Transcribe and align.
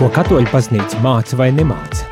Ko 0.00 0.06
katoļu 0.08 0.48
baznīca 0.48 0.96
māca 1.04 1.36
vai 1.36 1.50
nemāca? 1.52 2.06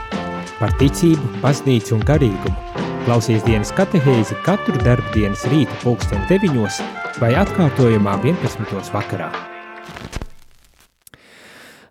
Par 0.58 0.74
ticību, 0.76 1.38
baznīcu 1.40 1.94
un 1.96 2.02
garīgumu. 2.04 2.82
Klausies 3.06 3.40
dienas 3.46 3.70
katehēzi 3.72 4.36
katru 4.44 4.76
darbu 4.82 5.08
dienas 5.14 5.46
rīta 5.48 5.72
pulksten 5.80 6.20
9 6.28 6.82
vai 7.16 7.30
atkārtojumā 7.40 8.18
11. 8.20 8.90
vakarā. 8.92 9.30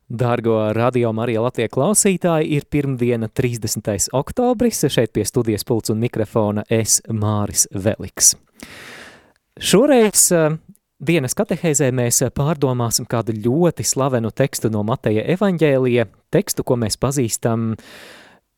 Dārgo 0.05 0.59
radio 0.77 1.15
Marija 1.17 1.41
Latvija 1.47 1.73
klausītāji, 1.73 2.51
ir 2.59 2.69
pirmdiena 2.69 3.31
30. 3.33 4.11
oktobris, 4.13 4.85
šeit 4.93 5.15
pie 5.17 5.25
studijas 5.25 5.65
pults 5.65 5.89
un 5.89 5.97
mikrofona 6.05 6.61
es 6.69 6.99
Māris 7.09 7.65
Veliks. 7.73 8.35
Šoreiz 9.57 10.29
Dienas 10.97 11.35
katehēzē 11.37 11.91
mēs 11.93 12.23
pārdomāsim 12.33 13.05
kādu 13.05 13.35
ļoti 13.37 13.83
slavenu 13.85 14.31
tekstu 14.33 14.71
no 14.73 14.81
Mateja 14.81 15.21
evaņģēlija, 15.29 16.07
tekstu, 16.33 16.65
ko 16.65 16.73
mēs 16.81 16.97
pazīstam 16.97 17.75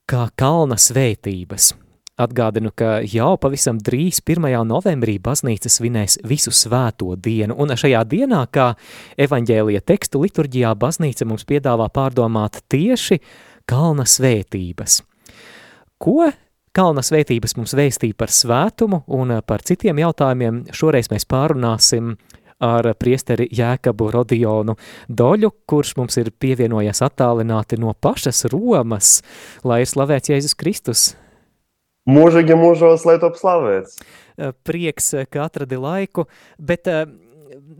kā 0.07 0.29
kalna 0.39 0.77
svētības. 0.79 1.73
Atgādinu, 2.19 2.71
ka 2.71 3.01
jau 3.03 3.33
pavisam 3.43 3.75
drīz 3.83 4.21
1. 4.23 4.47
novembrī 4.71 5.17
baznīca 5.19 5.67
svinēs 5.67 6.15
visu 6.23 6.55
svēto 6.55 7.17
dienu, 7.19 7.59
un 7.59 7.75
šajā 7.75 8.05
dienā, 8.07 8.45
kā 8.47 8.71
evaņģēlija 9.19 9.83
tekstu 9.83 10.23
liturģijā, 10.23 10.71
baznīca 10.79 11.27
mums 11.27 11.43
piedāvā 11.43 11.91
pārdomāt 11.91 12.63
tieši 12.71 13.19
kalna 13.67 14.07
svētības. 14.07 15.01
Ko 15.99 16.31
Kalna 16.79 17.01
svētības 17.03 17.57
mums 17.57 17.73
vēstīja 17.75 18.15
par 18.15 18.31
svētumu 18.31 19.01
un 19.11 19.33
par 19.43 19.59
citiem 19.67 19.97
jautājumiem. 19.99 20.61
Šoreiz 20.71 21.09
mēs 21.11 21.25
pārunāsim 21.27 22.13
ar 22.63 22.87
priesteri 22.95 23.49
Jēkabu 23.51 24.07
Rodionu 24.15 24.77
Doļu, 25.11 25.49
kurš 25.67 25.91
mums 25.97 26.15
ir 26.21 26.29
pievienojies 26.31 27.03
attālināti 27.03 27.75
no 27.83 27.91
pašas 27.99 28.45
Romas, 28.53 29.17
lai 29.67 29.81
ir 29.83 29.91
slavēts 29.91 30.31
Jēzus 30.31 30.55
Kristus. 30.55 31.03
Mūžīgi 32.07 32.55
mūžos, 32.55 33.03
lai 33.09 33.17
top 33.19 33.35
slavēts. 33.41 33.99
Prieks, 34.63 35.11
ka 35.27 35.49
atradi 35.49 35.75
laiku, 35.83 36.29
bet 36.63 36.87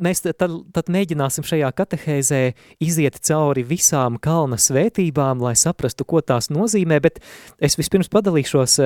mēs 0.04 0.24
tad, 0.26 0.54
tad 0.76 0.92
mēģināsim 0.92 1.46
šajā 1.48 1.70
katehēzē 1.76 2.42
iziet 2.84 3.20
cauri 3.26 3.66
visām 3.68 4.20
kalna 4.22 4.60
svētībām, 4.60 5.44
lai 5.44 5.56
saprastu, 5.60 6.08
ko 6.08 6.22
tās 6.22 6.50
nozīmē, 6.54 7.00
bet 7.04 7.20
es 7.62 7.78
vispirms 7.80 8.12
padalīšos 8.12 8.80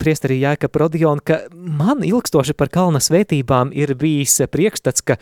priesterī 0.00 0.40
Jēka 0.42 0.68
Prodion, 0.72 1.20
ka 1.24 1.44
man 1.52 2.02
ilgstoši 2.04 2.56
par 2.58 2.72
kalna 2.72 3.00
svētībām 3.02 3.72
ir 3.76 3.94
bijis 3.98 4.40
priekšstats, 4.50 5.04
ka 5.06 5.18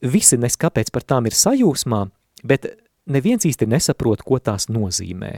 visi 0.00 0.38
nes 0.40 0.56
kāpēc 0.56 0.90
par 0.94 1.04
tām 1.06 1.28
ir 1.28 1.36
sajūsmā, 1.36 2.06
bet 2.46 2.72
neviens 3.10 3.46
īsti 3.46 3.68
nesaprot, 3.70 4.24
ko 4.24 4.40
tās 4.42 4.70
nozīmē. 4.72 5.34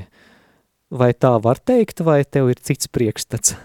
Vai 0.93 1.13
tā 1.17 1.35
var 1.41 1.61
teikt, 1.61 2.05
vai 2.05 2.23
tev 2.25 2.53
ir 2.53 2.61
cits 2.61 2.91
priekšstats? 2.93 3.57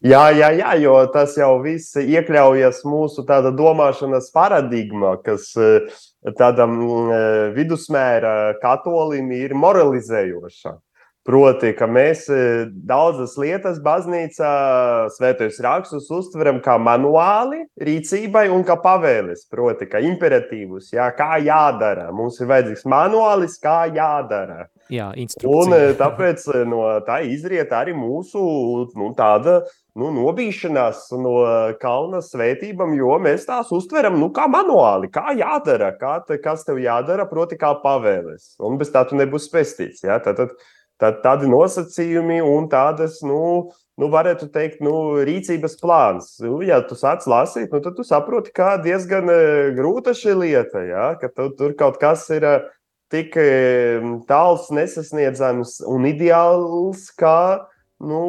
Jā, 0.00 0.30
jā, 0.32 0.46
jā, 0.56 0.70
jo 0.80 0.94
tas 1.12 1.34
jau 1.36 1.58
viss 1.60 1.92
iekļaujas 2.00 2.78
mūsu 2.88 3.20
domāšanas 3.52 4.30
paradigmā, 4.32 5.18
kas 5.20 5.50
eh, 5.60 5.90
tādam 6.38 6.78
eh, 7.12 7.50
vidusmēra 7.52 8.56
katolim 8.62 9.28
ir 9.36 9.52
moralizējoša. 9.52 10.72
Proti, 11.28 11.74
ka 11.76 11.84
mēs 11.84 12.22
eh, 12.32 12.62
daudzas 12.88 13.34
lietas 13.36 13.76
baznīcā, 13.84 14.52
svētajos 15.12 15.58
rakstus 15.66 16.06
uztveram 16.16 16.62
kā 16.64 16.78
manuāli 16.80 17.66
rīcībai 17.76 18.46
un 18.48 18.64
kā 18.64 18.78
pavēles, 18.80 19.44
proti, 19.52 19.84
kā 19.90 20.00
imperatīvus, 20.08 20.94
jā, 20.96 21.10
kā 21.18 21.36
jādara. 21.44 22.08
Mums 22.16 22.40
ir 22.40 22.48
vajadzīgs 22.48 22.86
manuālis, 22.88 23.58
kā 23.60 23.82
jādara. 23.92 24.70
Jā, 24.90 25.10
un 25.44 25.76
tāpēc 26.00 26.48
no 26.72 26.86
tā 27.04 27.20
izriet 27.28 27.76
arī 27.76 27.92
mūsu 27.94 28.40
nu, 28.96 29.12
tāda 29.18 29.60
nu, 30.00 30.08
nobīšanās 30.16 31.04
no 31.20 31.36
kalna 31.82 32.24
svētībām, 32.24 32.96
jo 32.96 33.20
mēs 33.22 33.44
tās 33.48 33.70
uztveram 33.76 34.16
nu, 34.22 34.32
kā 34.34 34.48
manuāli, 34.50 35.12
kā 35.12 35.36
jādara, 35.36 35.92
kā 36.00 36.16
te, 36.26 36.40
kas 36.42 36.64
tev 36.66 36.80
jādara, 36.80 37.28
proti, 37.28 37.60
kā 37.60 37.76
pavēles. 37.84 38.54
Un 38.64 38.80
bez 38.80 38.92
tā 38.94 39.04
tu 39.04 39.20
nebūsi 39.20 39.52
pestīts. 39.52 40.04
Ja? 40.08 40.16
Tad, 40.24 40.40
tad, 40.40 40.56
tad 41.00 41.22
tādi 41.24 41.48
nosacījumi 41.50 42.40
un 42.44 42.68
tādas, 42.72 43.20
nu, 43.26 43.70
nu 44.00 44.10
varētu 44.12 44.50
teikt, 44.52 44.82
nu, 44.84 45.20
rīcības 45.26 45.78
plāns. 45.80 46.34
Nu, 46.44 46.60
ja 46.66 46.80
tu 46.86 46.98
sāc 46.98 47.26
lasīt, 47.30 47.72
nu, 47.72 47.80
tad 47.84 47.96
tu 47.98 48.06
saproti, 48.06 48.52
kā 48.56 48.74
diezgan 48.84 49.32
e, 49.32 49.40
grūta 49.76 50.14
šī 50.16 50.36
lieta, 50.42 50.84
ja? 50.86 51.06
ka 51.20 51.32
tu, 51.32 51.50
tur 51.58 51.74
kaut 51.78 52.00
kas 52.02 52.26
ir 52.36 52.46
e, 52.46 52.54
tik 53.12 53.36
e, 53.40 53.50
tāls, 54.30 54.68
nesasniedzams 54.74 55.80
un 55.88 56.08
ideāls, 56.10 57.08
kā 57.18 57.66
nu, 58.00 58.22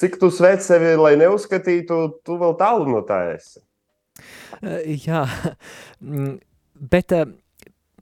cik 0.00 0.20
tu 0.20 0.30
sveic 0.32 0.64
sevi, 0.64 0.94
lai 1.00 1.16
neuzskatītu, 1.20 2.00
tu 2.24 2.38
vēl 2.40 2.56
tālu 2.60 2.88
no 2.92 3.02
tā 3.08 3.24
esi. 3.34 3.60
Jā, 5.04 5.26
bet 6.92 7.12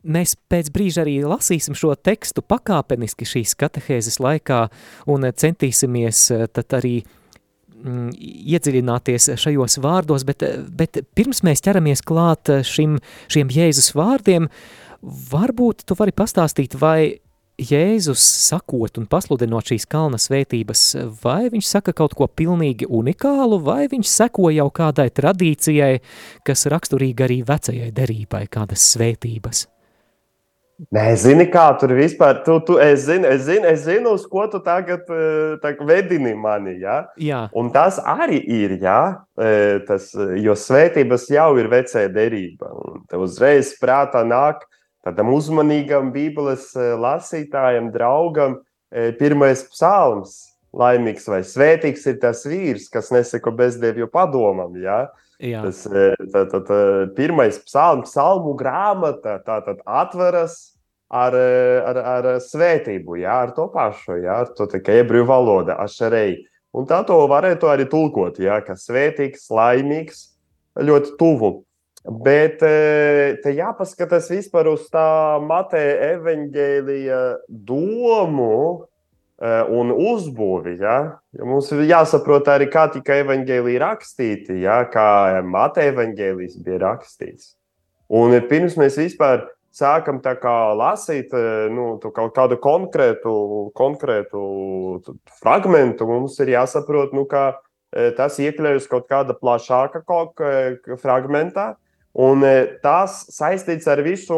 mēs 0.06 0.36
pēc 0.50 0.70
brīža 0.74 1.04
arī 1.04 1.18
lasīsim 1.26 1.76
šo 1.78 1.94
tekstu 1.98 2.44
pakāpeniski 2.46 3.28
šīs 3.28 3.56
katehēzes 3.58 4.20
laikā 4.22 4.66
un 5.12 5.28
centīsimies 5.28 6.22
tad 6.56 6.78
arī 6.78 6.94
mm, 7.02 8.14
iedziļināties 8.56 9.32
šajos 9.42 9.78
vārdos, 9.84 10.26
bet, 10.28 10.46
bet 10.78 11.02
pirms 11.18 11.42
mēs 11.46 11.64
ķeramies 11.66 12.04
klāt 12.06 12.52
šim, 12.66 12.98
šiem 13.32 13.52
Jēzus 13.52 13.92
vārdiem, 13.96 14.50
varbūt 15.02 15.86
tu 15.86 15.98
vari 15.98 16.14
pastāstīt, 16.16 16.78
vai 16.80 17.18
Jēzus 17.56 18.20
sakot 18.20 18.98
un 19.00 19.06
pasludinot 19.08 19.70
šīs 19.70 19.86
kalna 19.88 20.18
svētības, 20.20 20.82
vai 21.22 21.46
viņš 21.52 21.70
saka 21.70 21.94
kaut 21.96 22.12
ko 22.18 22.28
pilnīgi 22.28 22.84
unikālu, 22.84 23.56
vai 23.64 23.86
viņš 23.88 24.10
seko 24.12 24.50
jau 24.52 24.66
kādai 24.68 25.08
tradīcijai, 25.08 25.94
kas 26.44 26.66
raksturīga 26.68 27.24
arī 27.24 27.40
vecajai 27.48 27.88
derībai, 27.96 28.44
kādas 28.52 28.84
svētības? 28.92 29.64
Nē, 30.92 31.04
zini, 31.16 31.46
kā 31.48 31.70
tur 31.80 31.94
vispār, 31.96 32.42
tu, 32.44 32.58
tu, 32.66 32.74
es, 32.82 33.06
zinu, 33.06 33.24
es, 33.32 33.46
zinu, 33.46 33.64
es 33.70 33.86
zinu, 33.86 34.12
uz 34.18 34.26
ko 34.28 34.44
tu 34.52 34.60
tagad 34.60 35.08
tā, 35.62 35.72
vedini 35.88 36.34
mani, 36.36 36.74
ja? 36.82 36.98
Jā. 37.16 37.46
Un 37.56 37.70
tas 37.72 37.96
arī 37.96 38.42
ir, 38.44 38.76
jā, 38.84 39.00
tas, 39.88 40.10
jo 40.36 40.56
svētības 40.60 41.30
jau 41.32 41.48
ir 41.56 41.70
vecajā 41.72 42.10
derība, 42.12 42.68
un 42.76 43.06
te 43.08 43.16
uzreiz 43.16 43.72
prātā 43.80 44.20
nāk, 44.28 44.66
tādam 45.06 45.30
uzmanīgam 45.36 46.10
Bībeles 46.14 46.72
eh, 46.74 46.94
lasītājam, 46.98 47.92
draugam, 47.94 48.60
eh, 48.90 49.12
pirmais 49.18 49.64
psalms. 49.70 50.42
Laimīgs 50.76 51.24
vai 51.30 51.38
svētīgs 51.46 52.02
ir 52.10 52.18
tas 52.20 52.42
vīrs, 52.44 52.90
kas 52.92 53.08
neseko 53.14 53.48
bezdevju 53.56 54.10
padomam. 54.12 54.74
Ja? 54.76 55.06
Jā. 55.42 55.60
Tas 55.66 55.82
eh, 55.90 56.14
tā, 56.32 56.46
tā, 56.48 56.80
pirmais 57.16 57.58
psalms, 57.66 58.08
psalmu 58.10 58.54
grāmata, 58.56 59.36
tā 59.44 59.60
tad 59.66 59.82
atveras 59.84 60.76
ar, 61.12 61.36
ar, 61.36 62.00
ar 62.00 62.28
svētību, 62.42 63.18
ja? 63.20 63.42
ar 63.44 63.52
to 63.56 63.68
pašu, 63.72 64.20
ja? 64.24 64.40
ar 64.44 64.52
to 64.56 64.66
ebreju 64.70 65.26
valoda, 65.28 65.76
ašarei. 65.84 66.40
Un 66.76 66.88
tā 66.88 67.02
to 67.08 67.18
varētu 67.30 67.68
arī 67.72 67.86
tulkot, 67.88 68.40
ja? 68.42 68.60
ka 68.64 68.76
svētīgs, 68.80 69.46
laimīgs, 69.52 70.26
ļoti 70.80 71.14
tuvu. 71.20 71.52
Bet 72.06 72.60
e, 72.62 73.36
te 73.42 73.50
jāpaskatās 73.56 74.28
vispār 74.30 74.68
uz 74.70 74.84
tā 74.92 75.40
Mateja 75.42 76.12
evaņģēlija 76.14 77.22
domu 77.66 78.86
un 79.42 79.92
uzbūvi. 79.92 80.78
Ja? 80.80 81.18
Mums 81.44 81.68
ir 81.74 81.84
jāsaprot 81.90 82.48
arī, 82.48 82.70
kā 82.72 82.86
tika 82.92 83.18
evaņģēlija 83.24 83.82
rakstīti, 83.82 84.62
ja? 84.64 84.82
kā 84.92 85.42
Mateja 85.44 85.92
evaņģēlijs 85.92 86.56
bija 86.64 86.80
rakstīts. 86.86 87.54
Un 88.08 88.36
pirms 88.48 88.78
mēs 88.78 88.96
vispār 89.00 89.44
sākam 89.76 90.22
lasīt 90.78 91.34
e, 91.36 91.68
nu, 91.68 91.98
kaut 92.00 92.32
kādu 92.36 92.56
konkrētu, 92.56 93.32
konkrētu 93.76 94.42
fragment, 95.42 96.00
mums 96.00 96.38
ir 96.40 96.54
jāsaprot, 96.54 97.12
nu, 97.12 97.26
ka 97.26 97.58
tas 98.16 98.38
iekļaujas 98.42 98.88
kaut 98.90 99.06
kāda 99.08 99.36
plašāka 99.36 100.02
fragmentā. 101.00 101.74
Un 102.16 102.40
tās 102.80 103.26
saistīts 103.32 103.86
ar 103.92 104.00
visu 104.04 104.36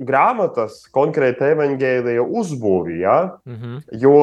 grāmatas, 0.00 0.82
konkrēti 0.94 1.50
evanģēlīja 1.52 2.24
uzbūvi. 2.24 3.00
Ja? 3.02 3.18
Mm 3.48 3.56
-hmm. 3.56 3.80
Jo 4.02 4.14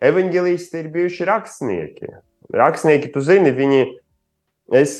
evanģēlisti 0.00 0.82
ir 0.82 0.92
bijuši 0.94 1.28
rakstnieki. 1.28 2.12
Rakstnieki, 2.54 3.12
tu 3.12 3.20
zini, 3.20 3.52
viņi. 3.52 3.86
Es, 4.74 4.98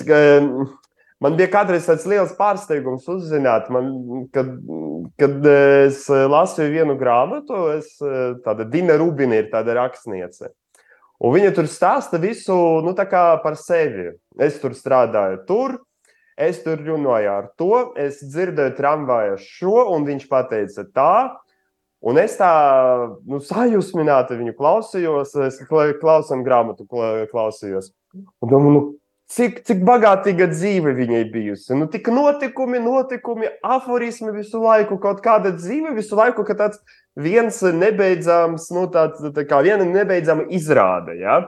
man 1.21 1.37
bija 1.37 1.49
kādreiz 1.51 1.89
tāds 1.89 2.07
liels 2.07 2.35
pārsteigums 2.39 3.09
uzzināt, 3.11 3.71
man, 3.71 3.89
kad, 4.33 4.53
kad 5.19 5.47
es 5.51 6.05
lasīju 6.09 6.71
vienu 6.71 6.95
grāmatu, 6.99 7.65
es, 7.75 7.97
tāda 8.45 8.65
Dina 8.71 8.97
Rubina 8.97 9.41
ir 9.41 9.51
tāda 9.51 9.75
rakstniece. 9.75 10.53
Un 11.19 11.33
viņa 11.33 11.51
tur 11.57 11.67
stāsta 11.67 12.21
visu 12.21 12.55
nu, 12.85 12.95
par 12.95 13.57
sevi. 13.57 14.13
Es 14.39 14.61
tur 14.61 14.77
strādāju, 14.77 15.47
tur 15.49 15.79
Es 16.37 16.61
tur 16.61 16.83
runāju 16.85 17.31
ar 17.33 17.49
to, 17.57 17.73
es 17.97 18.21
dzirdēju 18.21 18.75
tramvāju 18.77 19.39
šo, 19.41 19.87
un 19.95 20.05
viņš 20.05 20.27
teica 20.51 20.85
tā. 20.93 21.17
Un 22.05 22.21
es 22.21 22.37
tā 22.37 22.51
nu, 23.25 23.41
sajūsmināti 23.41 24.37
viņu 24.37 24.53
klausījos, 24.59 25.33
es 25.47 25.57
klausām 25.67 26.45
grāmatu, 26.45 26.85
klausījos. 27.33 27.89
Un 28.15 28.53
domāju, 28.53 28.75
nu, 28.75 28.83
cik, 29.33 29.63
cik 29.67 29.81
bagātīga 29.87 30.51
dzīve 30.53 30.93
viņai 30.99 31.25
bijusi. 31.33 31.75
Nu, 31.79 31.89
tik 31.91 32.13
notikumi, 32.13 32.83
notikumi, 32.85 33.51
aforismi 33.65 34.37
visu 34.37 34.61
laiku, 34.63 35.01
kaut 35.03 35.25
kāda 35.25 35.55
dzīve 35.57 35.97
visu 35.97 36.21
laiku, 36.21 36.45
ka 36.47 36.59
tāds 36.59 36.83
viens 37.17 37.63
nebeidzams, 37.65 38.69
nu, 38.77 38.87
tāds, 38.93 39.25
tā 39.35 39.47
kā 39.49 39.65
viena 39.65 39.89
nebeidzama 39.89 40.47
izrāde. 40.53 41.17
Ja? 41.23 41.41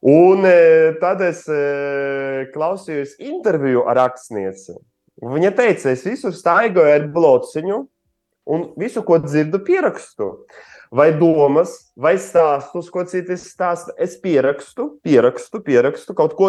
Un 0.00 0.46
e, 0.48 0.96
tad 1.00 1.20
es 1.20 1.42
e, 1.52 2.46
klausījos 2.54 3.18
interviju 3.20 3.84
ar 3.90 3.98
rakstnieci. 4.00 4.78
Viņa 5.20 5.50
teica, 5.52 5.92
es 5.92 6.06
visur 6.08 6.32
staigāju 6.32 6.94
ar 6.94 7.04
blociņu 7.12 7.80
un 8.50 8.62
visu, 8.80 9.02
ko 9.04 9.18
dzirdu, 9.20 9.60
pierakstu. 9.66 10.32
Vai 10.90 11.12
domas, 11.14 11.92
vai 11.94 12.16
stāstus, 12.18 12.88
ko 12.90 13.04
citi 13.06 13.36
stāsta. 13.38 13.92
Es 14.00 14.16
pierakstu, 14.18 14.88
pierakstu, 15.04 15.60
pierakstu 15.62 16.16
kaut 16.18 16.32
ko, 16.38 16.48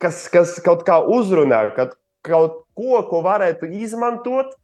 kas, 0.00 0.22
kas 0.32 0.54
kaut 0.64 0.86
kā 0.86 1.02
uzrunā, 1.02 1.66
kad 1.76 1.98
kaut 2.24 2.62
ko, 2.78 3.02
ko 3.10 3.20
varētu 3.26 3.68
izmantot 3.82 4.54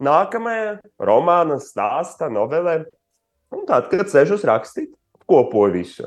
nākamajā 0.00 0.78
romāna, 1.02 1.58
stāstā, 1.60 2.30
novelē. 2.32 2.84
Un 3.52 3.66
tad, 3.68 3.90
kad 3.90 4.08
sēžos 4.08 4.46
rakstīt, 4.46 4.94
kopoju 5.28 5.74
visu. 5.74 6.06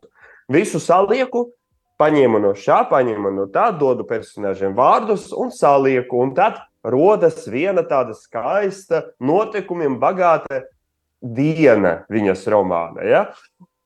Visu 0.51 0.81
salieku, 0.81 1.51
paņēmu 2.01 2.41
no 2.41 2.55
šā, 2.57 2.81
paņēmu 2.89 3.31
no 3.37 3.47
tā, 3.53 3.69
dodu 3.77 4.07
personāžiem 4.09 4.73
vārdus 4.77 5.29
un 5.37 5.53
salieku. 5.53 6.25
Un 6.25 6.35
tad 6.37 6.59
rodas 6.83 7.45
viena 7.49 7.85
tāda 7.87 8.17
skaista, 8.17 9.05
notikumiem 9.21 9.99
bagāta 10.01 10.63
diena 11.21 12.01
viņas 12.11 12.47
romāna. 12.49 13.05
Ja? 13.05 13.25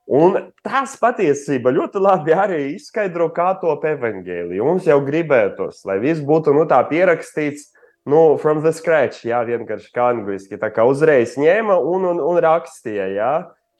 Un 0.06 0.38
tas 0.64 0.94
patiesībā 1.02 1.74
ļoti 1.74 2.02
labi 2.02 2.36
arī 2.38 2.60
izskaidro, 2.76 3.32
kā 3.34 3.56
top 3.62 3.88
evaņģēlija. 3.90 4.66
Mums 4.66 4.86
jau 4.86 5.00
gribētos, 5.04 5.82
lai 5.90 5.98
viss 6.04 6.22
būtu 6.24 6.54
nu, 6.54 6.68
tā 6.70 6.78
pierakstīts, 6.86 7.72
nu, 8.06 8.38
from 8.38 8.62
the 8.62 8.72
scratch, 8.74 9.26
jā, 9.26 9.42
vienkārši 9.48 9.90
kā 9.96 10.12
angliski. 10.14 10.60
Tā 10.62 10.70
kā 10.74 10.86
uzreiz 10.86 11.34
ņēma 11.42 11.80
un, 11.82 12.06
un, 12.14 12.22
un 12.22 12.42
rakstīja. 12.46 13.10
Jā. 13.18 13.34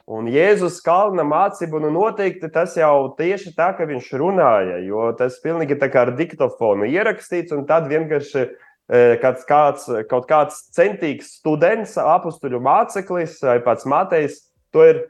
Un 0.06 0.28
Jēzus 0.30 0.76
kalna 0.86 1.24
mācību, 1.26 1.80
nu 1.82 1.88
noteikti 1.90 2.46
tas 2.54 2.76
jau 2.78 3.08
tieši 3.18 3.50
tā, 3.56 3.72
ka 3.74 3.88
viņš 3.88 4.12
runāja, 4.20 4.78
jo 4.86 5.08
tas 5.18 5.40
pilnīgi 5.42 5.74
tā 5.80 5.88
kā 5.90 6.04
ar 6.06 6.12
diktofonu 6.14 6.86
ierakstīts, 6.86 7.50
un 7.56 7.64
tad 7.66 7.88
vienkārši 7.90 8.44
e, 8.44 9.00
kāds, 9.18 9.42
kāds, 9.48 9.88
kaut 10.06 10.28
kāds 10.30 10.60
centīgs 10.76 11.34
students, 11.40 11.96
apstuļu 11.98 12.62
māceklis 12.62 13.40
vai 13.42 13.58
pats 13.66 13.88
Matejs 13.90 14.38
to 14.70 14.86
ir 14.86 15.02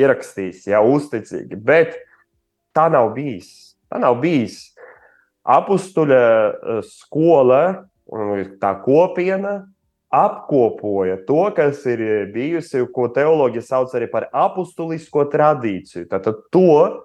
ierakstījis, 0.00 0.64
jau 0.72 0.86
uzticīgi. 0.94 1.60
Bet 1.60 2.00
tā 2.72 2.88
nav 2.88 3.12
bijis. 3.12 3.74
Tā 3.92 4.00
nav 4.00 4.16
bijis. 4.24 4.70
Apstuļa 5.44 6.24
e, 6.24 6.80
skola, 6.88 7.62
tā 8.56 8.72
kopiena 8.88 9.58
apkopoja 10.14 11.18
to, 11.26 11.42
kas 11.56 11.84
ir 11.88 12.00
bijusi, 12.32 12.80
ko 12.94 13.08
teoloģija 13.12 13.64
sauc 13.64 13.92
arī 13.96 14.08
par 14.10 14.28
apustulisko 14.32 15.26
tradīciju. 15.32 16.06
Tātad 16.08 16.40
to, 16.54 17.04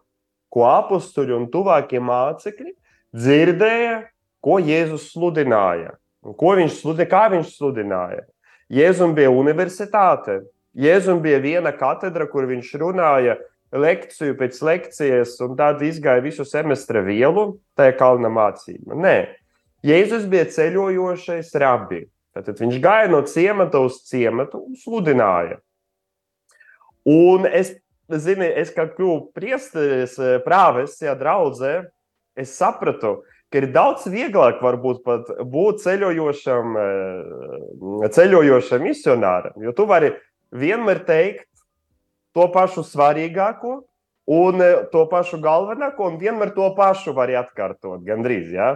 ko 0.54 0.66
apstuļi 0.70 1.36
un 1.36 1.50
tuvākie 1.52 2.00
mācekļi 2.04 2.72
dzirdēja, 3.14 4.04
ko 4.44 4.60
Jēzus 4.64 5.10
sludināja. 5.14 5.98
Ko 6.24 6.56
viņš 6.60 6.80
sludināja, 6.80 7.12
kā 7.12 7.24
viņš 7.34 7.56
sludināja. 7.58 8.24
Jēzum 8.74 9.16
bija 9.18 9.32
universitāte, 9.34 10.42
Jēzum 10.74 11.20
bija 11.22 11.42
viena 11.44 11.74
katedra, 11.76 12.26
kur 12.30 12.48
viņš 12.50 12.72
runāja 12.82 13.36
lekciju 13.74 14.38
pēc 14.40 14.60
lekcijas, 14.66 15.36
un 15.44 15.58
tad 15.58 15.82
izgāja 15.86 16.24
visu 16.24 16.46
semestra 16.48 17.04
vielu, 17.06 17.58
tā 17.78 17.92
ir 17.92 17.98
kalna 18.00 18.32
mācība. 18.34 18.98
Nē, 18.98 19.18
Jēzus 19.86 20.26
bija 20.32 20.48
ceļojošais 20.54 21.52
rabbi. 21.60 22.06
Tad 22.34 22.58
viņš 22.58 22.80
gāja 22.82 23.12
no 23.12 23.22
ciemata 23.30 23.82
uz 23.84 24.00
ciematu 24.08 24.64
un 24.66 24.78
sludināja. 24.80 25.60
Un 27.06 27.46
es, 27.46 27.76
zini, 28.10 28.48
es 28.48 28.72
kā 28.74 28.88
kļuvu 28.90 29.34
priesteris, 29.36 30.18
eh, 30.18 30.40
prāves, 30.46 30.98
ja 31.04 31.14
draudzē, 31.20 31.76
es 32.40 32.56
sapratu, 32.58 33.20
ka 33.52 33.62
ir 33.62 33.70
daudz 33.76 34.08
vieglāk 34.10 34.64
varbūt 34.64 35.04
pat 35.06 35.30
būt 35.46 35.84
ceļojošam, 35.84 36.78
eh, 36.82 38.10
ceļojošam 38.10 38.82
misionāram, 38.82 39.58
jo 39.62 39.74
tu 39.78 39.86
vari 39.86 40.16
vienmēr 40.52 41.06
teikt 41.06 41.50
to 42.34 42.48
pašu 42.50 42.82
svarīgāko 42.82 43.84
un 44.26 44.62
eh, 44.62 44.88
to 44.92 45.06
pašu 45.12 45.38
galvenāko, 45.44 46.08
un 46.10 46.18
vienmēr 46.18 46.56
to 46.56 46.72
pašu 46.78 47.14
vari 47.14 47.38
atkārtot 47.38 48.02
gandrīz. 48.08 48.50
Ja? 48.56 48.72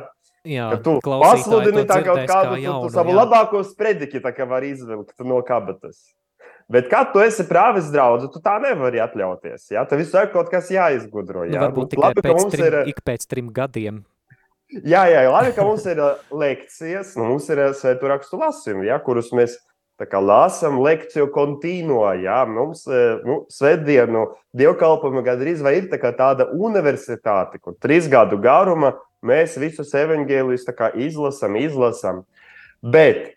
Jā, 0.47 0.67
ka 0.73 0.79
tu 0.83 0.97
pasludini 1.03 1.83
tā 1.89 1.99
kaut 2.05 2.23
kādu 2.23 2.55
kā 2.55 2.61
jaunu, 2.63 2.87
tu 2.87 2.95
savu 2.95 3.11
jā. 3.11 3.17
labāko 3.19 3.63
sprediķi 3.67 4.21
tā 4.23 4.31
kā 4.35 4.47
var 4.49 4.65
izvilkt 4.67 5.25
no 5.27 5.41
kabatas. 5.47 5.99
Bet, 6.71 6.89
kad 6.91 7.13
tu 7.13 7.21
esi 7.23 7.45
prāvis 7.47 7.87
draugs, 7.93 8.27
tu 8.33 8.41
tā 8.43 8.57
nevari 8.59 8.99
atļauties. 8.99 9.69
Jā, 9.71 9.85
tev 9.87 10.01
visu 10.01 10.17
laiku 10.17 10.33
kaut 10.33 10.49
kas 10.51 10.67
jāizgudro. 10.73 11.45
Nu, 11.45 11.53
jā, 11.53 11.61
nu, 11.61 11.69
varbūt 11.69 11.93
tikai 11.93 12.09
labi, 12.09 12.23
pēc 12.25 12.47
trim, 12.51 12.65
ir... 12.67 12.77
ik 12.91 12.99
pēc 13.07 13.23
trim 13.31 13.51
gadiem. 13.55 14.01
Jā, 14.83 15.05
jā, 15.07 15.21
labi, 15.31 15.53
ka 15.55 15.63
mums 15.63 15.85
ir 15.87 16.01
lekcijas, 16.35 17.13
nu, 17.15 17.29
mums 17.31 17.47
ir 17.53 17.61
svētu 17.71 18.11
rakstu 18.11 18.39
lasījumi, 18.41 18.89
kurus 19.05 19.31
mēs 19.35 19.55
lasām 20.21 20.77
lekciju 20.85 21.31
kontīno. 21.33 22.03
Jā, 22.21 22.43
mums 22.45 22.85
uh, 22.89 23.23
nu, 23.25 23.41
svētdienu 23.49 24.27
dievkalpojuma 24.57 25.25
gandrīz 25.25 25.63
vai 25.65 25.79
ir 25.79 25.89
tā 25.89 26.13
tāda 26.13 26.51
universitāte, 26.53 27.57
kur 27.61 27.77
trīs 27.81 28.09
gadu 28.11 28.37
garuma 28.41 28.93
Mēs 29.25 29.55
visus 29.57 29.93
evaņģēlus 29.97 30.67
izlasām, 31.01 31.55
izlasām. 31.57 32.23
Bet 32.81 33.33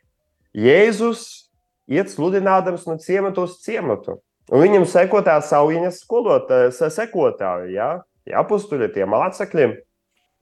Jēzus 0.52 1.48
iet 1.88 2.10
sludinādams 2.12 2.86
no 2.86 2.98
ciemata 3.00 3.46
uz 3.46 3.60
ciematu. 3.64 4.20
Un 4.50 4.60
viņam 4.60 4.84
seko 4.84 5.22
tā 5.24 5.38
saujiņas 5.40 6.02
skolotāja, 6.02 6.72
sekotāji, 6.90 7.74
ja? 7.78 8.02
ja 8.26 8.42
apstuļi 8.42 8.90
tie 8.92 9.06
mācekļi, 9.08 9.68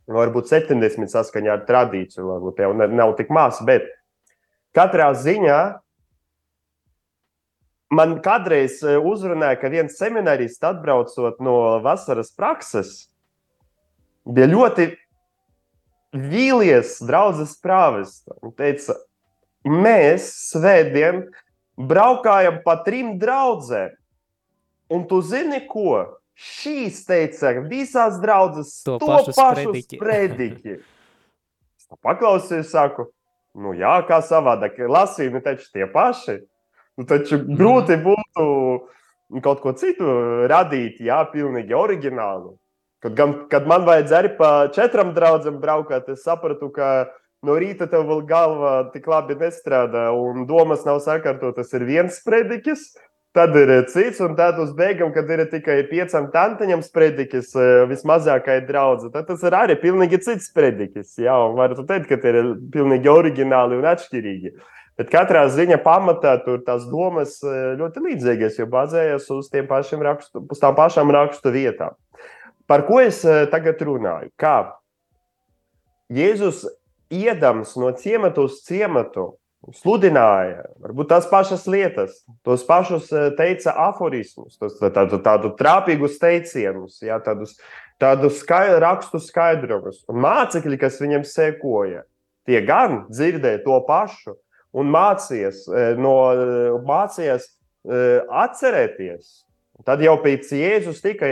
varbūt 0.08 0.48
70 0.50 1.12
saskaņā 1.12 1.52
ar 1.54 1.66
tradīciju, 1.68 2.24
varbūt 2.26 2.62
jau 2.64 2.72
nav 2.74 3.14
tik 3.18 3.30
maz, 3.30 3.60
bet 3.62 3.86
katrā 4.74 5.12
ziņā 5.14 5.60
man 7.94 8.18
kādreiz 8.24 8.80
e, 8.84 8.96
uzrunāja, 9.00 9.58
ka 9.60 9.70
viens 9.72 9.96
seminārists 9.98 10.64
atbraucot 10.64 11.40
no 11.44 11.58
vasaras 11.84 12.30
prakses, 12.36 13.08
bija 14.28 14.48
ļoti 14.50 14.90
vīlies 16.12 16.98
draudzes 17.04 17.56
prāves 17.62 18.22
un 18.42 18.52
teica, 18.56 18.96
mēs 19.68 20.28
svētdien 20.52 21.26
braukājam 21.78 22.62
pa 22.64 22.78
trim 22.84 23.16
draudzēm. 23.20 23.94
Un 24.88 25.02
tu 25.08 25.20
zini, 25.20 25.60
ko? 25.68 26.16
Šīs 26.38 27.02
teica, 27.04 27.50
visās 27.66 28.20
draudzes 28.22 28.70
to, 28.86 28.94
to 29.02 29.08
pašu, 29.10 29.34
pašu 29.36 29.74
sprediķi. 29.82 30.78
Es 31.78 31.86
paklausījos, 32.04 32.68
saku, 32.68 33.06
nu 33.56 33.70
jā, 33.72 33.94
kā 34.04 34.18
savādāk, 34.20 34.76
lasījumi 34.92 35.40
taču 35.40 35.70
tie 35.72 35.86
paši. 35.88 36.34
Nu, 36.98 37.06
taču 37.06 37.38
mm. 37.38 37.58
grūti 37.58 37.98
būtu 38.02 38.46
kaut 39.44 39.60
ko 39.62 39.74
citu 39.78 40.08
radīt, 40.50 40.98
jā, 41.04 41.20
pilnīgi 41.30 41.76
oriģinālu. 41.76 42.56
Kad, 43.04 43.14
gan, 43.14 43.34
kad 43.52 43.68
man 43.70 43.84
vajadzēja 43.86 44.20
arī 44.24 44.30
pa 44.38 44.50
četrām 44.74 45.12
draudzēm 45.14 45.60
braukāt, 45.62 46.08
es 46.10 46.24
sapratu, 46.26 46.72
ka 46.74 47.10
no 47.46 47.54
rīta 47.54 47.86
tev 47.90 48.08
vēl 48.08 48.24
galva 48.26 48.72
tik 48.90 49.06
labi 49.06 49.36
nestrādā, 49.38 50.08
un 50.10 50.48
domas 50.48 50.82
nav 50.88 50.98
sakārtotas. 51.04 51.70
Ir 51.78 51.84
viens 51.86 52.18
sprediķis, 52.18 52.88
tad 53.36 53.54
ir 53.60 53.70
cits, 53.92 54.18
un 54.24 54.34
tad 54.34 54.58
uz 54.58 54.72
beigām, 54.74 55.12
kad 55.14 55.30
ir 55.30 55.44
tikai 55.52 55.76
piecām 55.92 56.32
tantiņām 56.34 56.82
sprediķis, 56.82 57.52
eh, 57.54 57.84
vismazākajai 57.92 58.64
draudzē, 58.66 59.12
tad 59.14 59.28
tas 59.30 59.44
ir 59.46 59.54
arī 59.54 59.78
pilnīgi 59.78 60.18
cits 60.24 60.50
sprediķis. 60.50 61.14
Jā, 61.22 61.36
un 61.46 61.54
varu 61.60 61.78
teikt, 61.86 62.08
ka 62.10 62.18
tie 62.18 62.34
ir 62.34 62.50
pilnīgi 62.74 63.12
oriģināli 63.12 63.78
un 63.78 63.86
atšķirīgi. 63.92 64.56
Bet 64.98 65.12
katrā 65.14 65.44
ziņā 65.54 65.78
pamatā 65.84 66.32
tur 66.42 66.58
tās 66.66 66.88
domas 66.90 67.36
eh, 67.46 67.76
ļoti 67.78 68.02
līdzīgas, 68.02 68.56
jo 68.58 68.66
bazējas 68.70 69.28
uz, 69.30 69.50
rakstu, 70.02 70.42
uz 70.42 70.58
tām 70.58 70.74
pašām 70.74 71.12
rakstu 71.14 71.52
vietām. 71.54 71.94
Par 72.66 72.82
ko 72.88 72.98
es 73.00 73.22
eh, 73.24 73.46
tagad 73.52 73.78
runāju? 73.78 74.32
Kā 74.34 74.74
Jēzus 76.10 76.64
iedams 77.14 77.76
no 77.78 77.92
ciemata 77.94 78.42
uz 78.42 78.62
ciematu, 78.66 79.36
sludināja 79.76 80.64
varbūt 80.82 81.10
tās 81.12 81.28
pašas 81.30 81.68
lietas, 81.70 82.18
tos 82.42 82.66
pašus 82.66 83.12
eh, 83.12 83.30
teica 83.38 83.76
aforismus, 83.86 84.58
tos, 84.58 84.80
tādu, 84.82 85.22
tādu 85.22 85.52
trāpīgus 85.60 86.18
teicienus, 86.18 86.98
jā, 87.06 87.20
tādus, 87.22 87.54
tādus 88.02 88.42
skaidru, 88.42 88.82
rakstu 88.82 89.22
skaidrojumus. 89.22 90.02
Un 90.10 90.18
mācekļi, 90.26 90.82
kas 90.82 90.98
viņam 90.98 91.22
sekoja, 91.28 92.02
tie 92.50 92.66
gan 92.66 93.04
dzirdēja 93.12 93.62
to 93.62 93.78
pašu 93.86 94.34
un 94.76 94.90
mācījās, 94.92 95.64
eh, 95.72 95.94
no, 96.00 96.16
mācījās 96.88 97.54
atcerēties. 97.88 99.28
Tad 99.86 100.02
jau 100.02 100.16
pēc 100.20 100.50
Jēzus 100.52 100.98
tikai 101.00 101.30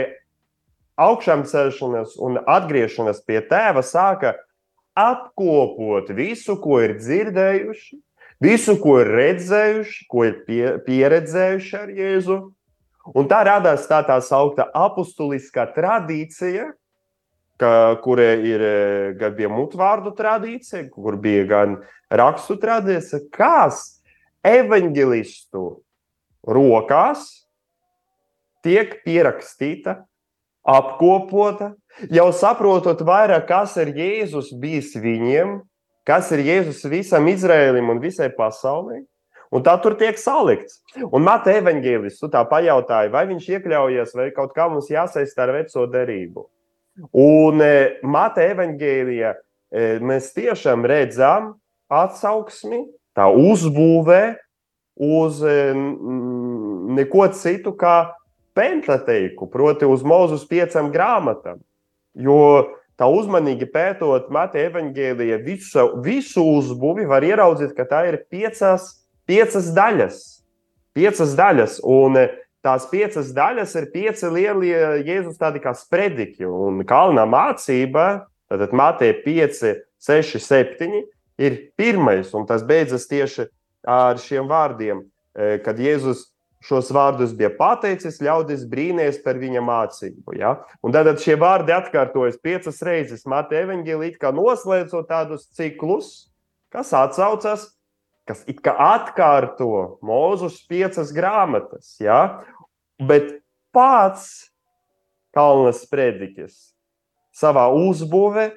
augšām 0.97 1.43
celšanās 1.45 2.15
un 2.23 2.39
atgriešanās 2.41 3.19
pie 3.27 3.41
tēva 3.45 3.83
sāka 3.85 4.33
apkopot 4.97 6.09
visu, 6.17 6.55
ko 6.57 6.79
ir 6.81 6.95
dzirdējuši, 6.97 7.99
visu, 8.41 8.77
ko 8.81 8.97
ir 9.03 9.11
redzējuši, 9.19 10.07
ko 10.09 10.25
ir 10.25 10.39
pie, 10.47 10.63
pieredzējuši 10.87 11.77
ar 11.77 11.93
Jēzu. 11.99 12.39
Un 13.15 13.29
tā 13.29 13.43
radās 13.47 13.85
tā 13.87 14.01
tā 14.07 14.17
saukta 14.23 14.65
apustuliskā 14.75 15.67
tradīcija, 15.75 16.71
ka, 17.61 17.71
kur 18.03 18.19
ir 18.21 18.63
gan 19.19 19.37
bija 19.37 19.51
mutvārdu 19.53 20.11
tradīcija, 20.17 20.89
kur 20.93 21.15
bija 21.21 21.45
gan 21.49 21.77
rakstu 22.09 22.57
tradīcija, 22.61 23.25
kas 23.33 24.01
evaņģelistu 24.47 25.63
rokās 26.47 27.25
tiek 28.65 28.99
pierakstīta 29.05 30.01
apkopota, 30.67 31.73
jau 32.11 32.29
saprotot 32.35 33.01
vairāk, 33.07 33.47
kas 33.49 33.77
ir 33.81 33.93
Jēzus 33.95 34.51
bijis 34.59 34.93
viņiem, 34.99 35.61
kas 36.07 36.31
ir 36.35 36.43
Jēzus 36.45 36.83
visam 36.91 37.27
Izrēlim 37.31 37.91
un 37.93 38.01
visai 38.03 38.29
pasaulē. 38.35 39.03
Un 39.47 39.63
tā 39.63 39.77
tur 39.79 39.93
tiek 39.95 40.17
salikts. 40.19 40.81
Un 41.07 41.23
Mata 41.23 41.53
evanģēlis, 41.55 42.17
tu 42.19 42.27
tā 42.31 42.41
pajautāji, 42.49 43.13
vai 43.13 43.23
viņš 43.29 43.45
iekļaujas, 43.55 44.11
vai 44.19 44.27
kaut 44.35 44.51
kā 44.55 44.65
mums 44.67 44.89
jāsaista 44.91 45.45
ar 45.45 45.53
veco 45.55 45.85
derību. 45.87 46.43
Un 47.15 47.63
e, 47.63 47.77
Mata 48.03 48.43
evanģēlijā 48.43 49.31
e, 49.31 49.85
mēs 50.03 50.33
tiešām 50.35 50.83
redzam 50.89 51.53
atsauksmi, 51.89 52.83
tā 53.17 53.27
uzbūvē 53.31 54.21
uz 54.97 55.41
neko 56.97 57.27
citu 57.37 57.73
kā 57.77 58.13
pentateiku, 58.57 59.47
proti 59.51 59.85
uz 59.85 60.03
mūzus 60.05 60.47
piecām 60.49 60.89
grāmatām. 60.93 61.61
Jo 62.17 62.73
tā 62.97 63.05
uzmanīgi 63.13 63.67
pētot 63.69 64.31
Mateja 64.33 64.71
evaņģēlija 64.71 65.37
visu, 65.45 65.85
visu 66.01 66.41
uzbūvi, 66.57 67.05
var 67.09 67.25
ieraudzīt, 67.25 67.75
ka 67.77 67.85
tā 67.89 68.07
ir 68.09 68.23
piecas, 68.31 68.89
piecas 69.29 69.69
daļas. 69.75 70.23
Piecas 70.97 71.35
daļas, 71.37 71.77
un 71.85 72.17
tās 72.65 72.87
piecas 72.89 73.29
daļas 73.37 73.75
ir 73.77 73.91
pieci 73.93 74.31
lielie 74.33 74.79
Jēzus 75.05 75.37
tādi 75.37 75.61
kā 75.61 75.75
sprediķi. 75.77 76.47
Un 76.49 76.81
kalnā 76.89 77.27
mācība, 77.29 78.07
tad 78.49 78.73
Mateja 78.73 79.19
5, 79.21 79.61
6, 80.01 80.41
7 80.41 81.03
ir 81.37 81.59
pirmais, 81.77 82.33
un 82.33 82.47
tas 82.49 82.65
beidzas 82.65 83.07
tieši 83.09 83.47
ar 83.87 84.19
šiem 84.21 84.49
vārdiem, 84.49 85.05
eh, 85.37 85.57
kad 85.63 85.77
Jēzus 85.77 86.25
šos 86.63 86.89
vārdus 86.91 87.35
bija 87.37 87.51
pateicis, 87.53 88.19
ļaudis 88.23 88.65
brīnījās 88.69 89.21
par 89.23 89.37
viņa 89.39 89.61
mācību. 89.63 90.35
Ja? 90.39 90.55
Un 90.83 90.95
tad 90.95 91.09
šie 91.21 91.37
vārdi 91.39 91.73
atkārtojas 91.75 92.39
piecas 92.41 92.81
reizes 92.83 93.27
Mateja 93.29 93.67
evanģēlī, 93.67 94.15
kā 94.17 94.33
noslēdzot 94.35 95.07
tādus 95.09 95.47
ciklus, 95.55 96.29
kas 96.73 96.91
atsaucas, 96.97 97.69
kas 98.27 98.43
it 98.49 98.59
kā 98.65 98.73
atkārto 98.73 99.99
mūzus 100.03 100.59
piecas 100.67 101.13
grāmatas. 101.15 101.95
Ja? 102.03 102.43
Bet 102.97 103.37
pats 103.71 104.49
Kalnas 105.37 105.83
sprediķis 105.85 106.55
savā 107.37 107.67
uzbūvē 107.69 108.49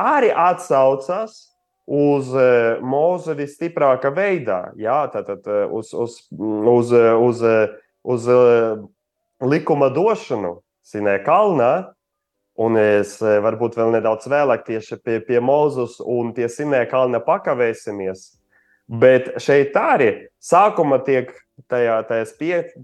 arī 0.00 0.30
atsaucas 0.32 1.51
uz 1.86 2.30
e, 2.34 2.48
mūzu 2.82 3.36
visstiprākā 3.38 4.12
veidā, 4.14 4.72
jā, 4.78 5.02
tātad 5.12 5.46
e, 5.46 5.62
uz, 5.66 5.92
uz, 5.94 6.18
uz, 6.32 6.92
uz, 6.92 7.42
uz 8.02 8.28
e, 8.28 8.42
likuma 9.42 9.90
došanu 9.94 10.60
Sinē 10.82 11.20
kalnā. 11.26 11.92
Un 12.60 12.76
es 12.76 13.14
varbūt 13.22 13.78
vēl 13.78 13.94
nedaudz 13.94 14.26
vēlāk 14.28 14.66
tieši 14.66 14.98
pie, 15.00 15.14
pie 15.24 15.38
Mozus 15.40 15.96
un 16.04 16.34
pie 16.36 16.50
Sinē 16.52 16.82
kalna 16.90 17.22
pakavēsimies. 17.24 18.26
Bet 18.92 19.30
šeit 19.40 19.72
arī 19.78 20.10
sākuma 20.42 20.98
tiek 21.00 21.30
tajā, 21.72 21.96
tajās 22.08 22.34
5, 22.36 22.74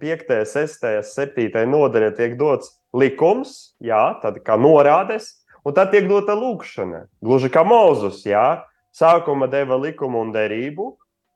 6, 0.48 0.86
7 1.04 1.66
nodaļā 1.68 2.14
tiek 2.16 2.38
dots 2.40 2.72
likums, 2.96 3.74
jā, 3.84 4.14
tad 4.22 4.40
kā 4.46 4.56
norādes, 4.56 5.34
un 5.66 5.76
tad 5.76 5.92
tiek 5.92 6.08
dota 6.08 6.36
lūkšana. 6.38 7.04
Gluži 7.24 7.52
kā 7.52 7.66
Mozus, 7.66 8.22
jā, 8.24 8.62
Sākuma 8.98 9.46
deva 9.50 9.76
likumu 9.78 10.24
un 10.24 10.32
derību, 10.34 10.88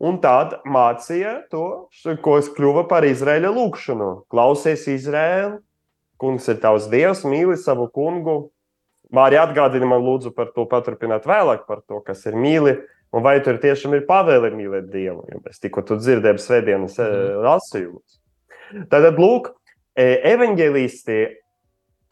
un 0.02 0.18
tad 0.22 0.56
mācīja 0.66 1.36
to, 1.52 1.66
ko 2.24 2.38
es 2.40 2.48
kļuva 2.50 2.88
par 2.90 3.06
Izraēla 3.06 3.52
lūgšanu. 3.54 4.08
Klausies, 4.32 4.88
Izraēla, 4.90 5.60
kungs 6.22 6.48
ir 6.50 6.58
tavs 6.62 6.88
dievs, 6.90 7.22
mīli 7.28 7.58
savu 7.60 7.86
kungu. 7.94 8.50
Mārija 9.12 9.44
atgādina 9.46 9.86
man, 9.90 10.02
lūdzu, 10.02 10.32
par 10.34 10.50
to 10.56 10.64
paturpināt 10.70 11.28
vēlāk, 11.28 11.66
par 11.68 11.82
to, 11.84 12.00
kas 12.06 12.24
ir 12.30 12.38
mīli. 12.38 12.78
Un 13.12 13.20
vai 13.26 13.36
tur 13.44 13.58
tiešām 13.60 13.92
ir 13.98 14.06
pavēle 14.08 14.48
mīlēt 14.56 14.88
Dievu? 14.88 15.26
Jo 15.28 15.42
mēs 15.44 15.60
tikko 15.60 15.84
dzirdējām 15.90 16.38
svētdienas 16.40 16.96
mm. 16.96 17.42
lasījumus. 17.44 18.18
Tad, 18.88 19.04
lūk, 19.20 19.50
e, 19.92 20.06
evanģēlisti 20.32 21.18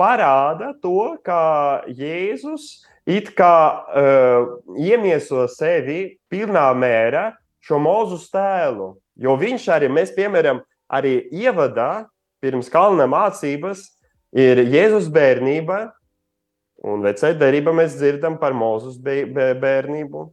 parāda 0.00 0.74
to, 0.82 1.16
ka 1.24 1.40
Jēzus 1.88 2.82
it 3.08 3.32
kā 3.38 3.54
uh, 3.70 4.50
iemieso 4.76 5.46
sevi 5.50 6.18
pilnā 6.30 6.66
mērā 6.76 7.30
šo 7.64 7.80
mūzu 7.82 8.20
tēlu. 8.32 8.94
Jo 9.20 9.36
viņš 9.40 9.68
arī, 9.74 9.88
mēs 9.92 10.12
piemēram, 10.16 10.62
arī 10.90 11.20
ievadā 11.32 12.06
pirms 12.40 12.70
kalna 12.72 13.06
mācības 13.10 13.84
ir 14.32 14.62
Jēzus 14.70 15.10
bērnība, 15.12 15.90
un 16.86 17.04
vecē 17.04 17.34
derība 17.36 17.74
mēs 17.76 17.98
dzirdam 17.98 18.38
par 18.40 18.56
Mūzus 18.56 18.96
bērnību. 19.02 20.28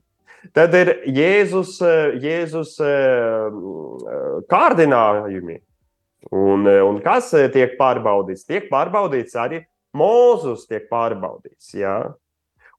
Tad 0.55 0.75
ir 0.77 0.93
Jēzus, 1.11 1.77
Jēzus 2.23 2.77
kārdinājumi. 4.47 5.57
Un, 6.27 6.67
un 6.67 7.01
kas 7.03 7.29
tiek 7.53 7.75
pārbaudīts? 7.79 8.47
Tiek 8.47 8.69
pārbaudīts 8.71 9.35
arī 9.39 9.61
Mūzus, 9.97 10.65
tiek 10.69 10.87
pārbaudīts. 10.91 11.73
Jā. 11.75 11.97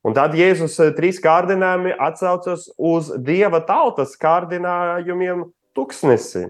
Un 0.09 0.15
tad 0.17 0.33
Jēzus 0.33 0.79
eh, 0.81 0.93
trīs 0.97 1.19
kārdinājumi 1.21 1.93
atsaucas 2.01 2.71
uz 2.81 3.11
dieva 3.25 3.61
tautas 3.69 4.15
kārdinājumiem 4.21 5.43
tuksnesi. 5.77 6.47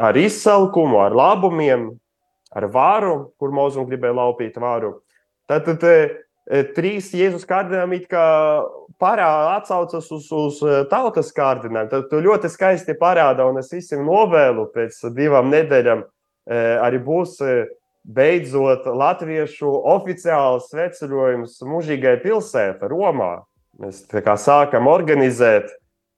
Ar 0.00 0.16
izsalkumu, 0.18 0.98
ar 1.02 1.14
labumiem, 1.14 1.92
ar 2.50 2.66
varu, 2.74 3.14
kur 3.38 3.54
mūzum 3.54 3.86
gribēja 3.86 4.16
laupīt 4.18 4.58
varu. 4.58 4.96
Tad, 5.46 5.68
tad 5.68 5.86
eh, 5.86 6.16
eh, 6.50 6.66
trīs 6.74 7.12
Jēzus 7.14 7.46
kārdinājumi 7.46 8.02
parāda 8.10 9.54
atsaucas 9.60 10.10
uz, 10.10 10.26
uz 10.34 10.58
tautas 10.90 11.30
kārdinājumu. 11.36 11.92
Tad 11.94 12.10
tu 12.10 12.24
ļoti 12.26 12.50
skaisti 12.50 12.98
parāda, 12.98 13.46
un 13.46 13.62
es 13.62 13.70
visiem 13.70 14.02
novēlu 14.08 14.66
pēc 14.74 15.04
divām 15.14 15.52
nedēļām 15.54 16.02
arī 16.50 16.98
būs 17.04 17.36
beidzot 18.04 18.86
latviešu 18.86 19.70
oficiāls 19.92 20.70
sveceļojums 20.72 21.60
mūžīgai 21.66 22.16
pilsētai, 22.24 22.90
Romā. 22.90 23.32
Mēs 23.80 24.02
sākam 24.42 24.88
organizēt, 24.90 25.70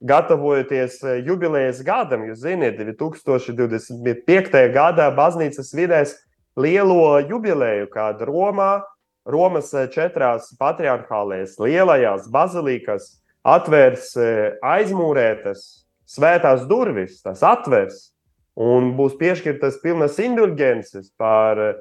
gatavojoties 0.02 0.98
eh, 1.04 1.20
jubilejas 1.26 1.82
gadam. 1.86 2.26
Jūs 2.26 2.42
zināt, 2.42 2.80
2025. 2.82 4.62
gadā 4.74 5.08
baznīca 5.14 5.64
svinēs 5.66 6.16
lielo 6.58 7.20
jubileju, 7.20 7.88
kad 7.92 8.22
Romā, 8.26 8.82
Romas 9.28 9.72
eh, 9.74 9.88
četrās 9.92 10.50
patriarchālēs, 10.60 11.58
lielajās 11.62 12.28
bazilikās 12.32 13.12
atvērs 13.46 14.12
eh, 14.18 14.58
aizmūrētas 14.62 15.86
svētās 16.12 16.66
durvis, 16.68 17.20
tas 17.24 17.42
atvērs 17.46 18.11
un 18.58 18.92
būs 18.98 19.16
piešķirtas 19.20 19.80
pilnas 19.82 20.18
indulgences 20.20 21.10
par 21.18 21.60
e, 21.62 21.72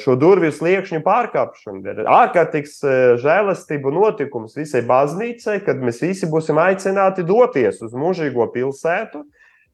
šo 0.00 0.16
durvju 0.20 0.52
sliekšņu 0.56 1.02
pārkāpšanu. 1.04 1.82
Ir 1.84 2.08
ārkārtīgs 2.08 2.78
e, 2.84 2.96
žēlastību 3.22 3.92
notikums 3.92 4.56
visai 4.56 4.82
baznīcai, 4.88 5.58
kad 5.66 5.82
mēs 5.84 6.02
visi 6.04 6.28
būsim 6.30 6.60
aicināti 6.62 7.26
doties 7.28 7.82
uz 7.84 7.96
mūžīgo 7.96 8.48
pilsētu, 8.54 9.24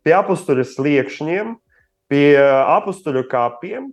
pie 0.07 0.15
apstuļu 0.19 0.67
sliekšņiem, 0.67 1.55
pie 2.11 2.35
apstuļu 2.41 3.27
kapiem, 3.31 3.93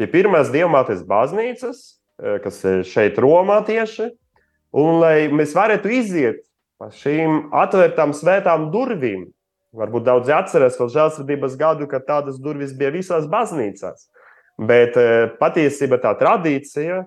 pie 0.00 0.08
pirmās 0.08 0.52
dievmātes 0.54 1.04
baznīcas, 1.08 1.82
e, 2.22 2.38
kas 2.44 2.62
ir 2.64 2.86
šeit 2.88 3.20
Romā 3.20 3.60
tieši, 3.68 4.08
un 4.72 5.02
lai 5.02 5.28
mēs 5.28 5.52
varētu 5.56 5.92
iziet 5.92 6.46
pa 6.80 6.88
šīm 6.94 7.50
atvērtām 7.52 8.14
svētām 8.16 8.70
durvīm, 8.72 9.26
Varbūt 9.76 10.02
daudzi 10.02 10.34
atcerās 10.34 10.78
vēl 10.80 10.88
žēlsirdības 10.90 11.56
gadu, 11.58 11.86
kad 11.90 12.02
tādas 12.08 12.40
durvis 12.42 12.72
bija 12.74 12.90
visās 12.94 13.28
baznīcās. 13.30 14.08
Bet 14.58 14.96
e, 14.98 15.28
patiesībā 15.38 16.00
tā 16.02 16.10
tradīcija 16.18 17.04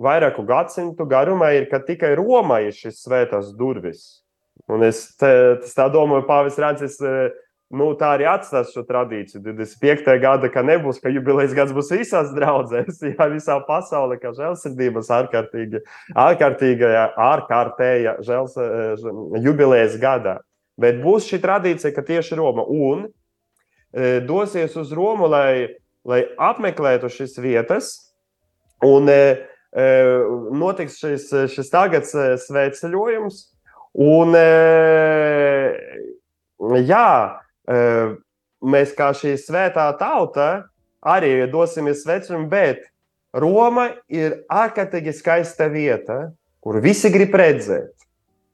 vairāku 0.00 0.44
gadsimtu 0.46 1.06
garumā 1.10 1.50
ir, 1.58 1.66
ka 1.70 1.82
tikai 1.82 2.14
Romā 2.18 2.62
ir 2.68 2.76
šis 2.76 3.02
svētās 3.02 3.50
durvis. 3.58 4.22
Un 4.70 4.86
es 4.86 5.08
te, 5.18 5.32
tā 5.74 5.88
domāju, 5.90 6.24
Pāvis 6.28 6.60
Rācis 6.62 7.00
e, 7.02 7.16
nu, 7.74 7.90
tā 7.98 8.14
arī 8.14 8.30
atstās 8.30 8.70
šo 8.70 8.86
tradīciju. 8.86 9.42
25. 9.50 10.14
gada, 10.22 10.48
ka 10.54 10.62
nebūs, 10.62 11.02
ka 11.02 11.10
jubilejas 11.10 11.58
gads 11.58 11.74
būs 11.74 11.90
visās 11.98 12.30
draudzēs, 12.38 13.02
jā, 13.10 13.28
visā 13.34 13.58
pasaulē, 13.66 14.22
kā 14.22 14.30
žēlsirdības 14.38 15.10
ārkārtīga, 15.18 15.82
ārkārtīga, 16.30 16.96
ārkārtēja 17.32 18.20
žēls, 18.22 18.54
jubilejas 19.42 19.98
gadā. 19.98 20.38
Bet 20.80 20.98
būs 21.02 21.28
šī 21.30 21.38
tradīcija, 21.42 21.94
ka 21.94 22.02
tieši 22.06 22.38
Roma 22.38 22.64
un 22.66 23.06
e, 23.06 24.20
dosies 24.26 24.74
uz 24.80 24.92
Romu, 24.94 25.28
lai, 25.30 25.68
lai 26.06 26.24
apmeklētu 26.38 27.10
šīs 27.12 27.38
vietas. 27.42 27.92
Un 28.84 29.08
e, 29.10 29.20
e, 29.70 29.86
notiks 30.54 30.98
šis, 31.02 31.28
šis 31.54 31.70
tagad 31.72 32.08
svētceļojums. 32.08 33.36
Un, 33.94 34.34
e, 34.34 34.42
jā, 36.82 37.10
e, 37.70 37.78
mēs 38.64 38.94
kā 38.98 39.12
šī 39.14 39.36
svētā 39.38 39.86
tauta 40.00 40.64
arī 41.04 41.44
dosimies 41.52 42.02
sveceļojumu, 42.02 42.48
bet 42.50 42.82
Roma 43.34 43.90
ir 44.10 44.40
ārkārtīgi 44.50 45.14
skaista 45.14 45.68
vieta, 45.70 46.32
kur 46.62 46.80
visi 46.82 47.10
grib 47.12 47.34
redzēt. 47.36 48.03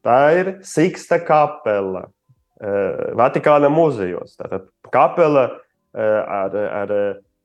Tā 0.07 0.21
ir 0.39 0.53
Siksta 0.65 1.19
kapela 1.25 2.07
uh, 2.07 3.11
Vatikāna 3.19 3.69
muzejos. 3.73 4.37
Tātad 4.39 4.69
kapela 4.93 5.49
uh, 5.51 6.23
ar, 6.25 6.57
ar, 6.57 6.95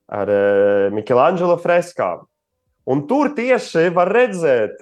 ar 0.07 0.31
uh, 0.31 0.93
Michelangelo 0.95 1.57
freskām. 1.61 2.23
Un 2.85 3.01
tur 3.09 3.31
tieši 3.33 3.89
var 3.95 4.11
redzēt 4.13 4.77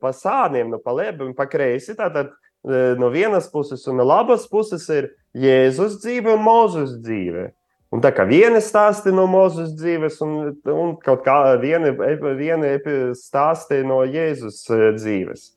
pa 0.00 0.08
sāniem, 0.16 0.70
no 0.72 0.78
pa 0.80 0.94
labi 0.96 1.20
un 1.26 1.34
pa 1.36 1.44
kreisi. 1.44 1.92
Tātad 1.92 2.30
no 2.64 3.10
vienas 3.12 3.50
puses 3.52 3.84
un 3.92 3.98
no 4.00 4.06
labas 4.08 4.46
puses 4.48 4.86
ir 4.88 5.10
Jēzus 5.36 5.98
dzīve 6.00 6.32
un 6.32 6.40
Mozus 6.40 6.94
dzīve. 7.04 7.50
Un 7.92 8.00
tā 8.00 8.08
kā 8.16 8.24
viena 8.24 8.62
stāsti 8.64 9.12
no 9.12 9.26
Mozus 9.28 9.74
dzīves, 9.76 10.16
un, 10.24 10.56
un 10.72 10.96
kaut 11.04 11.26
kā 11.28 11.36
viena, 11.60 11.92
viena 12.40 12.72
stāsti 13.20 13.82
no 13.84 14.00
Jēzus 14.08 14.64
dzīves. 14.96 15.50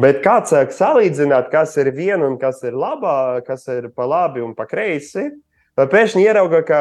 Bet 0.00 0.24
kāds 0.24 0.50
sāk 0.50 0.72
salīdzināt, 0.74 1.52
kas 1.52 1.76
ir 1.78 1.92
viena 1.94 2.26
un 2.26 2.38
kas 2.40 2.62
ir 2.66 2.74
labā, 2.74 3.44
kas 3.46 3.68
ir 3.70 3.92
pa 3.94 4.08
labi 4.10 4.42
un 4.42 4.54
pa 4.58 4.66
kreisi, 4.66 5.28
tad 5.78 5.92
pēkšņi 5.92 6.24
ierauga, 6.24 6.64
ka 6.66 6.80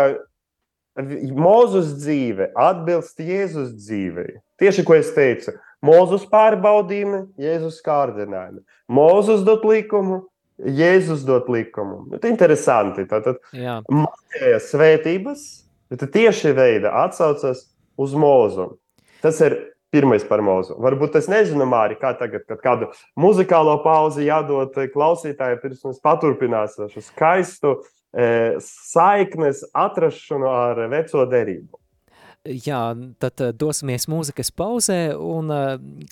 Mozus 1.34 1.96
dzīve 1.98 2.52
atbilst 2.58 3.22
Jēzus 3.22 3.72
dzīvei. 3.78 4.38
Tieši 4.62 4.86
ko 4.86 4.98
es 4.98 5.10
teicu, 5.16 5.56
Mozus 5.84 6.26
pārbaudījumi, 6.30 7.24
Jēzus 7.42 7.82
kārdinājumi. 7.86 8.62
Mozus 8.94 9.42
dot 9.46 9.66
likumu, 9.66 10.22
Jēzus 10.62 11.26
dot 11.26 11.50
likumu. 11.50 12.06
Tas 12.14 12.28
ir 12.28 12.34
interesanti. 12.34 13.08
Tātad 13.10 13.42
mācījās 13.54 14.70
svētības, 14.70 15.46
tieši 15.98 16.54
veida 16.58 16.94
atsaucas 17.04 17.66
uz 17.98 18.14
Mozu. 18.18 18.76
Tas 19.26 19.42
ir 19.42 19.58
Pirmais 19.94 20.24
par 20.26 20.42
mūzu. 20.42 20.74
Varbūt 20.82 21.20
es 21.20 21.28
nezinu, 21.30 21.68
Mārī, 21.70 21.94
kā 22.02 22.16
tagad, 22.18 22.48
kad 22.50 22.58
kādu 22.64 22.88
muzikālo 23.20 23.76
pauzi 23.84 24.26
jādod 24.26 24.74
klausītājai, 24.74 25.60
pirms 25.62 25.84
mēs 25.86 26.00
paturpināsim 26.02 26.90
šo 26.90 27.04
skaistu 27.06 27.76
e, 27.78 28.58
saiknes 28.66 29.62
atrašanu 29.70 30.50
ar 30.50 30.82
veco 30.90 31.28
derību. 31.30 31.78
Jā, 32.66 32.82
tad 33.22 33.46
e, 33.46 33.54
dosimies 33.54 34.10
mūzikas 34.10 34.50
pauzē, 34.58 35.14
un 35.14 35.54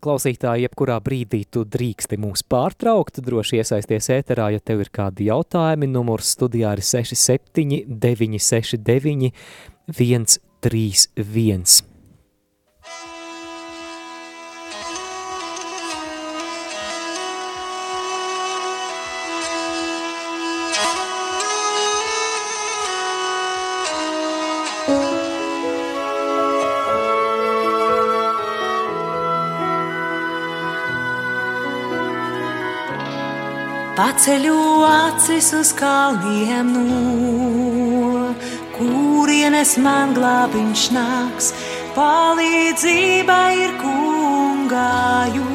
klausītāji, 0.06 0.70
jebkurā 0.70 1.02
brīdī 1.02 1.42
tu 1.50 1.66
drīksti 1.66 2.22
mūs 2.22 2.46
pārtraukt, 2.46 3.18
droši 3.26 3.64
iesaisties 3.64 4.14
ēterā, 4.22 4.54
ja 4.54 4.62
tev 4.62 4.86
ir 4.86 4.94
kādi 4.94 5.34
jautājumi. 5.34 5.90
Numurs 5.90 6.38
studijā 6.38 6.78
ir 6.78 6.86
67 6.86 7.90
969 7.90 9.34
131. 9.90 11.90
Paceļu 34.02 34.82
acis 34.82 35.52
uz 35.54 35.70
kalniem, 35.78 36.72
no 36.74 38.34
kurienes 38.74 39.78
man 39.78 40.16
glābiņš 40.16 40.86
nāks. 40.96 41.52
Palīdzība 41.94 43.36
ir 43.60 43.76
kungā, 43.78 45.28
jo 45.36 45.46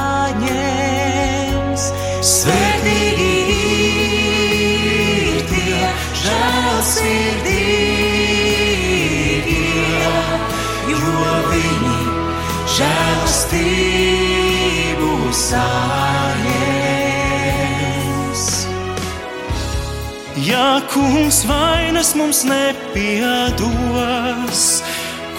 Kungs 20.61 21.45
vainas 21.47 22.11
mums 22.19 22.43
nepiedos, 22.43 23.63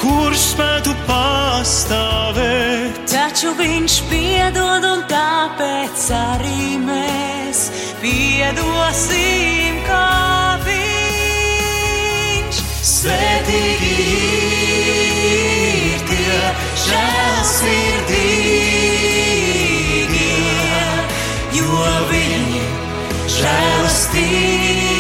kurš 0.01 0.41
spētu 0.55 0.95
pastāvēt? 1.07 2.97
Taču 3.13 3.53
viņš 3.59 3.95
piedod 4.09 4.83
un 4.89 5.05
tāpēc 5.11 6.07
arī 6.17 6.81
mēs 6.83 7.71
piedosim 8.01 9.79
kā 9.87 10.59
viņš. 10.67 12.57
Svētīgi 12.93 13.93
ir 15.35 16.01
tie 16.09 16.41
žēlsirdīgie, 16.87 18.09
jo 21.61 21.85
viņi 22.11 22.65
žēlastību 23.37 24.92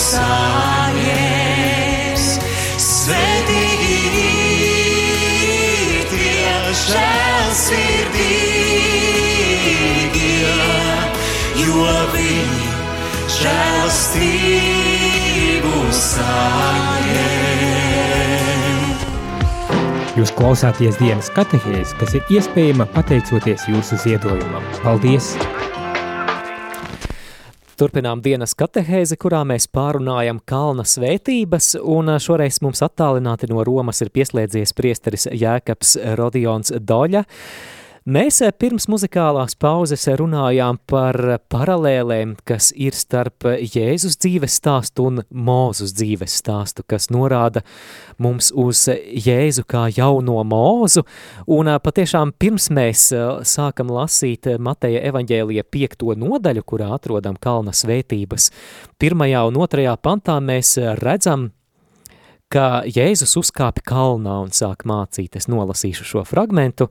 saņems. 0.00 1.06
Svētīgi 2.82 3.98
ir 4.66 6.04
tie 6.10 6.52
žēlsirdīgie, 6.82 7.36
jo 11.62 11.86
viņi 12.14 12.66
žēlastību 13.38 14.64
saņems. 16.00 17.46
Jūs 20.16 20.30
klausāties 20.32 20.96
dienas 20.96 21.28
katehēs, 21.36 21.92
kas 22.00 22.10
ir 22.16 22.22
iespējama 22.38 22.86
pateicoties 22.96 23.68
jūsu 23.68 23.94
ziedojumam. 24.00 24.64
Paldies! 24.80 25.26
Turpinām 27.76 28.22
dienas 28.24 28.54
katehēzi, 28.56 29.18
kurā 29.20 29.42
mēs 29.44 29.66
pārunājam 29.68 30.38
kalna 30.48 30.86
svētības, 30.88 31.74
un 31.84 32.08
šoreiz 32.24 32.62
mums 32.64 32.80
attālināti 32.80 33.50
no 33.50 33.60
Romas 33.68 34.00
ir 34.00 34.08
pieslēdzies 34.14 34.72
priesteris 34.72 35.28
Jēkabs 35.28 35.90
Rodions 36.16 36.72
Doļa. 36.72 37.26
Mēs 38.06 38.36
eh, 38.38 38.52
pirms 38.54 38.84
muzikālās 38.86 39.56
pauzes 39.58 40.04
runājām 40.20 40.76
par 40.86 41.16
paralēlēm, 41.50 42.36
kas 42.46 42.68
ir 42.70 42.94
starp 42.94 43.42
Jēzus 43.58 44.14
dzīves 44.22 44.58
stāstu 44.60 45.08
un 45.08 45.24
Mūzus 45.26 45.90
dzīves 45.98 46.36
stāstu, 46.38 46.84
kas 46.86 47.08
norāda 47.10 47.64
mums 48.22 48.52
uz 48.54 48.84
Jēzu 48.94 49.64
kā 49.66 49.88
jauno 49.90 50.38
mūzu. 50.46 51.02
Un 51.50 51.72
eh, 51.72 51.80
patiešām 51.82 52.30
pirms 52.38 52.68
mēs 52.78 53.08
eh, 53.10 53.24
sākam 53.42 53.90
lasīt 53.90 54.46
Mateja 54.62 55.00
evaņģēlija 55.10 55.64
piekto 55.66 56.14
nodaļu, 56.14 56.62
kurā 56.62 56.92
atrodam 56.94 57.34
kalna 57.34 57.74
svētības, 57.74 58.52
pirmajā 59.02 59.40
un 59.48 59.58
otrajā 59.66 59.96
pantā 59.98 60.36
mēs 60.38 60.76
redzam, 61.02 61.48
ka 62.54 62.84
Jēzus 62.86 63.34
uzkāpa 63.42 63.82
kalnā 63.82 64.36
un 64.44 64.54
sāk 64.54 64.86
mācīt. 64.86 65.34
Es 65.42 65.50
nolasīšu 65.50 66.06
šo 66.06 66.24
fragmentu. 66.30 66.86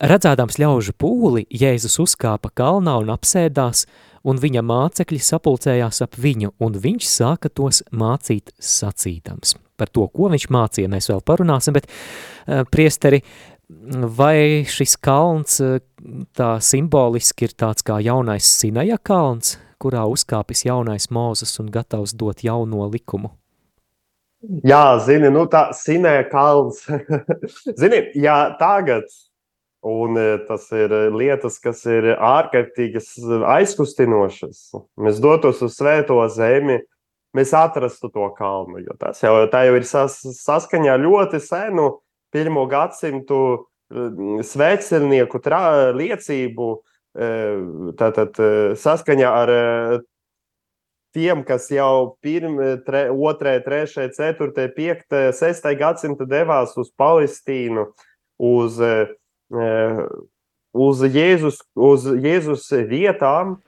Redzēdams 0.00 0.56
ļaužu 0.56 0.94
pūli, 0.96 1.42
Jēzus 1.52 1.98
uzkāpa 2.00 2.48
kalnā 2.56 2.94
un 3.02 3.10
apsēdās, 3.12 3.82
un 4.24 4.38
viņa 4.40 4.62
mācekļi 4.64 5.18
sapulcējās 5.20 6.00
ap 6.06 6.16
viņu, 6.16 6.54
un 6.56 6.78
viņš 6.80 7.04
sāka 7.04 7.50
tos 7.52 7.82
mācīt 7.92 8.48
sacīdams. 8.56 9.58
Par 9.76 9.92
to, 9.92 10.06
ko 10.08 10.32
viņš 10.32 10.48
mācīja, 10.56 10.88
mēs 10.88 11.10
vēl 11.12 11.20
parunāsim, 11.28 11.76
bet 11.76 11.90
uh, 11.90 12.64
priesteri, 12.72 13.20
vai 14.16 14.64
šis 14.64 14.96
kalns 15.04 15.60
uh, 15.60 15.76
tā 16.32 16.54
simboliski 16.64 17.50
ir 17.50 17.56
tāds 17.60 17.84
kā 17.84 18.00
jaunais 18.00 18.48
Sinaja 18.48 18.96
kalns, 19.04 19.58
kurā 19.80 20.08
uzkāpis 20.08 20.64
jaunais 20.64 21.10
Mūzes 21.12 21.58
un 21.60 21.68
gatavs 21.68 22.16
dot 22.16 22.40
jauno 22.40 22.88
likumu? 22.88 23.34
Jā, 24.64 24.96
zini, 25.04 25.28
nu 25.28 25.44
tā 25.52 25.74
Sinaja 25.76 26.24
kalns. 26.32 26.86
zini, 27.80 28.06
jā, 28.16 28.46
tagad 28.56 29.04
Un 29.82 30.16
e, 30.16 30.38
tas 30.44 30.66
ir 30.76 30.92
e, 30.92 31.08
lietas, 31.08 31.56
kas 31.62 31.86
ir 31.88 32.10
ārkārtīgi 32.12 33.00
aizkustinošas. 33.48 34.66
Mēs 35.00 35.20
dotos 35.24 35.62
uz 35.64 35.78
Svēto 35.78 36.18
zemi, 36.28 36.76
mēs 37.36 37.54
atrastu 37.56 38.10
to 38.12 38.28
kalnu. 38.36 38.82
Tas 39.00 39.22
jau, 39.24 39.46
jau 39.48 39.78
ir 39.78 39.86
sas, 39.88 40.18
saskaņā 40.42 40.98
ļoti 41.00 41.40
senu 41.40 41.94
pirmo 42.34 42.66
gadsimtu 42.68 43.40
svētceļnieku 43.90 45.40
liecību. 45.96 46.68
Tātad 47.98 48.36
saskaņā 48.78 49.30
ar 49.34 49.50
tiem, 51.16 51.40
kas 51.42 51.66
jau 51.72 52.18
1, 52.22 52.84
2, 52.84 53.56
3, 53.64 54.12
4, 54.14 54.68
5, 54.76 55.16
6 55.40 55.72
gadsimta 55.80 56.28
devās 56.30 56.76
uz 56.78 56.92
Palestīnu, 57.00 57.88
uz 58.38 58.78
uh, 58.78 59.10
uz 59.50 61.02
Jēzus, 61.02 61.60
uz 61.74 62.06
Jēzus 62.06 62.68
vietām 62.90 63.58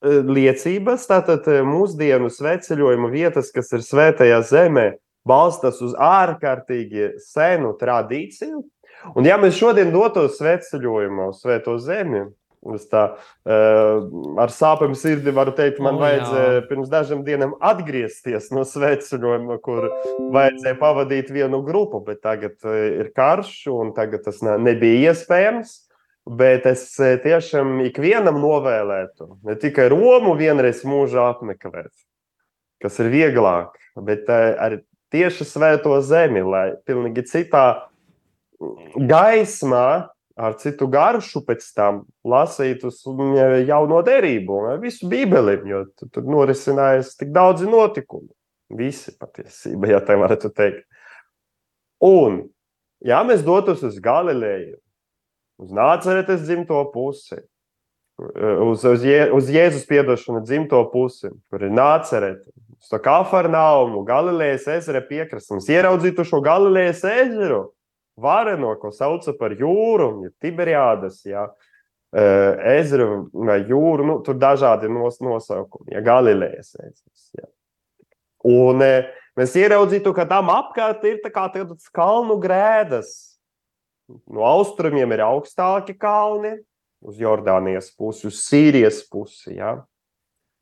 liecības, 0.00 1.06
tātad 1.10 1.46
mūsdienu 1.66 2.30
sveceļojuma 2.32 3.10
vietas, 3.12 3.52
kas 3.52 3.72
ir 3.76 3.84
svētajā 3.84 4.40
zemē, 4.48 4.86
balstas 5.28 5.80
uz 5.84 5.94
ārkārtīgi 5.94 7.16
senu 7.20 7.74
tradīciju. 7.80 8.64
Un 9.16 9.24
ja 9.28 9.36
mēs 9.40 9.56
šodien 9.56 9.92
dotos 9.92 10.38
sveceļojumā 10.40 11.30
uz 11.32 11.40
svēto 11.44 11.76
zemi, 11.80 12.26
Es 12.74 12.84
tā 12.90 13.02
uh, 13.16 14.02
ar 14.42 14.50
sāpēm 14.52 14.92
sirdī 14.98 15.32
varu 15.32 15.54
teikt, 15.56 15.78
man 15.80 15.96
oh, 15.96 16.02
vajadzēja 16.04 16.56
jā. 16.58 16.64
pirms 16.68 16.90
dažiem 16.92 17.22
dienām 17.24 17.54
atgriezties 17.64 18.50
no 18.52 18.66
sveceļojuma, 18.68 19.56
kur 19.64 19.86
vajadzēja 20.34 20.76
pavadīt 20.80 21.30
vienu 21.32 21.62
grupu, 21.64 22.02
bet 22.04 22.20
tagad 22.26 22.58
uh, 22.68 22.76
ir 23.00 23.08
karš 23.16 23.54
un 23.72 23.94
tagad 23.96 24.26
tas 24.28 24.42
ne, 24.44 24.58
nebija 24.60 25.14
iespējams. 25.14 25.78
Bet 26.30 26.66
es 26.68 26.84
tiešām 27.00 27.78
ikvienam 27.88 28.36
novēlētu, 28.38 29.40
ne 29.48 29.54
tikai 29.58 29.88
Romu 29.90 30.34
vienreiz 30.38 30.82
mūžā 30.86 31.24
apmeklēt, 31.32 31.90
kas 32.84 33.00
ir 33.00 33.08
vieglāk, 33.10 33.72
bet 34.04 34.28
arī 34.28 34.82
tieši 35.10 35.48
svēto 35.48 35.96
zemi, 36.04 36.44
lai 36.44 36.66
pilnīgi 36.86 37.24
citā 37.32 37.64
gaismā 38.94 40.12
ar 40.40 40.56
citu 40.60 40.88
garšu 40.90 41.42
pēc 41.44 41.64
tam 41.76 42.04
lasīt 42.26 42.84
uz 42.88 43.02
jauno 43.68 44.00
derību, 44.06 44.60
visu 44.82 45.08
bībeli, 45.10 45.58
jo 45.68 45.84
tur 46.00 46.28
norisinājās 46.28 47.16
tik 47.20 47.34
daudzi 47.34 47.68
notikumi. 47.68 48.30
Visi 48.78 49.12
patiesībā, 49.18 49.90
ja 49.90 49.98
tā 50.06 50.14
varētu 50.20 50.52
teikt. 50.54 50.84
Un, 52.06 52.44
ja 53.04 53.18
mēs 53.26 53.42
dotos 53.44 53.82
uz 53.84 53.98
Galileju, 54.00 54.78
uz 55.60 55.72
Nāceretes 55.74 56.44
dzimto 56.46 56.78
pusi, 56.94 57.40
uz, 58.20 58.84
uz, 58.84 59.04
Je, 59.04 59.26
uz 59.34 59.50
Jēzus 59.50 59.88
piedošanu 59.90 60.44
dzimto 60.46 60.80
pusi, 60.92 61.32
kur 61.50 61.66
ir 61.66 61.74
Nācerete, 61.74 62.46
uz 62.78 62.92
to 62.92 63.02
Kafarnaumu, 63.02 64.04
Galilejas 64.08 64.68
ezera 64.78 65.02
piekrastes, 65.04 65.50
mums 65.52 65.68
ieraudzītu 65.68 66.24
šo 66.30 66.40
Galilejas 66.44 67.02
ezeru, 67.04 67.66
vareno, 68.20 68.74
ko 68.80 68.92
sauca 68.94 69.34
par 69.38 69.54
jūru, 69.58 70.10
ja 70.26 70.32
Tiberiādas, 70.42 71.22
ja, 71.28 71.48
ezeru 72.10 73.28
vai 73.32 73.60
jūru, 73.68 74.06
nu, 74.06 74.18
tur 74.26 74.38
dažādi 74.40 74.90
nos, 74.90 75.20
nosaukumi, 75.22 75.94
ja 75.94 76.02
Galilejas 76.04 76.74
ezers. 76.74 77.26
Ja. 77.38 77.46
Un 78.50 78.82
mēs 79.38 79.54
ieraudzītu, 79.60 80.14
ka 80.16 80.26
tam 80.28 80.50
apkārt 80.52 81.04
ir 81.06 81.20
tā 81.24 81.30
kā 81.34 81.46
tādas 81.54 81.90
kalnu 81.94 82.38
grēdas. 82.42 83.12
No 84.26 84.42
austrumiem 84.42 85.12
ir 85.14 85.22
augstāki 85.22 85.94
kalni, 85.94 86.56
uz 87.00 87.20
Jordānijas 87.20 87.92
pusi, 87.94 88.26
uz 88.26 88.40
Sīrijas 88.42 89.04
pusi, 89.06 89.54
ja. 89.60 89.76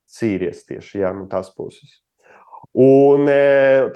Sīrijas 0.08 0.66
tieši, 0.68 1.00
jā, 1.02 1.14
no 1.16 1.24
tās 1.32 1.48
puses. 1.56 2.02
Un 2.78 3.28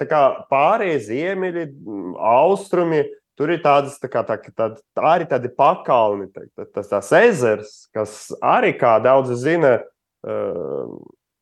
kā 0.09 0.21
pārējie 0.49 0.97
ziemeļi, 1.07 1.67
austrumi, 2.17 3.03
Tur 3.39 3.49
ir 3.49 3.63
tādas, 3.63 3.97
tā 3.97 4.09
kā, 4.13 4.21
tā, 4.27 4.37
tā, 4.53 4.67
tā 4.93 5.03
arī 5.09 5.25
tādi 5.29 5.49
pakalni, 5.49 6.27
tā, 6.29 6.45
tas 6.75 6.91
tās 6.91 7.09
ezers, 7.17 7.71
kas 7.95 8.29
arī, 8.37 8.75
kā 8.77 8.99
daudzi 9.03 9.39
zina, 9.41 9.77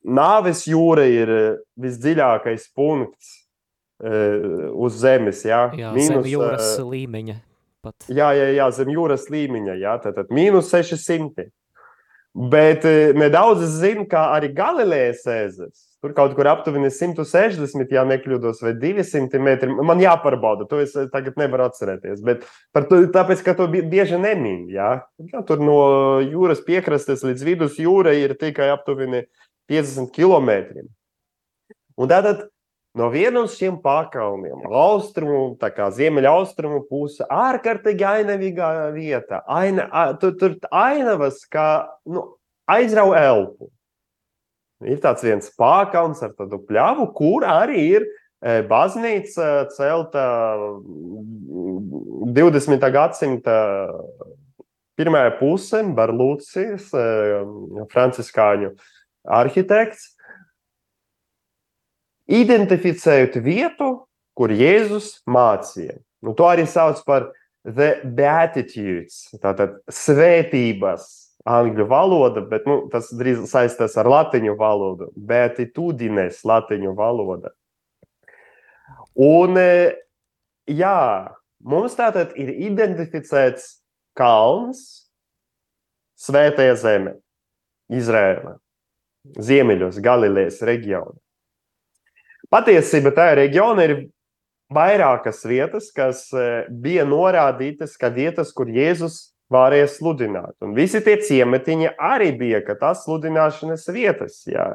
Nāves 0.02 0.64
jūra 0.66 1.04
ir 1.06 1.30
visdziļākais 1.78 2.64
punkts 2.74 3.28
uz 4.02 4.96
Zemes. 4.98 5.44
Jā, 5.46 5.68
jā 5.78 5.92
Minus, 5.94 6.08
zem 6.10 6.26
jūras 6.32 6.72
līmeņa. 6.82 7.36
Pat. 7.86 8.08
Jā, 8.10 8.32
jā, 8.34 8.48
jā, 8.56 8.66
zem 8.74 8.90
jūras 8.90 9.28
līmeņa. 9.30 9.76
Jā, 9.78 9.94
tad, 10.02 10.18
tad 10.18 10.34
mīnus 10.34 10.72
600. 10.74 11.46
Bet 12.50 12.82
nedaudz 13.14 13.62
zina, 13.76 14.02
kā 14.10 14.24
arī 14.34 14.50
Galilejas 14.56 15.22
ezers 15.30 15.91
Tur 16.02 16.16
kaut 16.16 16.32
kur 16.34 16.48
aptuveni 16.50 16.88
160, 16.90 17.92
ja 17.94 18.02
nekļūdos, 18.02 18.62
vai 18.64 18.72
200 18.74 19.38
metri. 19.38 19.70
Man 19.70 20.00
jāpārbauda, 20.02 20.66
to 20.66 20.80
es 20.82 20.96
tagad 21.12 21.36
nevaru 21.38 21.68
atcerēties. 21.68 22.24
Bet 22.26 22.42
to, 22.74 23.04
tāpēc, 23.14 23.44
ka 23.46 23.54
to 23.54 23.68
bieži 23.70 24.18
nemin. 24.18 24.64
Ja? 24.72 25.04
Ja, 25.30 25.44
tur 25.46 25.62
no 25.62 25.76
jūras 26.24 26.64
piekrastes 26.66 27.22
līdz 27.22 27.46
vidus 27.46 27.78
jūrai 27.78 28.16
ir 28.24 28.34
tikai 28.40 28.72
aptuveni 28.74 29.28
50 29.70 30.10
km. 30.16 30.82
Un 31.94 32.10
tātad 32.10 32.48
no 32.98 33.06
viena 33.12 33.36
no 33.38 33.44
šiem 33.50 33.76
pakalniem, 33.84 34.64
austrumu, 34.74 35.54
tā 35.60 35.70
kā 35.76 35.86
ziemeļaustrumu 35.94 36.82
puse, 36.88 37.22
ārkārtīgi 37.30 38.08
ainavīgā 38.08 38.72
vieta. 38.96 39.44
Aina, 39.46 39.86
tur, 40.18 40.34
tur 40.40 40.58
ainavas, 40.66 41.44
kā 41.46 41.68
nu, 42.10 42.26
aizrauj 42.74 43.14
elpu. 43.22 43.70
Ir 44.88 45.00
tāds 45.02 45.24
viens 45.24 45.50
pārkauns 45.58 46.22
ar 46.24 46.34
tādu 46.38 46.60
pļavu, 46.68 47.08
kur 47.16 47.46
arī 47.48 47.84
ir 47.98 48.06
e, 48.06 48.60
baznīca 48.68 49.68
celta 49.74 50.24
20. 52.32 52.72
Mm, 52.72 52.88
gadsimta 52.94 53.58
pirmajā 54.98 55.34
pusē, 55.40 55.82
Barlūcis, 55.96 56.88
e, 56.94 57.06
franciskāņu 57.92 58.72
arhitekts, 59.40 60.10
identificējot 62.32 63.38
vietu, 63.44 63.92
kur 64.38 64.52
Jēzus 64.54 65.20
mācīja. 65.28 65.98
Nu, 66.22 66.34
to 66.38 66.46
arī 66.48 66.64
sauc 66.70 67.02
par 67.06 67.32
the 67.66 68.00
beatitudes, 68.04 69.28
tātad 69.42 69.78
svētības 69.90 71.21
angļu 71.48 71.86
valoda, 71.90 72.42
bet 72.46 72.66
nu, 72.68 72.86
tas 72.92 73.10
drīz 73.16 73.42
saistās 73.50 73.96
ar 73.98 74.08
latviešu 74.10 74.54
valodu, 74.58 75.10
bet 75.16 75.58
itūdinēs 75.62 76.42
latviešu 76.46 76.94
valoda. 76.98 77.52
Un, 79.18 79.58
e, 79.58 79.92
jā, 80.70 80.98
mums 81.60 81.96
tātad 81.98 82.36
ir 82.40 82.52
identificēts 82.70 83.82
kalns 84.18 85.02
Svētajā 86.22 86.74
zemē, 86.78 87.16
Izrēlā, 87.90 88.52
Ziemeļos, 89.42 89.96
Galilejas 90.04 90.60
reģionā. 90.62 91.16
Patiesībā 92.52 93.10
tā 93.16 93.32
reģiona 93.40 93.86
ir 93.88 93.94
vairākas 94.70 95.42
vietas, 95.48 95.90
kas 95.94 96.28
eh, 96.36 96.68
bija 96.70 97.02
norādītas, 97.08 97.96
kā 97.98 98.12
vietas, 98.12 98.52
kur 98.54 98.70
Jēzus 98.70 99.31
varēja 99.52 99.88
sludināt. 99.92 100.54
Un 100.64 100.74
visi 100.76 101.02
tie 101.04 101.18
ciematiņi 101.22 101.92
arī 102.00 102.32
bija, 102.38 102.62
ka 102.66 102.76
tās 102.80 103.04
sludināšanas 103.06 103.86
vietas, 103.94 104.42
jā, 104.48 104.66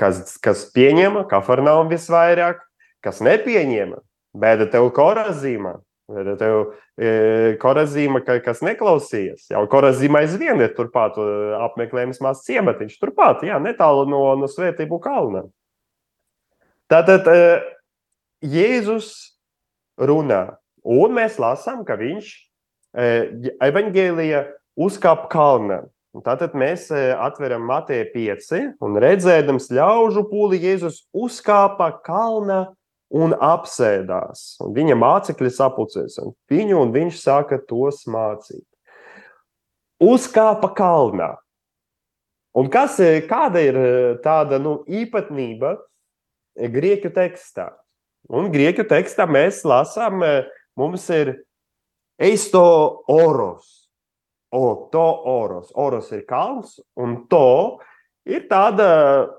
kas, 0.00 0.36
kas 0.42 0.66
pieņēma 0.74 1.26
Kafarnaum 1.30 1.90
visvairāk, 1.92 2.62
kas 3.04 3.22
nepieņēma, 3.24 4.00
bēda 4.40 4.68
tev 4.72 4.90
korazīmā. 4.96 5.78
Vai 6.10 6.24
tev 6.34 6.72
e, 6.98 7.10
korazīma, 7.62 8.18
ka, 8.26 8.40
kas 8.42 8.64
neklausījās? 8.66 9.46
Jau 9.52 9.62
korazīma 9.70 10.24
aizvien 10.24 10.58
ir 10.58 10.72
turpat 10.74 11.14
e, 11.22 11.26
apmeklējums 11.68 12.18
maz 12.24 12.42
ciematiņš, 12.48 12.96
turpat, 12.98 13.44
jā, 13.46 13.60
netālu 13.62 14.08
no, 14.10 14.24
no 14.40 14.48
svētību 14.50 14.98
kalna. 15.04 15.44
Tātad 16.90 17.30
e, 17.30 17.38
Jēzus 18.42 19.12
runā, 20.02 20.56
un 20.82 21.14
mēs 21.14 21.38
lasām, 21.38 21.84
ka 21.86 21.94
viņš 22.00 22.32
evaņģēlija 22.96 24.44
uzkāpa 24.80 25.30
kalnā. 25.32 25.80
Tātad 26.26 26.56
mēs 26.58 26.88
atveram 26.90 27.62
Mateja 27.68 28.08
5 28.10 28.80
un 28.82 28.98
redzēdams 28.98 29.68
ļaužu 29.70 30.24
pūli 30.26 30.58
Jēzus 30.64 31.04
uzkāpa 31.14 31.92
kalnā 32.02 32.64
un 33.14 33.34
apsēdās. 33.34 34.56
Un 34.64 34.74
viņa 34.74 34.96
mācekļi 34.98 35.52
sapulcēs 35.54 36.18
un 36.22 36.34
viņu, 36.50 36.80
un 36.82 36.94
viņš 36.94 37.20
sāka 37.22 37.60
tos 37.62 38.02
mācīt. 38.10 38.66
Uzkāpa 40.02 40.72
kalnā. 40.74 41.36
Un 42.58 42.70
kas, 42.72 42.96
kāda 43.30 43.62
ir 43.62 43.78
tāda 44.24 44.58
nu, 44.58 44.80
īpatnība 44.90 45.76
grieķu 46.58 47.12
tekstā? 47.14 47.68
Un 48.30 48.50
grieķu 48.50 48.82
tekstā 48.90 49.26
mēs 49.30 49.62
lasām, 49.62 50.24
mums 50.78 51.06
ir 51.14 51.36
eisto 52.20 52.62
oros. 53.08 53.76
O, 54.50 54.88
to 54.92 55.06
oros. 55.30 55.70
Oros 55.78 56.10
ir 56.12 56.24
kalns, 56.28 56.80
un 56.98 57.22
to 57.30 57.78
ir 58.26 58.48
tāda 58.50 59.30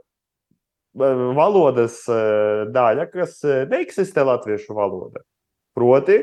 valodas 0.91 2.02
daļa, 2.72 3.08
kas 3.12 3.41
neeksistē 3.72 4.24
latviešu 4.28 4.76
valodā. 4.76 5.24
Proti, 5.76 6.20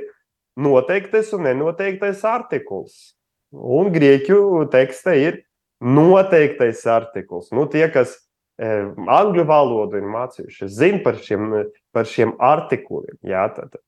noteiktais 0.61 1.33
un 1.37 1.47
nenoteiktais 1.49 2.25
artikuls. 2.29 3.14
Un 3.53 3.92
grieķu 3.92 4.66
tekstā 4.73 5.14
ir 5.16 5.42
noteiktais 5.81 6.83
artikuls. 6.90 7.53
Nu, 7.57 7.64
tie, 7.71 7.87
kas 7.92 8.18
angļu 8.59 9.44
valodu 9.49 10.01
ir 10.01 10.09
mācījušies, 10.11 10.73
zina 10.75 11.01
par 11.05 11.21
šiem, 11.23 11.53
par 11.94 12.09
šiem 12.09 12.35
artikuliem. 12.42 13.16
Jā, 13.25 13.47
tad, 13.55 13.79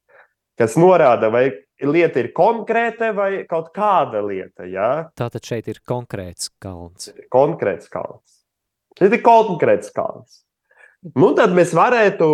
kas 0.60 0.78
norāda, 0.80 1.28
vai 1.32 1.50
lieta 1.86 2.20
ir 2.22 2.30
konkrēta 2.36 3.12
vai 3.16 3.44
kaut 3.48 3.70
kāda 3.76 4.20
lieta. 4.26 4.66
Ja? 4.68 4.90
Tātad 5.18 5.46
šeit 5.46 5.68
ir 5.70 5.80
konkrēts 5.88 6.50
kalns. 6.62 7.10
Konkrēts 7.32 7.90
kalns. 7.92 8.40
Šeit 8.98 9.16
ir 9.16 9.22
konkrēts 9.24 9.92
kalns. 9.94 10.42
Nu, 11.16 11.30
tad 11.32 11.54
mēs 11.56 11.72
varētu 11.72 12.26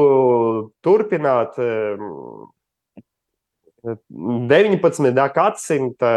turpināt 0.82 1.54
19. 3.86 5.12
gadsimta 5.36 6.12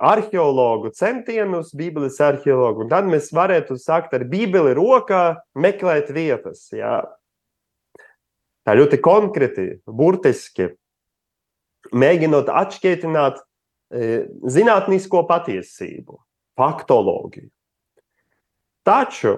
arheologu 0.00 0.90
centienus, 0.96 1.74
Bībeles 1.76 2.16
arheologu, 2.24 2.88
tad 2.90 3.04
mēs 3.06 3.28
varētu 3.36 3.76
sākt 3.78 4.16
ar 4.16 4.24
Bībeli 4.30 4.72
rokā 4.74 5.36
meklēt 5.60 6.08
vietas. 6.16 6.64
Jā. 6.74 7.02
Tā 8.64 8.74
ļoti 8.78 8.96
konkrēti, 9.04 9.68
burtiski 9.84 10.72
mēģinot 11.94 12.50
atšķietināt 12.50 13.40
e, 13.40 14.24
zinātnisko 14.50 15.24
patiesību, 15.28 16.18
faktoloģiju. 16.58 17.50
Taču, 18.84 19.34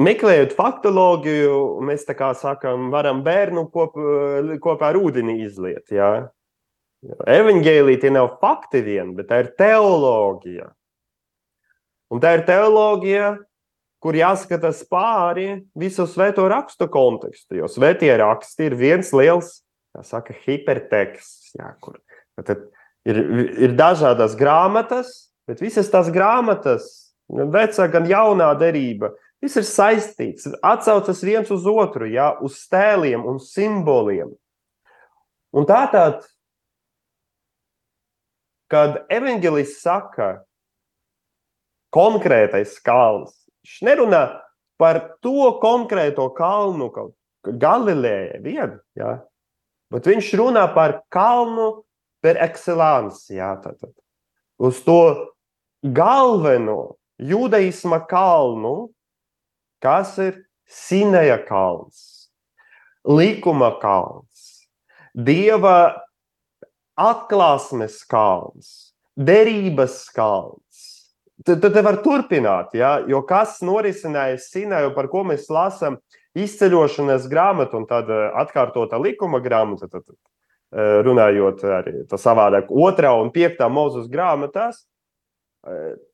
meklējot 0.00 0.56
faktoloģiju, 0.58 1.60
mēs 1.86 2.06
tā 2.08 2.16
kā 2.18 2.32
sakām, 2.38 2.88
varam 2.94 3.22
bērnu 3.26 3.68
kop, 3.70 3.98
kopā 4.64 4.90
ar 4.90 4.98
ūdeni 4.98 5.40
izliet. 5.44 5.86
Ja? 5.94 6.30
Evangelija 7.30 8.02
tie 8.02 8.10
nav 8.12 8.34
fakti 8.42 8.82
vien, 8.84 9.14
bet 9.16 9.30
tā 9.30 9.44
ir 9.44 9.52
teoloģija. 9.60 10.68
Un 12.10 12.20
tā 12.22 12.34
ir 12.36 12.44
teoloģija, 12.48 13.30
kur 14.02 14.16
jāskatās 14.16 14.80
pāri 14.90 15.60
visu 15.78 16.06
svēto 16.08 16.46
rakstu 16.50 16.88
kontekstu. 16.90 17.60
Jo 17.60 17.68
svētie 17.70 18.10
raksti 18.18 18.70
ir 18.70 18.76
viens 18.80 19.12
liels 19.14 19.60
saka, 20.06 20.34
hiperteksts, 20.46 21.54
jā, 21.58 21.70
kur 21.82 21.98
tad 22.40 22.68
ir, 23.08 23.18
ir 23.66 23.74
dažādas 23.78 24.36
grāmatas, 24.38 25.30
bet 25.50 25.62
visas 25.62 25.90
tās 25.92 26.10
grāmatas, 26.14 26.86
gan 27.30 27.50
vecā, 27.54 27.86
gan 27.90 28.06
jaunā 28.08 28.50
derība, 28.58 29.12
viss 29.42 29.58
ir 29.60 29.66
saistīts, 29.66 30.48
atsaucas 30.62 31.22
viens 31.26 31.50
uz 31.52 31.66
otru, 31.68 32.08
jā, 32.10 32.32
uz 32.44 32.58
stēliem 32.64 33.24
un 33.26 33.40
simboliem. 33.42 34.32
Un 35.56 35.66
tātad, 35.66 36.22
kad 38.70 39.02
evanģelists 39.10 39.82
saka, 39.82 40.36
konkrētais 41.90 42.76
kalns, 42.86 43.34
viņš 43.64 43.80
nerunā 43.88 44.22
par 44.80 45.02
to 45.24 45.56
konkrēto 45.62 46.28
kalnu, 46.36 46.92
kaut 46.94 47.16
Galilēja 47.40 48.38
vien, 48.44 48.76
ja, 48.98 49.14
Bet 49.90 50.06
viņš 50.06 50.30
runā 50.38 50.66
par 50.74 51.00
kalnu 51.12 51.82
per 52.22 52.38
excellence. 52.42 53.26
Jā, 53.32 53.54
tātad. 53.62 53.92
Uz 54.60 54.82
to 54.84 55.00
galveno 55.82 56.96
judaisma 57.20 58.00
kalnu, 58.08 58.90
kas 59.82 60.16
ir 60.18 60.44
Sineja 60.70 61.40
kalns, 61.42 62.30
likuma 63.02 63.72
kalns, 63.82 64.68
dieva 65.18 65.98
atklāsmes 66.94 68.04
kalns, 68.06 68.92
derības 69.18 70.04
kalns. 70.14 70.84
Tad 71.42 71.64
te 71.64 71.82
var 71.82 71.98
turpināt, 72.04 72.76
ja? 72.76 73.00
jo 73.08 73.24
kas 73.26 73.58
norisinājās 73.66 74.50
Sinaju, 74.52 74.92
par 74.94 75.08
ko 75.10 75.24
mēs 75.26 75.48
lasām 75.50 75.96
izceļošanas 76.38 77.26
grāmata 77.30 77.78
un 77.78 77.86
tāda 77.90 78.28
atkārtota 78.42 79.00
likuma 79.02 79.40
grāmata, 79.42 79.88
tad, 79.90 80.04
tad 80.06 81.04
runājot 81.06 81.64
arī 81.66 81.94
savādāk, 82.14 82.70
otrā 82.70 83.16
un 83.18 83.32
piektā 83.34 83.66
mūzes 83.72 84.06
grāmatās, 84.12 84.84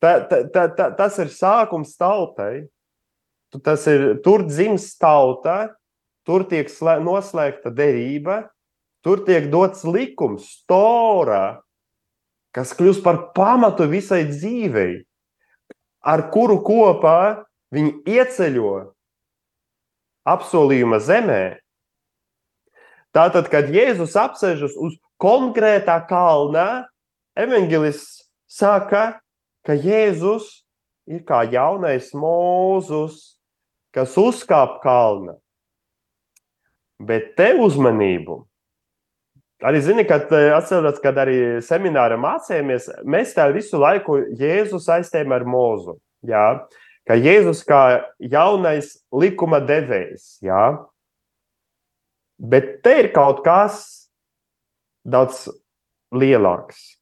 ta, 0.00 0.20
ta, 0.24 0.40
ta, 0.52 0.68
ta, 0.72 0.88
tas 0.96 1.18
ir 1.22 1.32
sākums 1.32 1.96
tautai. 1.98 2.66
Tas 3.62 3.86
ir 3.88 4.18
tur 4.24 4.42
dzimst 4.44 4.98
tauta, 5.00 5.76
tur 6.26 6.42
tiek 6.50 6.68
noslēgta 7.00 7.70
derība, 7.72 8.50
tur 9.06 9.22
tiek 9.24 9.46
dots 9.52 9.84
likums, 9.86 10.48
stora, 10.64 11.62
kas 12.52 12.74
kļūst 12.76 13.04
par 13.06 13.30
pamatu 13.36 13.86
visai 13.88 14.24
dzīvei, 14.28 15.06
ar 16.02 16.26
kuru 16.34 16.58
kopā 16.66 17.46
viņi 17.72 18.02
ieceļo 18.18 18.74
apsolījuma 20.26 20.98
zemē, 21.02 21.58
tātad, 23.16 23.48
kad 23.52 23.70
Jēzus 23.72 24.16
apsēžas 24.18 24.76
uz 24.76 24.98
konkrētā 25.22 25.96
kalnā, 26.08 26.86
evanģelists 27.38 28.26
saka, 28.50 29.20
ka 29.66 29.76
Jēzus 29.76 30.66
ir 31.06 31.22
kā 31.26 31.44
jaunais 31.50 32.12
mūzus, 32.16 33.38
kas 33.94 34.16
uzkāp 34.20 34.80
kalna. 34.82 35.36
Bet 36.96 37.34
te 37.36 37.52
uzmanību. 37.60 38.42
Arī 39.64 39.80
zini, 39.80 40.04
kad 40.04 40.28
atceros, 40.32 40.98
kad 41.00 41.16
arī 41.20 41.62
semināra 41.64 42.18
mācījāmies, 42.20 42.90
mēs 43.08 43.32
tā 43.36 43.46
visu 43.54 43.80
laiku 43.80 44.18
Jēzu 44.36 44.80
saistējam 44.84 45.32
ar 45.32 45.46
mūzu. 45.48 45.96
Jā. 46.28 46.44
Ka 47.06 47.14
Jēzus 47.14 47.62
kā 47.66 47.82
jaunais 48.18 48.96
likuma 49.14 49.60
devējs, 49.62 50.40
jā, 50.42 50.62
bet 52.38 52.80
te 52.82 52.96
ir 53.04 53.12
kaut 53.14 53.44
kas 53.44 54.08
daudz 55.06 55.44
lielāks. 56.10 56.96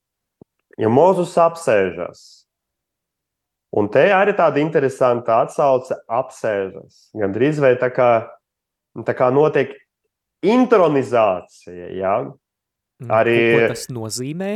Ja 0.76 0.90
Mozus 0.92 1.32
apsēžas, 1.40 2.44
un 3.72 3.88
te 3.94 4.04
arī 4.12 4.34
tāda 4.36 4.60
interesanta 4.60 5.40
atsauce 5.46 5.96
apsēžas, 6.10 7.08
gan 7.16 7.32
drīz 7.32 7.62
vai 7.62 7.72
tā 7.80 7.88
kā, 7.94 8.10
tā 9.06 9.16
kā 9.16 9.30
notiek 9.32 9.72
intronizācija, 10.44 11.90
jā. 11.96 12.14
Arī, 13.08 13.38
ko 13.54 13.72
tas 13.72 13.88
nozīmē? 13.92 14.52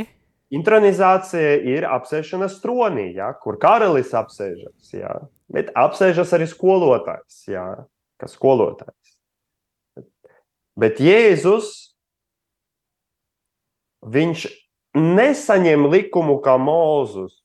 Intronizācija 0.55 1.57
ir 1.73 1.85
apsēšanās 1.89 2.57
tronī, 2.63 3.11
ja, 3.17 3.31
kur 3.41 3.57
karalis 3.61 4.13
apsēžas. 4.17 4.93
Ja, 4.95 5.17
bet 5.51 5.71
apsēžas 5.77 6.33
arī 6.37 6.47
skolotājs, 6.49 7.43
ja, 7.51 7.65
kas 8.21 8.35
skolotājs. 8.37 9.15
Bet 10.79 11.01
Jēzus, 11.03 11.73
viņš 14.07 14.45
nesaņem 14.95 15.89
likumu 15.91 16.39
kā 16.43 16.55
Mūzus, 16.61 17.41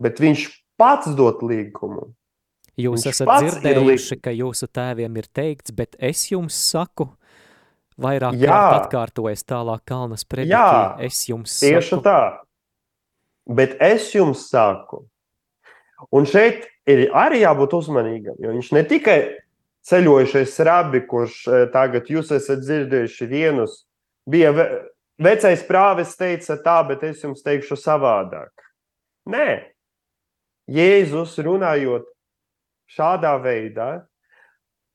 bet 0.00 0.22
viņš 0.22 0.46
pats 0.80 1.10
dod 1.18 1.42
likumu. 1.44 2.12
Jūs 2.80 3.02
Viņš 3.04 3.10
esat 3.10 3.30
dzirdējuši, 3.44 4.16
ka 4.22 4.32
jūsu 4.32 4.68
tēviem 4.72 5.18
ir 5.20 5.26
teikts, 5.36 5.74
bet 5.76 5.98
es 6.00 6.22
jums 6.30 6.56
saku, 6.56 7.10
vairāk 8.00 8.38
Jā. 8.40 8.48
kārt 8.48 8.76
atkārtojas 8.86 9.44
tālāk 9.44 9.82
Kalnas 9.90 10.24
predikī, 10.24 10.54
Jā, 10.54 10.96
es 11.04 11.26
jums 11.28 11.58
Tieši 11.60 11.98
saku. 11.98 12.04
tā. 12.06 12.20
Bet 13.50 13.74
es 13.82 14.08
jums 14.14 14.46
saku, 14.48 15.02
un 16.12 16.28
šeit 16.28 16.66
ir 16.88 17.08
arī 17.16 17.42
jābūt 17.44 17.76
uzmanīgam, 17.78 18.38
jo 18.40 18.54
viņš 18.54 18.72
ne 18.76 18.84
tikai 18.88 19.18
ceļojušais 19.88 20.56
rabi, 20.66 21.02
kurš 21.08 21.36
eh, 21.48 21.66
tagad 21.72 22.08
jūs 22.10 22.32
esat 22.36 22.62
dzirdējuši 22.64 23.28
vienus, 23.30 23.82
bija 24.28 24.52
ve 24.56 24.66
vecais 25.20 25.62
prāvis 25.68 26.16
teica 26.16 26.56
tā, 26.64 26.78
bet 26.88 27.04
es 27.08 27.24
jums 27.24 27.44
teikšu 27.44 27.76
savādāk. 27.78 28.52
Nē, 29.30 29.72
Jēzus 30.70 31.34
runājot 31.42 32.06
šādā 32.90 33.34
veidā, 33.42 33.90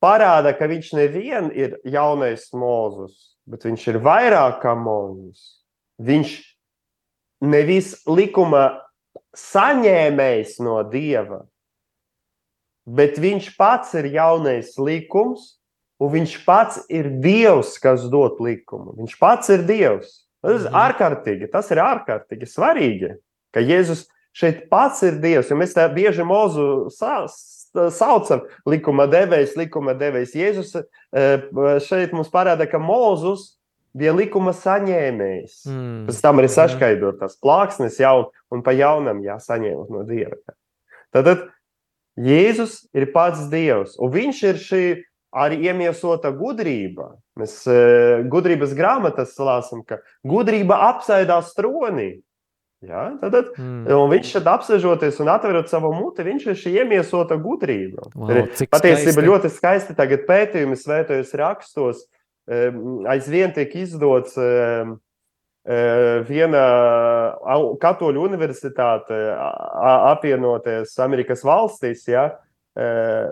parāda, 0.03 0.53
ka 0.55 0.67
viņš 0.69 0.91
nevien 0.97 1.49
ir 1.55 1.77
jaunais 1.87 2.47
mūzus, 2.55 3.35
bet 3.47 3.65
viņš 3.67 3.87
ir 3.93 4.01
vairāk 4.03 4.61
kā 4.63 4.73
mūzus. 4.77 5.61
Viņš 6.01 6.33
nevis 7.45 7.93
likuma 8.07 8.84
saņēmējs 9.35 10.57
no 10.63 10.79
dieva, 10.89 11.43
bet 12.85 13.19
viņš 13.21 13.51
pats 13.57 13.93
ir 13.97 14.09
jaunais 14.13 14.75
likums, 14.77 15.55
un 15.99 16.11
viņš 16.13 16.35
pats 16.45 16.81
ir 16.91 17.09
dievs, 17.23 17.77
kas 17.81 18.05
dod 18.11 18.39
likumu. 18.43 18.95
Viņš 18.99 19.17
pats 19.19 19.49
ir 19.53 19.63
dievs. 19.67 20.21
Tas 20.45 20.61
ir 20.61 20.69
Mhm. 20.69 20.75
ārkārtīgi, 20.77 21.51
tas 21.51 21.71
ir 21.71 21.77
ārkārtīgi 21.77 22.45
svarīgi, 22.45 23.15
ka 23.51 23.59
Jēzus 23.59 24.05
šeit 24.35 24.69
pats 24.69 25.01
ir 25.03 25.13
dievs. 25.13 25.49
Mēs 25.49 25.73
tā 25.73 25.87
bieži 25.89 26.21
mūzu 26.21 26.91
sa 26.91 27.25
saucam 27.89 28.43
likuma 28.65 29.07
devējs, 29.07 29.55
likuma 29.57 29.95
devējs. 29.97 30.35
Jēzus 30.35 30.75
eh, 30.77 31.79
šeit 31.79 32.13
mums 32.13 32.29
parāda, 32.29 32.69
ka 32.69 32.77
Mūzus 32.77 33.54
bija 33.95 34.13
likuma 34.15 34.51
saņēmējs. 34.55 35.57
Mm. 35.71 36.05
Pēc 36.09 36.21
tam 36.23 36.41
arī 36.41 36.49
saskaidrot 36.51 37.19
tās 37.23 37.37
plāksnes 37.41 37.99
jau 38.01 38.29
un 38.51 38.63
pa 38.65 38.73
jaunam 38.75 39.21
jāsaņem 39.23 39.85
no 39.93 40.03
Dieva. 40.07 40.35
Tad 41.15 41.47
Jēzus 42.15 42.85
ir 42.95 43.09
pats 43.11 43.49
Dievs, 43.51 43.97
un 43.99 44.11
viņš 44.13 44.37
ir 44.47 44.59
šī 44.61 44.83
arī 45.35 45.57
iemiesota 45.67 46.29
gudrība. 46.31 47.09
Mēs 47.35 47.57
e, 47.67 47.75
gudrības 48.31 48.71
grāmatas 48.77 49.33
lasām, 49.43 49.81
ka 49.83 49.97
gudrība 50.23 50.77
apsēdās 50.93 51.49
tronī. 51.57 52.21
Ja? 52.85 53.09
Tad, 53.19 53.33
tad, 53.33 53.45
Mm. 53.59 54.07
viņš 54.13 54.31
šeit 54.31 54.47
apsežoties 54.47 55.19
un 55.19 55.27
atverot 55.33 55.67
savu 55.67 55.91
muti, 55.91 56.23
viņš 56.23 56.47
ir 56.47 56.55
šī 56.61 56.71
iemiesota 56.83 57.35
gudrība. 57.35 58.07
Wow, 58.15 58.47
Patiesībā 58.71 59.11
skaisti. 59.11 59.25
ļoti 59.27 59.51
skaisti 59.51 59.95
tagad 59.97 60.23
pētījumi 60.29 60.77
svētajos 60.79 61.33
rakstos. 61.35 62.05
Aizvien 62.45 63.55
tiek 63.55 63.71
izdots 63.81 64.35
viena 66.29 66.63
katoļu 67.81 68.27
universitāte 68.27 69.17
apvienoties 70.13 70.93
Amerikas 71.01 71.41
valstīs, 71.45 72.05
ja, 72.07 72.27
eh, 72.77 73.25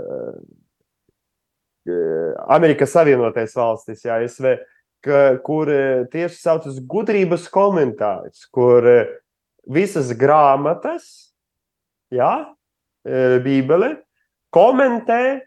Amerikas 2.48 2.94
Savienotais 2.96 3.54
valstīs, 3.58 4.06
ja, 4.06 4.18
SV, 4.26 4.56
kur 5.44 5.70
eh, 5.70 6.06
tieši 6.12 6.40
saucas 6.40 6.80
gudrības 6.80 7.50
komentārs, 7.54 8.48
kur 8.52 8.88
eh, 8.88 9.08
visas 9.68 10.14
grāmatas, 10.18 11.34
ja, 12.14 12.56
Bībele, 13.04 13.98
komentē 14.56 15.42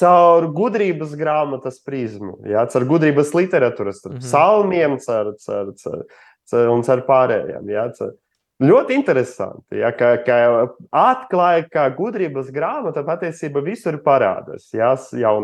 caur 0.00 0.48
gudrības 0.52 1.14
grāmatas 1.16 1.78
prizmu, 1.84 2.40
ja, 2.50 2.66
caur 2.66 2.84
gudrības 2.88 3.32
literatūras, 3.36 4.02
caur 4.02 4.12
Mhm. 4.14 4.20
psalmiem, 4.24 4.98
caur, 5.06 5.34
caur, 5.46 5.72
caur, 5.82 6.04
caur, 6.50 6.68
un 6.74 6.82
caur 6.82 7.00
pārējiem. 7.08 7.70
Ja, 7.70 7.88
caur. 7.98 8.12
Ļoti 8.62 8.94
interesanti, 8.94 9.80
ja, 9.80 9.90
ka, 9.90 10.12
ka 10.22 10.68
atklāja, 10.94 11.64
ka 11.70 11.88
gudrības 11.90 12.52
grāmata 12.54 13.02
patiesībā 13.04 13.60
visur 13.66 13.98
parādās. 13.98 14.68
Ja, 14.72 14.92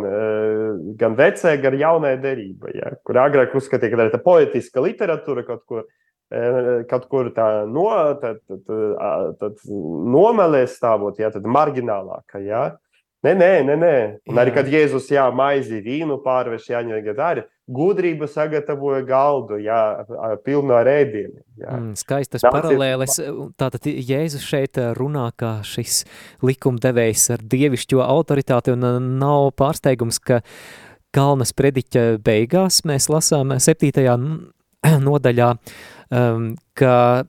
eh, 0.07 0.95
gan 0.97 1.17
vecē, 1.19 1.57
gan 1.61 1.75
jaunā 1.75 2.15
derība, 2.23 2.71
ja, 2.73 2.93
kur 3.05 3.15
agrāk 3.17 3.53
uzskatīja, 3.59 3.91
ka 3.91 3.97
tā 3.97 4.15
ir 4.15 4.23
poetiska 4.25 4.81
literatūra 4.81 5.45
kaut 5.47 5.67
kur. 5.67 5.85
eh, 6.33 6.85
Kaut 6.89 7.09
kur 7.11 7.31
tā 7.35 7.67
no, 7.67 8.15
tad, 8.23 8.39
tad, 8.47 8.63
ā, 8.71 9.37
tad 9.41 9.57
nomelē 9.67 10.63
stāvot, 10.71 11.19
ja, 11.19 11.29
tad 11.31 11.43
marginālākā. 11.43 12.39
Ja. 12.47 12.77
Nē, 13.21 13.35
nē, 13.37 13.49
nē, 13.69 13.75
nē. 13.77 13.97
Un 14.33 14.39
arī, 14.41 14.49
Jā. 14.49 14.55
kad 14.55 14.69
Jēzus 14.73 15.11
jā, 15.13 15.27
maizi 15.37 15.83
vīnu 15.85 16.23
pārveš, 16.25 16.71
jāņem 16.73 17.11
arī 17.21 17.43
gudrība 17.71 18.27
sagatavoja 18.27 19.03
galdu, 19.07 19.59
jā, 19.61 19.81
pilnu 20.43 20.73
ar 20.75 20.89
ēdieniem. 20.89 21.43
Mm, 21.61 21.93
skaistas 22.01 22.43
ir- 22.43 22.51
paralēles. 22.51 23.19
Tātad 23.61 23.85
Jēzus 23.85 24.43
šeit 24.43 24.81
runā 24.97 25.31
kā 25.37 25.61
šis 25.63 26.05
likumdevējs 26.43 27.31
ar 27.37 27.39
dievišķo 27.39 28.01
autoritāti 28.01 28.73
un 28.73 29.19
nav 29.19 29.53
pārsteigums, 29.53 30.19
ka 30.19 30.41
Kalnas 31.13 31.53
prediķa 31.53 32.23
beigās 32.23 32.85
mēs 32.87 33.11
lasām 33.11 33.53
7. 33.59 34.51
nodaļā, 35.09 35.59
um, 36.11 36.57
ka 36.75 37.25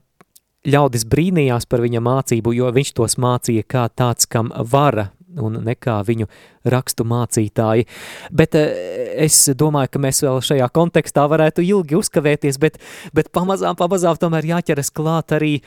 ļaudis 0.64 1.06
brīnījās 1.10 1.66
par 1.68 1.82
viņa 1.82 2.00
mācību, 2.00 2.54
jo 2.56 2.70
viņš 2.72 2.94
tos 2.94 3.18
mācīja 3.18 3.66
kā 3.68 3.90
tāds, 3.90 4.30
kam 4.30 4.54
vara 4.56 5.10
un 5.40 5.62
nekā 5.66 6.00
viņu 6.08 6.28
rakstu 6.72 7.06
mācītāji. 7.08 7.88
Bet 8.32 8.58
eh, 8.60 9.14
es 9.28 9.44
domāju, 9.58 9.94
ka 9.94 10.04
mēs 10.04 10.24
vēl 10.26 10.42
šajā 10.52 10.72
kontekstā 10.74 11.28
varētu 11.32 11.64
ilgi 11.66 12.00
uzkavēties, 12.00 12.60
bet, 12.62 12.82
bet 13.14 13.32
pamazām, 13.36 13.78
pamazām 13.80 14.20
tomēr 14.20 14.50
jāķeras 14.56 14.92
klāt 14.96 15.38
arī 15.38 15.60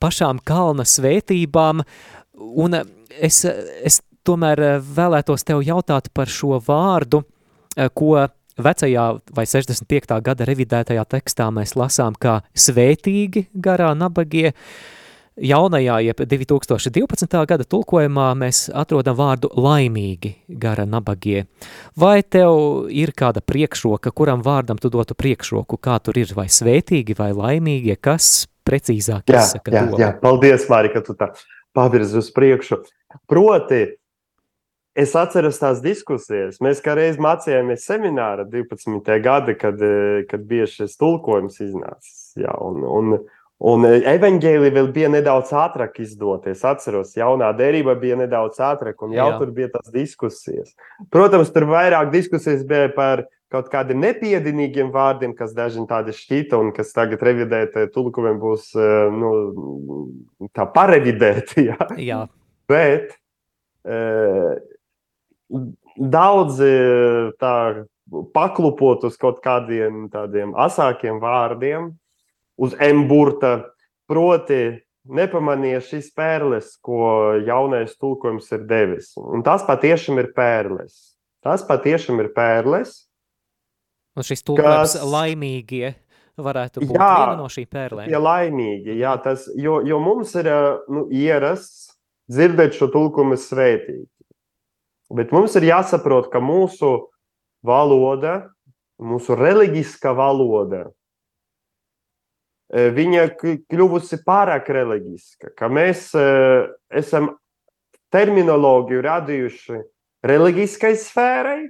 pašām 0.00 0.40
kalna 0.46 0.86
svētībām, 0.86 1.82
un 2.40 2.78
eh, 2.78 2.86
es, 3.28 3.44
es 3.44 4.00
tomēr 4.26 4.64
eh, 4.64 4.76
vēlētos 4.80 5.46
tev 5.46 5.64
jautāt 5.66 6.10
par 6.14 6.30
šo 6.30 6.60
vārdu, 6.66 7.22
eh, 7.76 7.90
ko 7.94 8.28
vecajā 8.60 9.06
vai 9.36 9.46
65. 9.48 10.18
gada 10.24 10.46
revidētajā 10.48 11.04
tekstā 11.16 11.48
mēs 11.54 11.76
lasām 11.78 12.16
kā 12.20 12.40
svētīgi 12.52 13.46
garā 13.54 13.92
nabagie, 13.96 14.52
jaunajā, 15.36 15.98
jeb 16.04 16.22
2012. 16.26 17.36
gada 17.46 17.64
tulkojumā 17.64 18.30
mēs 18.38 18.64
atrodam 18.76 19.16
vārdu 19.18 19.50
laimīgi 19.56 20.34
gara 20.48 20.86
nabagie. 20.88 21.44
Vai 21.98 22.20
tev 22.22 22.90
ir 22.90 23.12
kāda 23.16 23.42
priekšroka, 23.44 24.12
kuram 24.16 24.44
vārdam 24.46 24.80
tu 24.80 24.90
dotu 24.92 25.16
priekšroku, 25.18 25.78
kā 25.80 25.98
tur 26.02 26.18
ir, 26.20 26.34
vai 26.36 26.48
svētīgi, 26.50 27.16
vai 27.18 27.30
laimīgie, 27.36 27.96
kas 28.00 28.48
precīzāk 28.66 29.30
Jā, 29.30 29.44
izsaka 29.44 29.72
jā, 29.74 29.86
domu? 29.86 30.02
jā, 30.02 30.12
paldies, 30.20 30.68
Mārija, 30.70 30.98
ka 30.98 31.06
tu 31.06 31.16
tā 31.18 31.32
pavirzi 31.76 32.18
uz 32.20 32.30
priekšu. 32.34 32.82
Proti, 33.30 33.82
es 34.98 35.14
atceros 35.18 35.58
tās 35.62 35.80
diskusijas. 35.82 36.60
Mēs 36.62 36.82
kā 36.84 36.94
reiz 36.98 37.18
mācījāmies 37.22 37.86
semināra 37.86 38.46
12. 38.48 39.18
gada, 39.22 39.54
kad, 39.58 39.80
eh, 39.82 40.24
kad 40.30 40.46
bija 40.46 40.68
šis 40.70 40.96
tulkojums 41.00 41.60
iznācis. 41.62 42.32
Jā, 42.38 42.54
un, 42.62 42.82
un, 42.84 43.18
un 43.60 43.84
evaņģēlija 43.88 44.76
vēl 44.76 44.88
bija 44.94 45.10
nedaudz 45.12 45.52
ātrāk 45.56 46.00
izdoties. 46.04 46.64
Atceros, 46.64 47.12
jaunā 47.18 47.50
derība 47.56 47.96
bija 48.00 48.16
nedaudz 48.20 48.60
ātrāk, 48.64 48.98
un 49.04 49.12
jau 49.16 49.28
Jā. 49.32 49.36
tur 49.42 49.52
bija 49.56 49.68
tās 49.76 49.92
diskusijas. 49.92 50.72
Protams, 51.12 51.52
tur 51.54 51.68
vairāk 51.70 52.10
diskusijas 52.14 52.64
bija 52.68 52.88
par 52.96 53.26
kaut 53.50 53.66
kādiem 53.72 53.98
nepiedienīgiem 54.04 54.92
vārdiem, 54.94 55.32
kas 55.34 55.54
dažiem 55.56 55.88
tādi 55.90 56.14
šķita, 56.14 56.58
un 56.60 56.70
kas 56.74 56.94
tagad 56.94 57.22
revidēti 57.26 57.88
tulkojumiem 57.94 58.38
būs 58.42 58.68
eh, 58.78 59.08
nu, 59.10 59.32
tā 60.54 60.68
parevidēti. 60.70 61.64
Jā. 61.70 61.88
Jā, 61.98 62.20
Bet 62.70 63.16
e, 63.82 63.98
daudzi 65.96 66.74
tā 67.42 67.54
paklupot 68.34 69.06
uz 69.08 69.16
kaut 69.20 69.40
kādiem 69.44 70.06
tādiem 70.12 70.54
asākiem 70.58 71.18
vārdiem, 71.22 71.90
uz 72.60 72.74
emburta, 72.82 73.54
proti, 74.10 74.80
nepamanīja 75.08 75.80
šīs 75.84 76.10
pērles, 76.16 76.74
ko 76.84 77.38
jaunais 77.46 77.96
tulkojums 77.96 78.50
ir 78.52 78.66
devis. 78.68 79.14
Un 79.16 79.44
tas 79.46 79.64
patiešām 79.66 80.20
ir 80.20 80.32
pērles. 80.36 81.16
Tas 81.44 81.64
patiešām 81.64 82.20
ir 82.20 82.32
pērles. 82.36 83.06
un 84.16 84.26
šis 84.26 84.42
tulkojums 84.44 84.92
Kas- 84.98 85.04
laimīgie 85.06 85.94
varētu 86.40 86.82
būt 86.84 86.96
Jā, 86.96 87.08
viena 87.16 87.36
no 87.38 87.48
šī 87.52 87.64
pērlēm. 87.70 88.08
Tie 88.10 88.20
laimīgi, 88.20 88.96
jā, 89.00 89.14
tas, 89.22 89.46
jo, 89.56 89.80
jo 89.86 89.98
mums 90.02 90.34
ir 90.40 90.48
ā, 90.50 90.60
nu, 90.88 91.06
ierasts 91.12 91.90
dzirdēt 92.30 92.76
šo 92.76 92.90
tulkumu 92.92 93.36
svētīgi. 93.40 94.06
Bet 95.10 95.32
mums 95.34 95.56
ir 95.58 95.66
jāsaprot, 95.68 96.30
ka 96.30 96.38
mūsu 96.38 97.08
valoda, 97.66 98.50
mūsu 99.00 99.34
reliģiskā 99.38 100.12
valoda, 100.16 100.84
eh, 100.86 100.92
viņa 102.70 103.24
k- 103.38 103.56
kļuvusi 103.70 104.20
pārāk 104.26 104.68
reliģiska, 104.70 105.52
ka 105.58 105.68
mēs 105.72 106.08
eh, 106.18 106.68
esam 107.02 107.32
terminoloģiju 108.14 109.02
radījuši 109.06 109.80
reliģiskai 110.26 110.92
sfērai, 110.98 111.60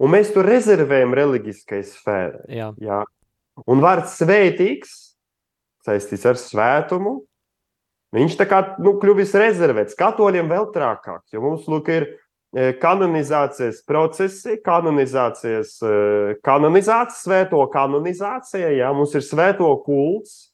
un 0.00 0.12
mēs 0.12 0.32
to 0.34 0.44
rezervējam 0.44 1.14
reliģiskai 1.16 1.82
sfērai. 1.88 2.44
Jā, 2.52 2.72
Jā. 2.80 3.02
Un 3.70 3.80
vārds 3.84 4.16
svētīgs 4.18 4.94
saistīts 5.86 6.24
ar 6.26 6.38
svētumu. 6.40 7.20
Viņš 8.14 8.36
tā 8.38 8.46
kā 8.46 8.58
nu, 8.82 8.94
kļuvis 9.02 9.32
rezervēts. 9.38 9.96
Katoļiem 9.98 10.46
vēl 10.50 10.68
trakāk, 10.74 11.24
jo 11.34 11.40
mums 11.42 11.64
lūk, 11.70 11.88
ir 11.90 12.06
kanonizācijas 12.54 13.80
procesi, 13.86 14.58
kanonizācijas, 14.64 15.76
kanonizācija, 16.46 17.18
svēto 17.18 17.64
kanonizācija. 17.72 18.70
Jā, 18.78 18.92
mums 18.94 19.14
ir 19.18 19.24
svēto 19.26 19.70
kults. 19.84 20.50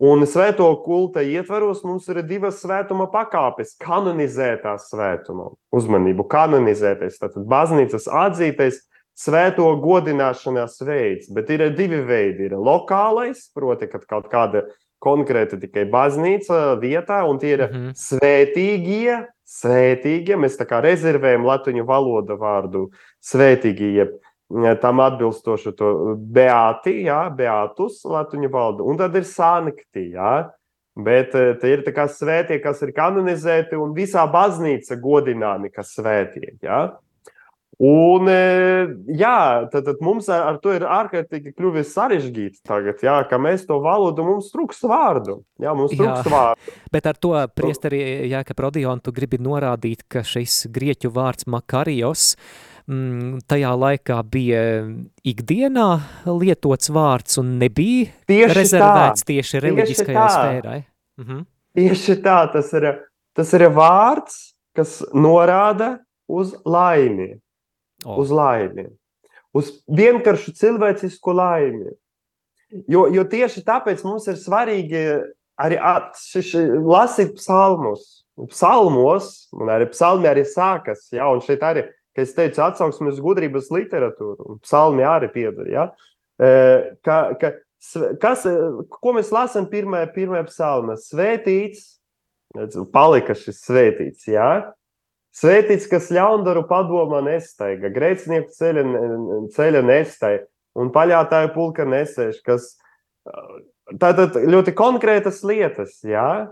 Un 0.00 0.24
svēto 0.24 0.64
kulta 0.80 1.20
ietvaros 1.20 1.82
mums 1.84 2.06
ir 2.08 2.22
divas 2.24 2.62
svētuma 2.62 3.04
pakāpes. 3.12 3.74
Kanonizētā 3.82 4.72
svētuma, 4.80 5.50
uzmanību, 5.76 6.24
kanonizētais, 6.32 7.18
tātad 7.20 7.44
baznīcas 7.44 8.08
atzītais 8.08 8.78
svēto 9.20 9.66
godināšanās 9.82 10.78
veids, 10.88 11.28
bet 11.36 11.50
ir 11.52 11.66
divi 11.76 12.00
veidi. 12.08 12.48
Ir 12.48 12.56
lokālais, 12.56 13.50
proti, 13.52 13.90
kad 13.92 14.06
kaut 14.08 14.30
kāda 14.32 14.64
konkrēta 15.04 15.60
tikai 15.60 15.84
baznīca 15.92 16.78
vietā, 16.80 17.20
un 17.28 17.38
tie 17.38 17.52
ir 17.58 17.66
Mhm. 17.68 17.92
svētīgie, 17.92 19.26
svētīgie. 19.50 20.38
Mēs 20.38 20.58
tā 20.60 20.66
kā 20.68 20.80
rezervējam 20.84 21.46
latviešu 21.48 21.86
valodu 21.88 22.36
vārdu 22.40 22.86
svētīgie, 23.24 23.90
jeb 23.98 24.16
tam 24.82 25.02
atbilstošu 25.02 25.74
to 25.78 25.90
beāti, 26.18 27.04
jā, 27.06 27.22
beātus 27.34 28.00
latviešu 28.08 28.50
valodu, 28.54 28.88
un 28.90 28.98
tad 28.98 29.14
ir 29.18 29.28
sankti, 29.28 30.10
jā. 30.16 30.48
Bet 31.00 31.36
eh, 31.38 31.52
tie 31.62 31.76
ir 31.76 31.84
tā 31.86 31.92
kā 31.94 32.08
svētie, 32.10 32.58
kas 32.62 32.80
ir 32.82 32.90
kanonizēti, 32.96 33.78
un 33.78 33.94
visā 33.96 34.24
baznīca 34.28 34.98
godināmi, 35.00 35.70
kas 35.72 35.94
svētie. 35.94 36.56
Jā. 36.64 36.80
Un, 37.80 38.26
e, 38.28 38.88
jā, 39.16 39.64
tad, 39.72 39.86
tad 39.86 40.02
mums 40.04 40.26
ar, 40.28 40.42
ar 40.50 40.56
to 40.60 40.74
ir 40.76 40.82
ārkārtīgi 40.84 41.54
kļuvis 41.56 41.94
sarežģīti 41.94 42.60
tagad, 42.68 43.00
jā, 43.00 43.14
ka 43.30 43.38
mēs 43.40 43.64
to 43.64 43.78
valodu, 43.80 44.26
mums 44.26 44.50
trūks 44.52 44.82
vārdu. 44.84 45.38
Jā, 45.62 45.72
mums 45.76 45.94
Jā. 45.94 46.02
trūks 46.02 46.28
vārdu. 46.28 46.74
bet 46.92 47.08
ar 47.08 47.16
to 47.16 47.32
priesteri 47.56 48.02
Jēkab 48.28 48.60
Rodion 48.66 49.00
tu 49.00 49.14
gribi 49.16 49.40
norādīt, 49.40 50.04
ka 50.12 50.20
šis 50.20 50.66
grieķu 50.68 51.08
vārds 51.16 51.48
makarijos 51.48 52.34
mm, 52.84 53.40
tajā 53.48 53.72
laikā 53.72 54.20
bija 54.28 54.62
ikdienā 55.24 55.88
lietots 56.28 56.92
vārds 56.92 57.40
un 57.40 57.56
nebija 57.64 58.12
Tieši 58.28 58.60
rezervēts 58.60 59.24
tā, 59.24 59.32
tieši 59.32 59.66
reliģiskajai 59.70 60.30
sfērai. 60.36 60.80
Mhm. 61.24 61.44
tieši 61.80 62.20
tā, 62.20 62.42
tas 62.52 62.74
ir, 62.76 62.92
tas 63.32 63.56
ir 63.56 63.70
vārds, 63.72 64.50
kas 64.76 65.00
norāda 65.16 65.94
uz 66.28 66.52
laimi, 66.68 67.38
O, 68.04 68.16
uz 68.22 68.30
laimi, 68.32 68.86
uz 69.56 69.72
vienkāršu 69.90 70.54
cilvēcisku 70.56 71.34
laimi. 71.36 71.92
Jo, 72.88 73.08
jo 73.10 73.24
tieši 73.26 73.64
tāpēc 73.66 74.04
mums 74.06 74.28
ir 74.30 74.38
svarīgi 74.38 75.04
arī 75.60 75.78
lasīt 76.86 77.34
psalmus. 77.38 78.20
Psalmos, 78.48 79.50
un 79.52 79.68
arī 79.68 79.90
psalmi 79.90 80.28
arī 80.30 80.46
sākas, 80.48 81.10
ja, 81.12 81.26
un 81.28 81.42
šeit 81.44 81.60
arī, 81.66 81.82
kā 82.16 82.22
es 82.24 82.30
teicu, 82.32 82.62
atsauksmes 82.64 83.18
gudrības 83.20 83.68
literatūra, 83.74 84.46
un 84.54 84.60
psalmi 84.64 85.04
arī 85.04 85.28
pieder, 85.34 85.66
ja, 85.68 85.84
e, 86.40 86.48
ka, 87.04 87.18
ka, 87.36 87.50
kas, 88.22 88.46
ko 88.96 89.12
mēs 89.18 89.28
lasām 89.34 89.68
pirmajā, 89.68 90.08
pirmajā 90.14 90.46
psalmā? 90.48 90.96
Svētīts, 91.04 91.98
palika 92.94 93.36
šis 93.36 93.60
svētīts, 93.66 94.30
ja, 94.32 94.48
Svētīts, 95.36 95.86
kas 95.90 96.08
ļaundaru 96.10 96.64
padomā 96.66 97.20
nestaiga, 97.22 97.90
grēcinieku 97.94 98.50
ceļa, 98.56 98.84
ceļa 99.54 99.82
nestaiga 99.86 100.46
un 100.80 100.90
paļātāju 100.94 101.52
pulka 101.54 101.86
nesēž, 101.86 102.40
kas 102.46 102.72
tātad 104.00 104.38
ļoti 104.50 104.74
konkrētas 104.76 105.42
lietas, 105.46 106.00
jā. 106.06 106.50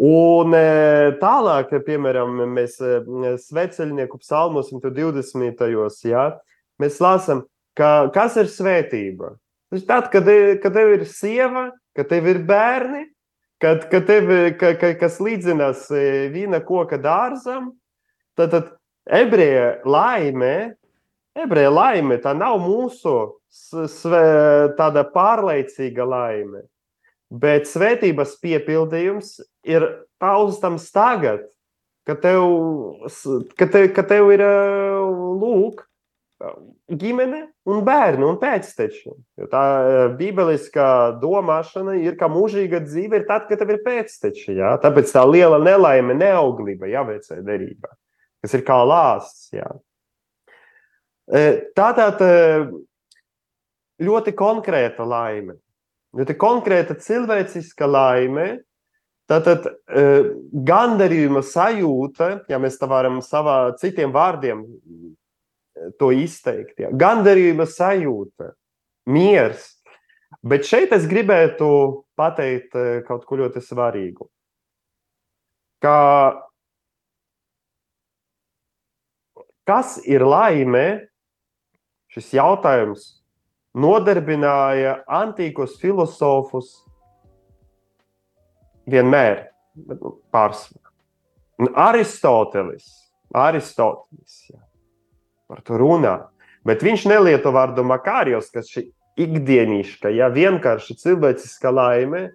Un 0.00 0.54
tālāk, 1.20 1.74
piemēram, 1.84 2.38
mēs 2.54 2.78
sveceļnieku 3.44 4.20
psalmos 4.22 4.70
120. 4.72 5.60
Jā, 6.08 6.24
mēs 6.80 6.96
lasām, 7.04 7.44
ka 7.76 8.08
kas 8.14 8.38
ir 8.40 8.48
svētība. 8.48 9.34
Tad, 9.86 10.08
kad, 10.14 10.26
kad 10.62 10.74
tev 10.74 10.94
ir 10.96 11.04
sieva, 11.06 11.68
kad 11.94 12.08
tev 12.10 12.26
ir 12.32 12.40
bērni, 12.48 13.04
kad, 13.60 13.86
kad 13.90 14.06
tev, 14.08 14.30
ka, 14.60 14.74
ka, 14.80 14.94
kas 15.00 15.20
līdzinās 15.22 15.86
e, 15.92 16.04
vīna 16.32 16.62
koka 16.64 16.98
dārzam, 17.00 17.72
tad, 18.38 18.54
tad 18.54 18.70
ebreja 19.10 19.80
laime, 19.84 20.54
ebreja 21.36 21.72
laime, 21.72 22.18
tā 22.22 22.34
nav 22.36 22.60
mūsu 22.64 23.14
sve, 23.50 24.24
tāda 24.78 25.04
pārliecīga 25.12 26.06
laime, 26.06 26.64
bet 27.30 27.68
svētības 27.70 28.36
piepildījums 28.42 29.36
ir 29.68 29.86
taustams 30.22 30.88
tagad, 30.94 31.44
kad 32.08 32.22
tev, 32.24 32.46
kad 33.58 33.72
tev, 33.74 33.90
kad 33.94 34.08
tev 34.10 34.32
ir 34.34 34.44
ā, 34.46 34.54
lūk, 35.40 35.84
ģimene 36.88 37.42
un 37.68 37.82
bērni 37.84 38.24
un 38.24 38.38
pēcteči. 38.40 39.12
Tā 39.52 39.62
eh, 39.84 40.02
bībeliskā 40.16 40.88
domāšana 41.20 41.98
ir, 42.00 42.16
ka 42.20 42.30
mūžīga 42.32 42.82
dzīve 42.86 43.20
ir 43.20 43.26
tad, 43.28 43.46
kad 43.50 43.60
tev 43.60 43.74
ir 43.74 43.82
pēcteči. 43.84 44.54
Jā? 44.58 44.74
Tāpēc 44.82 45.12
tā 45.12 45.24
liela 45.28 45.60
nelaime, 45.62 46.16
neauglība 46.16 46.90
jāveicē 46.90 47.42
derībā, 47.46 47.92
kas 48.40 48.56
ir 48.56 48.64
kā 48.66 48.78
lāsts. 48.88 49.50
Jā. 49.56 49.68
Eh, 51.30 51.66
Tātad 51.76 52.24
ļoti 54.00 54.34
konkrēta 54.36 55.04
laime, 55.04 55.60
ļoti 56.16 56.40
konkrēta 56.40 56.96
cilvēciska 56.96 57.88
laime. 57.90 58.50
Tātad 59.30 59.68
eh, 59.68 60.32
gandarījuma 60.66 61.44
sajūta, 61.46 62.32
ja 62.50 62.58
mēs 62.58 62.80
tā 62.80 62.88
varam 62.90 63.20
savā 63.22 63.76
citiem 63.78 64.10
vārdiem 64.10 64.64
to 66.00 66.10
izteikt. 66.14 66.78
Ja. 66.82 66.90
Gandarījuma 66.92 67.66
sajūta, 67.68 68.52
miers. 69.10 69.68
Bet 70.46 70.68
šeit 70.68 70.92
es 70.94 71.08
gribētu 71.10 71.68
pateikt 72.18 72.76
eh, 72.78 73.00
kaut 73.06 73.26
ko 73.28 73.40
ļoti 73.40 73.62
svarīgu. 73.64 74.28
Ka 75.80 75.96
kas 79.68 79.98
ir 80.04 80.24
laime? 80.26 81.06
Šis 82.10 82.32
jautājums 82.34 83.04
nodarbināja 83.78 84.96
antīkos 85.06 85.76
filozofus 85.78 86.72
vienmēr, 88.90 89.44
nu, 89.86 90.16
pārsvarā. 90.34 90.90
Aristotelis, 91.78 92.88
Aristotelis 93.36 94.36
jā, 94.48 94.58
par 95.50 95.64
to 95.66 95.78
runā. 95.80 96.14
Bet 96.66 96.84
viņš 96.84 97.08
nelieto 97.10 97.50
vārdu 97.54 97.82
makārijos, 97.86 98.50
kas 98.54 98.70
ir 98.78 98.90
ikdienišķa, 99.20 100.12
ja 100.14 100.28
vienkārši 100.32 100.96
cilvēciska 101.00 101.72
laime. 101.74 102.28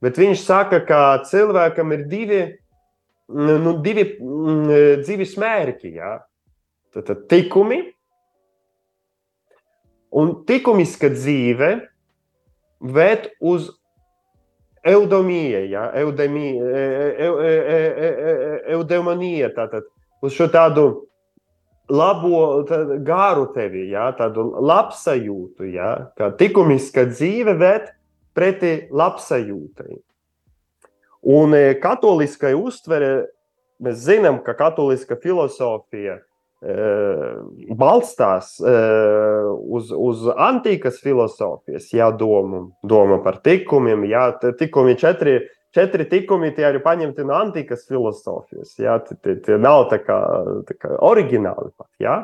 Bet 0.00 0.18
viņš 0.20 0.42
saka, 0.44 0.80
ka 0.84 1.00
cilvēkam 1.28 1.92
ir 1.96 2.04
divi, 2.08 2.40
nu, 3.28 3.74
divi 3.84 4.06
dzīves 5.02 5.36
mērķi. 5.40 5.92
Ja? 5.96 6.18
Tad, 6.94 7.04
tad 7.08 7.26
tikumi 7.30 7.82
un 10.16 10.32
likumiska 10.48 11.12
dzīve 11.12 11.74
ved 12.80 13.28
uz 13.44 13.68
eudomiju, 14.88 15.60
ja? 15.68 15.90
eudemiju, 16.00 16.64
eudemoniju, 18.72 19.52
tātad 19.56 19.86
uz 20.24 20.34
šo 20.34 20.48
tādu 20.52 20.88
labo 21.90 22.62
gāru 23.04 23.48
tevi, 23.54 23.88
ja? 23.92 24.10
tādu 24.16 24.50
labsajūtu, 24.58 25.66
ja? 25.74 25.90
kā 26.18 26.30
likumiska 26.38 27.08
dzīve 27.10 27.56
ved 27.60 27.90
pretī 28.36 28.74
labsajūtai. 28.94 29.98
Un 31.30 31.54
e, 31.56 31.74
katoliskai 31.82 32.54
uztvere, 32.56 33.28
mēs 33.84 34.00
zinām, 34.06 34.40
ka 34.44 34.54
katoliska 34.56 35.18
filozofija 35.20 36.16
e, 36.16 36.76
balstās 37.76 38.54
e, 38.60 38.76
uz, 39.60 39.92
uz 39.92 40.24
antīkas 40.32 41.02
filozofijas, 41.04 41.90
jā, 41.92 42.08
domu, 42.16 42.70
doma 42.80 43.20
par 43.24 43.42
tikumiem, 43.44 44.06
jā, 44.08 44.30
tikumi 44.56 44.96
četri, 45.00 45.40
četri 45.74 46.06
tikumi 46.10 46.52
tie 46.56 46.66
arī 46.68 46.82
paņemti 46.82 47.24
no 47.26 47.36
antīkas 47.38 47.86
filozofijas, 47.88 48.74
jā, 48.80 48.98
tie, 49.06 49.36
tie, 49.44 49.56
nav 49.60 49.88
tā 49.92 50.00
kā, 50.02 50.18
tā 50.68 50.76
kā 50.78 50.94
oriģināli 51.06 51.72
pat, 51.76 51.90
jā. 52.02 52.18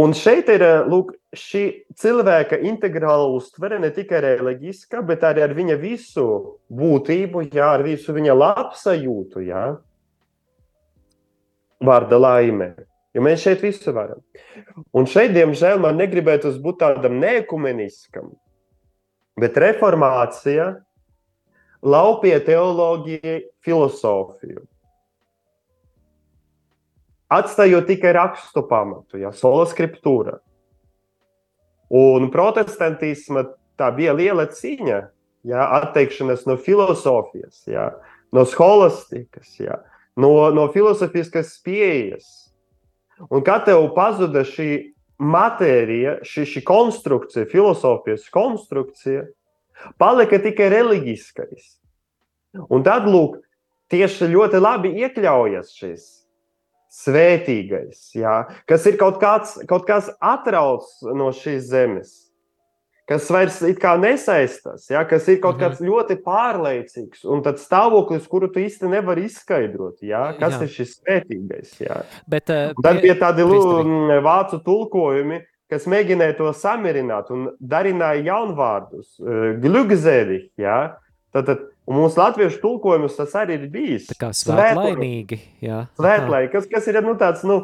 Un 0.00 0.12
šeit 0.14 0.46
ir 0.54 0.62
lūk, 0.86 1.16
šī 1.34 1.64
cilvēka 1.98 2.60
integrāla 2.62 3.26
uztvere 3.34 3.80
ne 3.82 3.90
tikai 3.94 4.20
reliģiska, 4.22 5.02
bet 5.06 5.24
arī 5.26 5.42
ar 5.42 5.54
viņa 5.56 5.76
visu 5.80 6.26
būtību, 6.70 7.48
jā, 7.50 7.72
ar 7.74 7.82
visu 7.82 8.14
viņa 8.14 8.36
labsajūtu, 8.38 9.42
jā, 9.48 9.64
vārda 11.82 12.20
laime. 12.22 12.70
Jo 13.10 13.24
mēs 13.26 13.42
šeit 13.42 13.64
visu 13.64 13.90
varam. 13.90 14.20
Un 14.94 15.08
šeit, 15.10 15.32
diemžēl, 15.34 15.80
man 15.82 15.98
negribētu 15.98 16.52
būt 16.62 16.78
tādam 16.84 17.18
neekumeniskam, 17.18 18.30
bet 19.40 19.58
reformācija 19.58 20.76
laupīja 21.82 22.42
teoloģiju, 22.44 23.38
filozofiju 23.64 24.66
atstājot 27.30 27.86
tikai 27.86 28.12
rakstu 28.16 28.64
pamatu, 28.66 29.20
ja 29.22 29.30
sola 29.36 29.66
scriptūra. 29.70 30.40
Un 31.90 32.28
protestantisma 32.34 33.46
tā 33.78 33.90
bija 33.94 34.14
liela 34.14 34.46
cīņa, 34.50 35.00
ja, 35.50 35.64
atteikšanās 35.80 36.44
no 36.46 36.58
filozofijas, 36.60 37.64
ja, 37.70 37.90
no 38.34 38.44
scholastikas, 38.46 39.56
ja, 39.62 39.80
no, 40.18 40.50
no 40.54 40.68
filozofiskas 40.74 41.56
pieejas. 41.64 42.28
Un 43.30 43.44
kad 43.46 43.66
tev 43.68 43.84
pazuda 43.96 44.44
šī 44.46 44.70
matērija, 45.20 46.20
šī, 46.26 46.46
šī 46.48 46.62
konstrukcija, 46.66 47.48
filozofijas 47.50 48.30
konstrukcija, 48.32 49.26
palika 50.00 50.40
tikai 50.42 50.70
reliģiskais. 50.72 51.76
Un 52.70 52.82
tad, 52.86 53.06
lūk, 53.06 53.38
tieši 53.92 54.30
ļoti 54.32 54.62
labi 54.62 54.94
iekļaujas 55.04 55.74
šis 55.76 56.08
svētīgais, 56.90 58.08
jā, 58.18 58.40
kas 58.66 58.86
ir 58.90 58.98
kaut, 58.98 59.20
kāds, 59.22 59.54
kaut 59.70 59.86
kas 59.86 60.10
atrauts 60.18 60.98
no 61.14 61.28
šīs 61.34 61.68
zemes, 61.70 62.16
kas 63.10 63.28
vairs 63.30 63.60
nesaistās, 64.02 64.88
jā, 64.90 65.04
kas 65.06 65.28
ir 65.30 65.38
kaut 65.42 65.58
mhm. 65.58 65.62
kāds 65.62 65.84
ļoti 65.86 66.18
pārliecīgs, 66.24 67.22
un 67.30 67.44
tad 67.46 67.62
stāvoklis, 67.62 68.26
kuru 68.30 68.50
tu 68.50 68.62
īsti 68.62 68.90
nevari 68.90 69.28
izskaidrot, 69.28 70.02
jā, 70.02 70.32
kas 70.38 70.58
jā. 70.58 70.66
ir 70.66 70.74
šis 70.74 70.96
svētīgais. 70.98 71.78
Jā. 71.86 72.02
Bet, 72.26 72.50
uh, 72.50 72.74
tad 72.82 72.98
bija 73.02 73.18
tādi 73.22 73.46
lū, 73.46 73.62
vācu 74.26 74.58
tulkojumi, 74.66 75.44
kas 75.70 75.86
mēģināja 75.90 76.36
to 76.38 76.52
samierināt 76.56 77.30
un 77.34 77.50
darināja 77.60 78.26
jaunvārdus, 78.32 79.14
uh, 79.22 79.52
glugzēri, 79.62 80.44
jā, 80.60 80.80
tad, 81.34 81.46
tad 81.48 81.68
Un 81.90 81.98
mūsu 81.98 82.20
latviešu 82.20 82.60
tulkojums 82.62 83.16
tas 83.18 83.32
arī 83.40 83.56
ir 83.58 83.66
bijis. 83.72 84.06
Tā 84.12 84.14
kā 84.20 84.30
svētlaimīgi. 84.36 85.40
Svētlaimīgi, 85.98 86.52
kas, 86.52 86.68
kas 86.70 86.86
ir 86.86 87.00
nu, 87.02 87.16
tāds, 87.18 87.42
nu, 87.46 87.56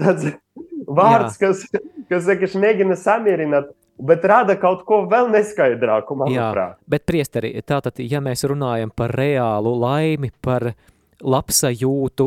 tāds 0.00 0.30
vārds, 1.00 1.36
jā. 1.36 1.50
kas, 1.50 1.66
kas, 2.08 2.30
kas 2.40 2.56
mēģina 2.56 2.96
samierināt. 2.96 3.72
Bet 4.02 4.24
rada 4.26 4.56
kaut 4.58 4.86
ko 4.88 5.02
vēl 5.06 5.28
neskaidrāku, 5.30 6.16
manuprāt. 6.16 6.78
Jā, 6.80 6.88
bet, 6.90 7.04
priesteri, 7.06 7.52
tātad, 7.68 8.00
ja 8.00 8.22
mēs 8.24 8.40
runājam 8.48 8.90
par 8.96 9.12
reālu 9.14 9.74
laimi, 9.78 10.32
par 10.42 10.70
labsajūtu, 11.22 12.26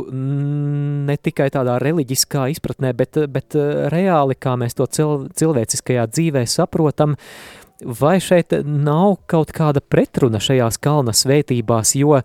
ne 1.10 1.18
tikai 1.20 1.50
tādā 1.54 1.76
reliģiskā 1.84 2.48
izpratnē, 2.54 2.94
bet, 2.96 3.20
bet 3.32 3.58
reāli, 3.92 4.38
kā 4.40 4.56
mēs 4.60 4.78
to 4.78 4.88
cil, 4.88 5.28
cilvēciskajā 5.36 6.08
dzīvē 6.14 6.46
saprotam, 6.48 7.18
uh, 7.20 7.62
vai 7.82 8.20
šeit 8.24 8.54
nav 8.66 9.18
kaut 9.30 9.52
kāda 9.56 9.82
pretruna 9.82 10.40
šajās 10.44 10.80
kalna 10.82 11.16
svētībās, 11.16 11.96
jo 12.00 12.20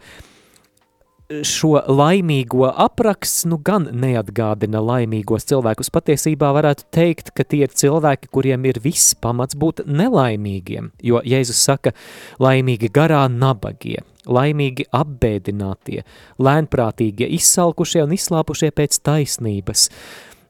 šo 1.47 1.78
laimīgo 1.87 2.68
apraksts 2.68 3.47
nu 3.49 3.59
gan 3.62 3.89
neatgādina 4.03 4.83
laimīgos 4.83 5.47
cilvēkus. 5.51 5.93
Patiesībā 5.95 6.51
varētu 6.57 6.87
teikt, 6.95 7.33
ka 7.37 7.47
tie 7.47 7.64
ir 7.66 7.74
cilvēki, 7.74 8.31
kuriem 8.35 8.66
ir 8.70 8.81
viss 8.83 9.14
pamats 9.14 9.59
būt 9.59 9.85
nelaimīgiem, 9.87 10.91
jo 11.07 11.22
Jēzus 11.26 11.62
saka, 11.68 11.95
laimīgi 12.43 12.91
garā 12.95 13.26
nabagie, 13.31 14.01
laimīgi 14.26 14.89
apbēdinātie, 14.97 16.03
lēnprātīgie, 16.43 17.31
izsalkušie 17.39 18.05
un 18.07 18.18
izslāpušie 18.18 18.74
pēc 18.74 19.01
taisnības– 19.07 19.89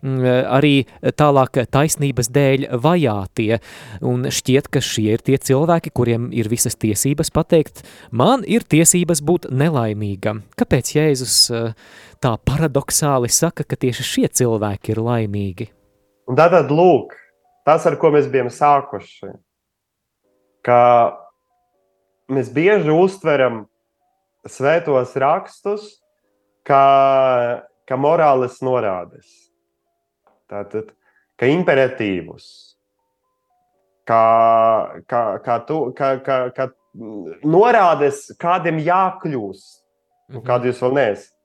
arī 0.02 0.86
tālāk 1.16 1.60
taisnības 1.70 2.30
dēļ 2.32 2.66
vajātie, 2.80 3.60
un 4.00 4.28
šķiet, 4.32 4.70
ka 4.72 4.80
šie 4.80 5.16
ir 5.16 5.24
tie 5.24 5.36
cilvēki, 5.36 5.92
kuriem 5.92 6.30
ir 6.32 6.48
visas 6.48 6.76
tiesības 6.80 7.30
pateikt, 7.30 7.84
man 8.10 8.44
ir 8.44 8.64
tiesības 8.64 9.20
būt 9.20 9.50
nelaimīgam. 9.52 10.44
Kāpēc 10.56 10.94
Jēzus 10.96 11.36
eh, 11.52 11.74
tā 12.20 12.36
paradoxāli 12.38 13.28
saka, 13.28 13.64
ka 13.64 13.76
tieši 13.76 14.06
šie 14.06 14.28
cilvēki 14.28 14.94
ir 14.94 15.02
laimīgi? 15.04 15.70
Un 16.30 16.38
tātad 16.38 16.70
lūk, 16.72 17.12
tas, 17.66 17.84
ar 17.86 17.98
ko 18.00 18.12
mēs 18.14 18.30
bijām 18.30 18.48
sākuši, 18.52 19.34
ka 20.64 20.80
mēs 22.30 22.48
bieži 22.54 22.92
uztveram 22.94 23.64
svētos 24.48 25.12
rakstus 25.20 25.98
kā, 26.64 27.60
kā 27.84 27.98
morāles 28.00 28.60
norādes 28.64 29.39
Tātad, 30.50 30.90
ka 31.38 31.48
imperatīvus, 31.50 32.46
kā, 34.08 34.22
kā, 35.10 35.22
kā, 35.44 35.58
tu, 35.68 35.78
kā, 35.96 36.14
kā, 36.26 36.38
kā 36.56 36.70
norādes, 37.46 38.26
kādiem 38.40 38.80
jākļūst, 38.82 39.76
un 40.32 40.40
mhm. 40.40 40.46
kādu 40.48 40.70
jūs 40.70 40.82
vēl 40.84 40.96
neesat. 40.98 41.36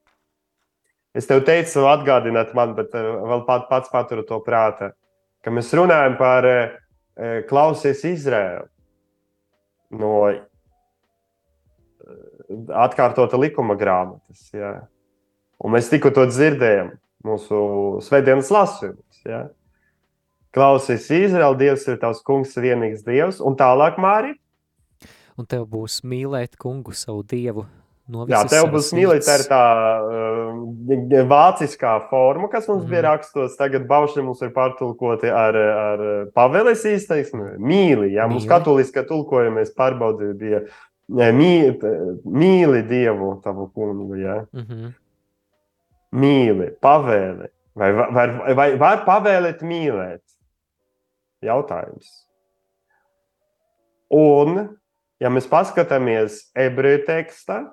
Es 1.15 1.29
tev 1.29 1.45
teicu, 1.47 1.85
atgādināt 1.87 2.51
man, 2.57 2.73
bet 2.75 2.95
eh, 2.97 3.05
vēl 3.05 3.45
pat, 3.47 3.69
pats 3.69 3.91
paturu 3.93 4.25
to 4.27 4.41
prātā, 4.43 4.91
ka 5.45 5.53
mēs 5.53 5.71
runājam 5.77 6.17
par 6.19 6.47
eh, 6.49 6.73
eh, 7.15 7.37
klausies 7.47 8.03
Izraēlu 8.09 8.67
no 9.95 10.11
atkārtota 12.83 13.39
likuma 13.39 13.77
grāmatas. 13.79 14.49
Jā. 14.53 14.73
Un 15.63 15.71
mēs 15.73 15.87
tikko 15.89 16.11
to 16.13 16.25
dzirdējām 16.27 16.91
mūsu 17.25 17.59
svētdienas 18.05 18.51
lasījums. 18.53 19.21
Ja? 19.27 19.45
Klausies, 20.55 21.09
Izraēla, 21.11 21.55
Dievs 21.59 21.87
ir 21.91 21.99
tavs 22.01 22.21
kungs, 22.25 22.55
vienīgs 22.55 23.03
Dievs, 23.07 23.41
un 23.43 23.57
tālāk 23.59 23.99
Māri. 24.01 24.37
Un 25.35 25.47
tev 25.51 25.65
būs 25.67 25.99
mīlēt 26.07 26.55
kungu 26.61 26.95
savu 26.95 27.25
Dievu 27.27 27.65
no 28.07 28.23
Jā, 28.29 28.43
tev 28.47 28.69
būs 28.71 28.91
mīlēt, 28.95 29.25
ir 29.25 29.43
tā 29.49 29.61
uh, 29.99 31.21
vāciskā 31.27 31.95
forma, 32.11 32.47
kas 32.51 32.69
mums 32.69 32.85
mm. 32.85 32.89
bija 32.91 33.01
mhm. 33.01 33.07
rakstos. 33.09 33.55
Tagad 33.59 33.87
baušļi 33.89 34.25
mums 34.27 34.43
ir 34.45 34.53
pārtulkoti 34.55 35.31
ar, 35.33 35.57
ar 35.57 36.03
pavēles 36.37 36.85
izteiksmi. 36.93 37.55
Mīli, 37.59 38.13
jā, 38.15 38.29
mums 38.31 38.47
katoliskā 38.49 39.03
tulkojumā 39.09 39.65
pārbaudīja 39.75 40.37
bija 40.39 40.61
mīli, 41.35 41.95
mīli 42.23 42.85
Dievu, 42.87 43.35
tavu 43.43 43.67
kungu, 43.73 44.13
jā. 44.21 44.43
Mm 44.53 44.69
-hmm 44.69 44.93
mīli, 46.15 46.71
pavēli. 46.83 47.51
Vai, 47.75 47.91
vai, 47.91 48.27
vai 48.55 48.67
var 48.79 49.03
pavēlēt 49.07 49.63
mīlēt? 49.67 50.23
Jautājums. 51.43 52.07
Un, 54.15 54.61
ja 55.19 55.31
mēs 55.33 55.49
paskatāmies 55.51 56.45
ebreju 56.55 57.03
tekstā, 57.07 57.65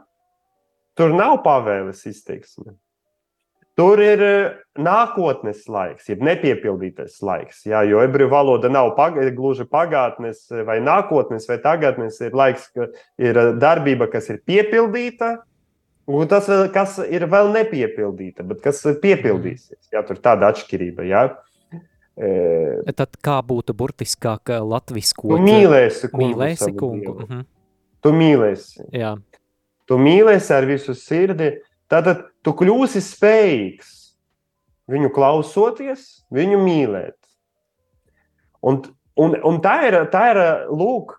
tur 0.99 1.15
nav 1.15 1.39
pavēles 1.45 2.03
izteiksme. 2.11 2.75
Tur 3.79 4.03
ir 4.05 4.21
eh, 4.21 4.57
nākotnes 4.77 5.63
laiks, 5.73 6.11
jeb 6.11 6.21
nepiepildītais 6.27 7.23
laiks. 7.25 7.63
Jā, 7.71 7.81
jo 7.89 8.03
ebreju 8.05 8.29
valoda 8.33 8.69
nav 8.69 8.91
pag 8.99 9.17
gluži 9.33 9.65
pagātnes 9.65 10.45
vai 10.67 10.77
nākotnes 10.85 11.49
vai 11.49 11.57
tagadnes. 11.63 12.19
Ir 12.21 12.37
laiks, 12.37 12.69
ka 12.75 12.91
ir 13.23 13.41
darbība, 13.63 14.11
kas 14.13 14.29
ir 14.29 14.43
piepildīta, 14.45 15.39
Un 16.11 16.27
tas, 16.27 16.49
kas 16.75 16.97
ir 17.07 17.29
vēl 17.31 17.53
nepiepildīta, 17.55 18.43
bet 18.47 18.63
kas 18.65 18.81
piepildīsies, 19.03 19.93
jā, 19.95 20.03
tur 20.07 20.19
ir 20.19 20.23
tāda 20.25 20.49
atšķirība. 20.51 21.07
Jā. 21.07 21.23
E... 22.19 22.93
Tad 22.99 23.15
kā 23.23 23.39
būtu 23.47 23.77
burtiskāk 23.79 24.51
latvisko? 24.67 25.31
Tu 25.31 25.39
mīlēsi 25.47 26.11
kungu. 26.11 26.25
Mīlēsi 26.25 26.71
kungu. 26.75 27.15
Uh 27.15 27.29
-huh. 27.31 27.45
Tu 28.03 28.13
mīlēsi. 28.19 28.89
Jā. 28.93 29.15
Tu 29.87 29.99
mīlēsi 29.99 30.55
ar 30.55 30.67
visu 30.67 30.95
sirdi, 30.95 31.53
tad 31.89 32.11
tu 32.43 32.51
kļūsi 32.51 33.01
spējīgs 33.01 33.93
viņu 34.91 35.11
klausoties, 35.15 36.25
viņu 36.35 36.59
mīlēt. 36.59 37.19
Un, 38.63 38.83
un, 39.19 39.37
un 39.45 39.61
tā 39.63 39.77
ir, 39.89 39.99
tā 40.13 40.25
ir, 40.33 40.41
lūk, 40.71 41.15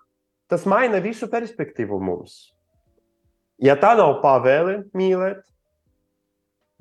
tas 0.52 0.66
maina 0.70 1.00
visu 1.04 1.28
perspektīvu 1.32 2.00
mums. 2.00 2.54
Ja 3.62 3.76
tā 3.80 3.94
nav 3.98 4.18
pavēle 4.24 4.84
mīlēt, 4.98 5.44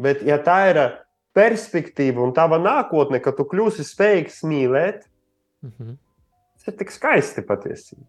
bet 0.02 0.22
ja 0.26 0.38
tā 0.42 0.58
ir 0.70 0.80
perspektīva 1.36 2.24
un 2.24 2.32
tava 2.36 2.58
nākotne, 2.60 3.20
ka 3.22 3.32
tu 3.36 3.44
kļūsi 3.48 3.84
spējīgs 3.86 4.42
mīlēt, 4.48 5.04
mm 5.62 5.70
-hmm. 5.70 5.96
tas 6.56 6.72
ir 6.72 6.78
tik 6.78 6.90
skaisti 6.90 7.44
patiesībā. 7.44 8.04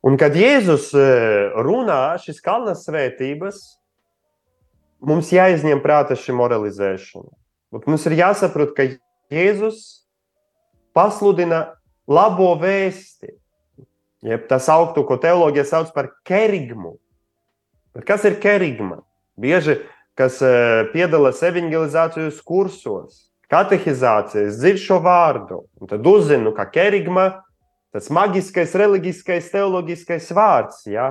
Un 0.00 0.16
kad 0.16 0.32
Jēzus 0.36 0.94
e, 0.96 1.04
runā 1.60 2.16
šīs 2.22 2.40
kalnas 2.40 2.86
svētības, 2.86 3.58
mums 5.04 5.32
jāizņem 5.32 5.82
prātā 5.84 6.16
šī 6.16 6.32
moralizēšana. 6.38 7.28
Bet 7.70 7.86
mums 7.86 8.06
ir 8.08 8.16
jāsaprot, 8.16 8.72
ka 8.76 8.88
Jēzus 9.30 10.06
pasludina 10.96 11.76
labo 12.08 12.54
vēsti. 12.60 13.36
Jeb 14.24 14.48
tas 14.48 14.68
augtu, 14.72 15.04
ko 15.08 15.16
teoloģija 15.20 15.64
sauc 15.68 15.92
par 15.94 16.10
kerigmu. 16.28 16.96
Bet 17.96 18.06
kas 18.06 18.24
ir 18.28 18.38
kerigma? 18.42 19.00
Bieži, 19.40 19.80
kas 20.18 20.38
uh, 20.44 20.86
piedalās 20.92 21.40
evangelizācijas 21.46 22.40
kursos, 22.46 23.26
katehizācijas, 23.50 24.58
dzird 24.60 24.82
šo 24.82 25.00
vārdu, 25.02 25.64
un 25.80 25.90
tad 25.90 26.06
uzzinu, 26.06 26.52
ka 26.54 26.68
kerigma 26.70 27.30
tas 27.90 28.06
maģiskais, 28.14 28.76
reliģiskais, 28.78 29.48
teoloģiskais 29.50 30.28
vārds. 30.36 30.84
Ja? 30.90 31.08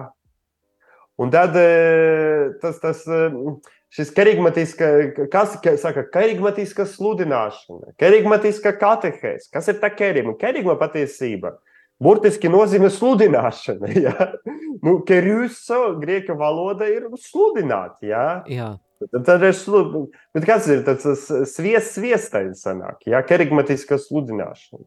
Un 1.20 1.34
tad 1.34 1.58
uh, 1.60 2.54
tas, 2.62 2.80
tas 2.80 3.04
uh, 3.12 3.58
šis 3.92 4.14
kerigmatiska, 4.16 4.92
kas 5.34 5.58
saka, 5.82 6.06
kerigmatiska 6.14 6.86
sludināšana, 6.88 7.96
kerigmatiska 8.00 8.78
katehēs. 8.80 9.50
Kas 9.52 9.68
ir 9.68 9.82
tā 9.82 9.92
kerigma? 9.92 10.38
Kerigma 10.40 10.78
patiesība 10.80 11.58
burtiski 12.04 12.52
nozīmē 12.52 12.91
sludināšana. 12.93 13.93
Ja? 14.06 14.32
Nu, 14.86 15.00
Kerjuso 15.04 15.97
grieķu 16.00 16.38
valoda 16.39 16.88
ir 16.88 17.10
sludināt. 17.20 18.00
Ja? 18.06 18.43
Jā. 18.47 18.74
Tad, 19.12 19.26
tad 19.28 19.43
ir 19.47 19.56
slud... 19.56 19.97
Bet 20.36 20.47
kas 20.47 20.68
ir 20.72 20.86
tas 20.88 21.04
sviests, 21.52 21.97
sviestais 21.97 22.64
sanāk, 22.64 23.04
ja? 23.10 23.22
kerigmatiska 23.26 24.00
sludināšana. 24.00 24.86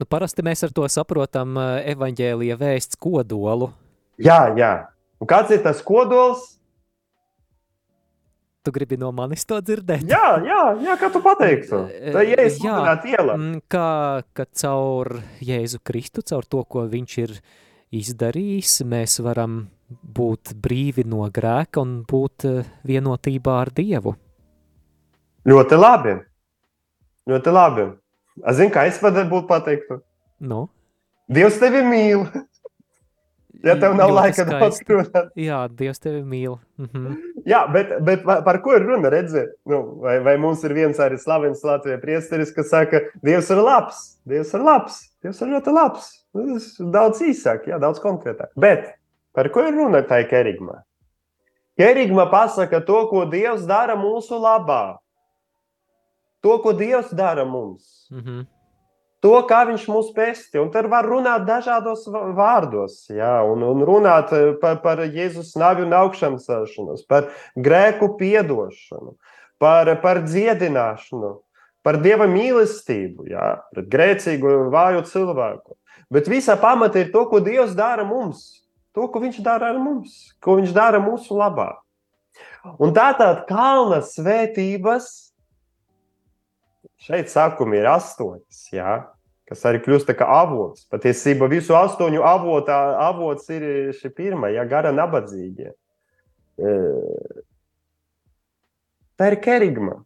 Nu, 0.00 0.08
parasti 0.10 0.42
mēs 0.42 0.64
ar 0.66 0.72
to 0.74 0.88
saprotam 0.90 1.54
evaņģēlija 1.94 2.58
vēsts 2.58 2.98
kodolu. 2.98 3.70
Jā, 4.18 4.40
jā. 4.58 4.74
Un 5.22 5.30
kāds 5.30 5.54
ir 5.54 5.62
tas 5.62 5.80
kodols? 5.86 6.53
Tu 8.64 8.72
gribi 8.72 8.96
no 8.96 9.10
manis 9.12 9.44
to 9.44 9.58
dzirdēt? 9.60 10.06
Jā, 10.08 10.38
jā, 10.40 10.60
jā 10.80 10.94
kā 10.96 11.10
tu 11.12 11.20
pateiksi. 11.20 11.80
Tā 12.14 12.22
ir 12.24 12.40
iela. 13.12 13.36
Kā, 13.68 13.88
ka 14.32 14.46
caur 14.56 15.18
Jēzu 15.44 15.82
Kristu, 15.84 16.24
caur 16.24 16.48
to, 16.48 16.62
ko 16.64 16.86
viņš 16.88 17.16
ir 17.26 17.34
izdarījis, 17.94 18.78
mēs 18.88 19.18
varam 19.24 19.66
būt 19.88 20.54
brīvi 20.64 21.04
no 21.04 21.26
grēka 21.28 21.82
un 21.84 21.98
būt 22.08 22.46
vienotībā 22.88 23.58
ar 23.66 23.72
Dievu. 23.76 24.14
Ļoti 25.44 25.76
labi. 25.76 26.16
Ļoti 27.28 27.52
labi. 27.52 27.86
Es 28.48 28.56
zinu, 28.58 28.72
kā 28.72 28.86
es 28.88 28.96
varētu 29.02 29.44
pateikt. 29.48 29.92
Nu? 30.40 30.64
Dievs 31.28 31.60
tevi 31.60 31.84
mīl. 31.84 32.24
Ja 33.64 33.76
tev 33.80 33.94
nav 33.96 34.10
laika 34.12 34.44
daudz 34.48 34.80
runāt. 34.88 35.30
Jā, 35.40 35.62
Dievs 35.72 36.02
tevi 36.02 36.24
mīl. 36.26 36.58
Mhm. 36.80 37.33
Jā, 37.44 37.60
bet, 37.72 37.90
bet 38.04 38.22
pa- 38.24 38.40
par 38.42 38.58
ko 38.64 38.72
ir 38.78 38.86
runa? 38.88 39.10
Redzi, 39.12 39.42
nu, 39.68 39.80
vai, 40.00 40.18
vai 40.24 40.36
mums 40.40 40.62
ir 40.64 40.72
viens 40.72 40.96
arī 41.02 41.18
slavens 41.20 41.60
Latvijas 41.64 42.00
priesteris, 42.00 42.52
kas 42.56 42.70
saka, 42.72 43.02
Dievs 43.24 43.50
ir 43.52 43.60
labs, 43.60 43.98
Dievs 44.28 44.54
ir 44.56 44.64
labs, 44.64 44.96
Dievs 45.22 45.42
ir 45.44 45.52
ļoti 45.52 45.74
labs. 45.76 46.06
Nu, 46.34 46.46
Tas 46.54 46.70
daudz 46.80 47.20
īsāk, 47.22 47.66
jā, 47.68 47.76
daudz 47.82 48.00
konkrētāk. 48.02 48.48
Bet 48.56 48.94
par 49.36 49.48
ko 49.52 49.60
ir 49.68 49.76
runa 49.76 50.00
tajā 50.08 50.28
kerigmā? 50.30 50.80
Kerigma 51.78 52.28
pasaka 52.32 52.80
to, 52.86 53.02
ko 53.10 53.24
Dievs 53.30 53.66
dara 53.66 53.96
mūsu 53.98 54.38
labā. 54.40 54.96
To, 56.42 56.58
ko 56.64 56.72
Dievs 56.76 57.12
dara 57.16 57.44
mums. 57.44 58.06
Mhm. 58.12 58.46
To, 59.24 59.32
kā 59.48 59.62
viņš 59.70 59.86
mūs 59.88 60.10
pesti. 60.16 60.60
Un 60.60 60.68
tad 60.74 60.90
var 60.92 61.08
runāt 61.08 61.46
dažādos 61.48 62.04
vārdos, 62.12 63.06
jā, 63.08 63.38
un, 63.48 63.64
un 63.64 63.84
runāt 63.88 64.34
eh, 64.36 64.50
par, 64.60 64.82
par 64.84 65.00
Jēzus 65.06 65.54
nāvi 65.60 65.86
un 65.86 65.96
augšām 65.96 66.36
celšanos, 66.42 67.06
par 67.08 67.30
grēku 67.56 68.12
piedošanu, 68.20 69.16
par, 69.62 69.88
par 70.04 70.20
dziedināšanu, 70.28 71.38
par 71.84 72.00
dieva 72.04 72.28
mīlestību, 72.28 73.30
jā, 73.32 73.48
pret 73.72 73.88
grēcīgu, 73.92 74.52
vāju 74.74 75.06
cilvēku. 75.08 75.78
Bet 76.12 76.28
visā 76.28 76.58
pamata 76.60 77.00
ir 77.00 77.08
to, 77.14 77.24
ko 77.30 77.40
Dievs 77.42 77.72
dara 77.76 78.04
mums, 78.06 78.44
to, 78.94 79.08
ko 79.08 79.22
Viņš 79.24 79.40
dara 79.44 79.72
ar 79.72 79.80
mums, 79.80 80.34
ko 80.44 80.58
Viņš 80.60 80.74
dara 80.76 81.00
mūsu 81.02 81.36
labā. 81.38 81.72
Un 82.80 82.92
tā 82.96 83.10
tāda 83.16 83.44
kalna 83.48 84.02
svētības 84.04 85.08
šeit 87.04 87.32
sākumi 87.32 87.80
ir 87.80 87.88
astoņas, 87.92 88.60
jā, 88.72 88.94
kas 89.48 89.64
arī 89.68 89.80
kļūst 89.84 90.12
kā 90.16 90.26
avots. 90.40 90.86
Patiesībā 90.92 91.48
visu 91.52 91.76
astoņu 91.76 92.22
avotā, 92.24 92.78
avots 93.08 93.48
ir 93.52 93.92
šī 93.98 94.10
pirmā, 94.16 94.52
ja 94.54 94.64
gara 94.68 94.92
nabadzīgie. 94.94 95.72
E, 96.58 96.74
Tā 99.18 99.30
ir 99.30 99.38
kerigma. 99.38 100.00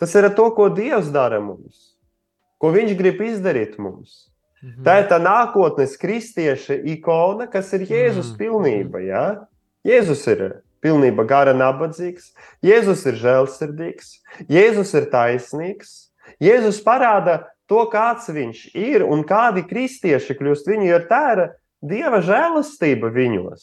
Tas 0.00 0.14
ir 0.16 0.30
to, 0.32 0.46
ko 0.56 0.70
Dievs 0.72 1.10
dara 1.12 1.42
mums, 1.44 1.92
ko 2.60 2.70
Viņš 2.72 2.94
grib 2.96 3.20
izdarīt 3.20 3.76
mums. 3.76 4.30
Mhm. 4.62 4.82
Tā 4.84 4.94
ir 5.00 5.08
tā 5.08 5.18
nākotnes 5.20 5.96
kristieša 6.00 6.78
ikona, 6.94 7.50
kas 7.50 7.72
ir 7.76 7.86
Jēzus 7.88 8.32
Mm. 8.32 8.38
pilnība. 8.38 9.00
Ja? 9.04 9.46
Jēzus 9.84 10.26
ir 10.28 10.62
pilnībā 10.82 11.26
gara 11.26 11.52
nabadzīgs, 11.52 12.32
Jēzus 12.64 13.06
ir 13.06 13.14
žēlsirdīgs, 13.20 14.20
Jēzus 14.48 14.94
ir 14.94 15.10
taisnīgs. 15.12 16.08
Jēzus 16.40 16.82
parāda 16.84 17.44
to, 17.70 17.84
kāds 17.92 18.26
viņš 18.34 18.64
ir 18.76 19.06
un 19.06 19.22
kādi 19.28 19.62
kristieši 19.70 20.36
kļūst 20.40 20.68
viņu, 20.70 20.90
jo 20.90 21.00
tā 21.10 21.24
ir 21.36 21.42
Dieva 21.80 22.18
žēlastība 22.20 23.08
viņos. 23.14 23.62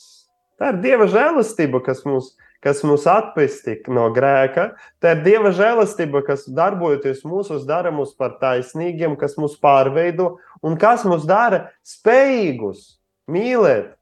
Tā 0.58 0.72
ir 0.74 0.80
Dieva 0.82 1.06
žēlastība, 1.12 1.84
kas 1.86 2.00
mūs, 2.08 2.32
kas 2.66 2.80
mūs 2.82 3.04
atpestī 3.06 3.76
no 3.94 4.08
grēka. 4.16 4.72
Tā 5.04 5.12
ir 5.14 5.22
Dieva 5.28 5.52
žēlastība, 5.54 6.24
kas 6.26 6.48
darbojoties 6.50 7.22
mūsos, 7.30 7.68
dara 7.70 7.92
mūs 7.94 8.16
par 8.18 8.40
taisnīgiem, 8.42 9.14
kas 9.22 9.38
mūs 9.38 9.60
pārveido 9.62 10.38
un 10.66 10.80
kas 10.82 11.06
mūs 11.06 11.28
dara 11.30 11.68
spējīgus 11.86 12.96
mīlēt, 13.30 13.94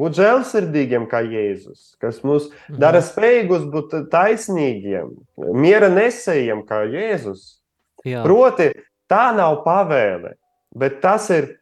būt 0.00 0.18
žēlsirdīgiem 0.18 1.06
kā 1.10 1.20
Jēzus, 1.26 1.94
kas 2.02 2.22
mūs 2.26 2.50
Mhm. 2.50 2.78
dara 2.82 2.98
spējīgus 3.04 3.70
būt 3.70 3.96
taisnīgiem, 4.10 5.14
miera 5.54 5.88
nesējiem 5.92 6.66
kā 6.66 6.82
Jēzus. 6.90 7.60
Jā. 8.04 8.22
Proti, 8.24 8.72
tā 9.10 9.30
nav 9.36 9.60
pavēle, 9.66 10.36
bet 10.76 11.00
tas 11.02 11.28
ir 11.34 11.56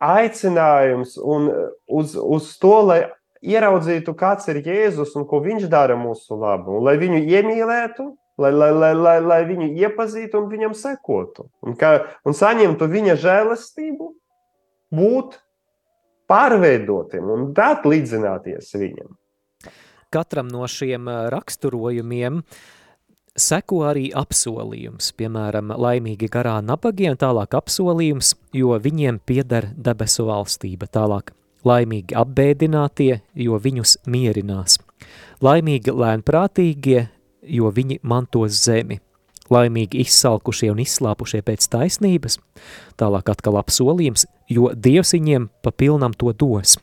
aicinājums 0.00 1.16
un 1.20 1.50
uz, 1.86 2.16
uz 2.16 2.52
to, 2.60 2.76
lai 2.88 3.00
ieraudzītu, 3.40 4.14
kāds 4.16 4.48
ir 4.52 4.62
Jēzus 4.64 5.14
un 5.16 5.26
ko 5.28 5.40
viņš 5.44 5.68
dara 5.72 5.96
mūsu 5.96 6.36
labu, 6.40 6.78
un 6.78 6.88
lai 6.88 6.96
viņu 7.00 7.20
iemīlētu, 7.24 8.08
lai, 8.40 8.52
lai, 8.52 8.70
lai, 8.72 8.94
lai, 8.96 9.18
lai 9.20 9.40
viņu 9.48 9.70
iepazītu 9.80 10.40
un 10.40 10.48
viņam 10.52 10.74
sekotu, 10.76 11.48
un, 11.64 11.76
kā, 11.80 11.92
un 12.24 12.36
saņemtu 12.36 12.88
viņa 12.90 13.16
žēlastību, 13.20 14.10
būt 14.96 15.38
pārveidotiem 16.30 17.30
un 17.32 17.48
dāt 17.56 17.86
līdzināties 17.88 18.74
viņam. 18.76 19.16
Katram 20.10 20.48
no 20.50 20.66
šiem 20.66 21.06
ā, 21.06 21.18
raksturojumiem 21.30 22.40
seko 23.38 23.84
arī 23.90 24.08
apsolījums, 24.16 25.12
piemēram, 25.18 25.72
laimīgi 25.78 26.28
garā 26.32 26.58
nabagie 26.64 27.10
un 27.12 27.20
tālāk 27.20 27.54
apsolījums, 27.58 28.34
jo 28.56 28.74
viņiem 28.78 29.20
pieder 29.26 29.70
debesu 29.76 30.26
valstība, 30.28 30.88
tālāk 30.90 31.34
laimīgi 31.66 32.16
apbēdinātie, 32.16 33.20
jo 33.34 33.60
viņus 33.60 33.98
mierinās, 34.10 34.78
laimīgi 35.44 35.94
lēnprātīgie, 35.94 37.06
jo 37.46 37.70
viņi 37.74 38.00
mantos 38.02 38.58
zemi, 38.64 39.00
laimīgi 39.50 40.04
izsalkušie 40.04 40.70
un 40.72 40.82
izslāpušie 40.84 41.42
pēc 41.46 41.66
taisnības, 41.72 42.38
tālāk 43.00 43.32
atkal 43.32 43.58
apsolījums, 43.60 44.26
jo 44.50 44.70
Dievs 44.74 45.14
viņiem 45.16 45.50
pa 45.62 45.72
pilnam 45.74 46.14
to 46.16 46.32
dos. 46.32 46.78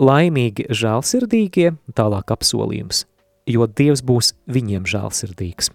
Laimīgi 0.00 0.68
žēlsirdīgie, 0.70 1.72
tālāk 1.98 2.30
apsolījums, 2.30 3.04
jo 3.48 3.66
Dievs 3.66 4.02
būs 4.06 4.34
viņiem 4.50 4.88
žēlsirdīgs. 4.88 5.70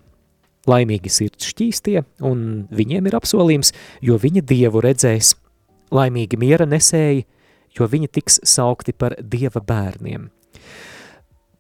Laimīgi 0.66 1.12
sirds 1.14 1.46
šķīstie, 1.52 2.00
un 2.26 2.66
viņiem 2.74 3.06
ir 3.06 3.18
apsolījums, 3.20 3.72
jo 4.02 4.18
viņi 4.22 4.42
Dievu 4.42 4.82
redzēs. 4.82 5.36
Laimīgi 5.94 6.40
miera 6.42 6.66
nesēji, 6.66 7.26
jo 7.78 7.88
viņi 7.90 8.10
tiks 8.18 8.40
saukti 8.50 8.96
par 8.98 9.18
Dieva 9.22 9.62
bērniem. 9.62 10.32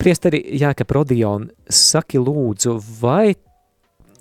Priesteri 0.01 0.41
Jāka 0.60 0.86
Prodion, 0.88 1.49
saki 1.70 2.20
lūdzu, 2.20 2.76
vai 2.99 3.36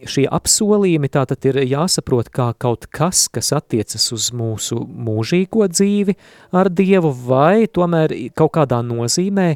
šie 0.04 0.26
apsolījumi 0.28 1.08
tātad 1.12 1.44
ir 1.48 1.62
jāsaprot 1.64 2.28
kā 2.34 2.50
kaut 2.60 2.86
kas, 2.92 3.24
kas 3.32 3.52
attiecas 3.56 4.10
uz 4.14 4.30
mūsu 4.36 4.82
mūžīgo 4.84 5.66
dzīvi 5.72 6.16
ar 6.54 6.70
Dievu, 6.70 7.12
vai 7.24 7.64
tomēr 7.66 8.14
kaut 8.36 8.54
kādā 8.58 8.82
nozīmē 8.84 9.54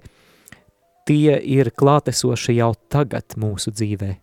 tie 1.08 1.38
ir 1.40 1.72
klātesoši 1.72 2.58
jau 2.60 2.72
tagad 2.92 3.38
mūsu 3.40 3.72
dzīvē? 3.74 4.14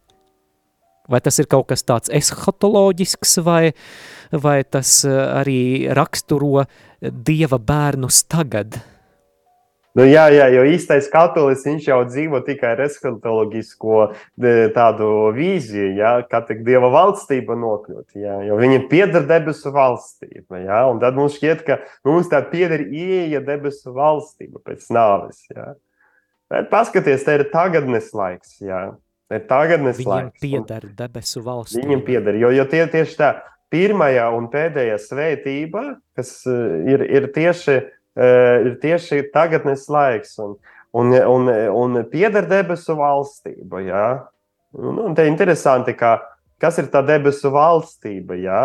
Vai 1.10 1.22
tas 1.22 1.38
ir 1.38 1.50
kaut 1.50 1.68
kas 1.70 1.86
tāds 1.86 2.10
eshotoloģisks, 2.10 3.38
vai, 3.46 3.76
vai 4.32 4.58
tas 4.64 5.04
eh, 5.06 5.22
arī 5.42 5.62
raksturo 5.94 6.66
Dieva 7.06 7.60
bērnus 7.62 8.24
tagad? 8.32 8.80
Nu, 9.96 10.04
jā, 10.04 10.26
jā, 10.34 10.50
jo 10.52 10.66
īstais 10.68 11.06
katolis 11.08 11.62
jau 11.86 12.02
dzīvo 12.04 12.42
tikai 12.44 12.74
ar 12.74 12.82
eskatoloģisko 12.84 14.00
tādu 14.76 15.12
vīziju, 15.38 15.94
jā, 15.96 16.10
kā 16.28 16.42
tik 16.50 16.66
dieva 16.68 16.90
valstība 16.92 17.56
nokļūt. 17.56 18.18
Jā, 18.20 18.42
jo 18.44 18.58
viņam 18.60 18.90
pieder 18.92 19.24
debesu 19.30 19.72
valstība. 19.72 20.60
Un 20.92 21.00
tad 21.00 21.16
mums 21.16 21.38
šķiet, 21.40 21.64
ka 21.64 21.80
mums 22.04 22.28
tā 22.28 22.44
pieder 22.52 22.84
ieeja 22.90 23.40
debesu 23.46 23.96
valstība 23.96 24.60
pēc 24.68 24.92
nāves. 24.92 25.46
Jā. 25.56 25.72
Bet 26.52 26.70
paskaties, 26.70 27.26
te 27.26 27.40
ir 27.40 27.48
tagadnes 27.52 28.12
laiks. 28.16 28.60
Jā. 28.62 28.84
Ir 29.34 29.46
tagadnes 29.50 29.98
Viņam 29.98 30.12
laiks. 30.12 30.42
pieder 30.44 30.88
debesu 30.98 31.42
valsts. 31.46 31.78
Viņam 31.80 32.04
pieder, 32.06 32.38
jo, 32.38 32.52
jo 32.54 32.66
tie, 32.70 32.84
tieši 32.92 33.18
tā 33.18 33.32
pirmā 33.74 34.12
un 34.36 34.46
pēdējā 34.54 35.00
svētība, 35.02 35.84
kas 36.16 36.38
uh, 36.46 36.86
ir, 36.86 37.02
ir, 37.10 37.28
tieši, 37.34 37.80
uh, 37.82 38.68
ir 38.68 38.78
tieši 38.84 39.24
tagadnes 39.34 39.88
laiks 39.90 40.38
un, 40.44 40.54
un, 40.94 41.16
un, 41.18 41.50
un 41.74 42.04
pieder 42.12 42.46
debesu 42.50 42.98
valstība. 43.00 43.82
Ja? 43.82 44.06
Un, 44.78 45.02
un 45.08 45.18
te 45.18 45.26
ir 45.26 45.34
interesanti, 45.34 45.96
ka, 45.98 46.20
kas 46.62 46.78
ir 46.84 46.92
tā 46.94 47.02
debesu 47.08 47.50
valstība. 47.56 48.38
Ja? 48.38 48.62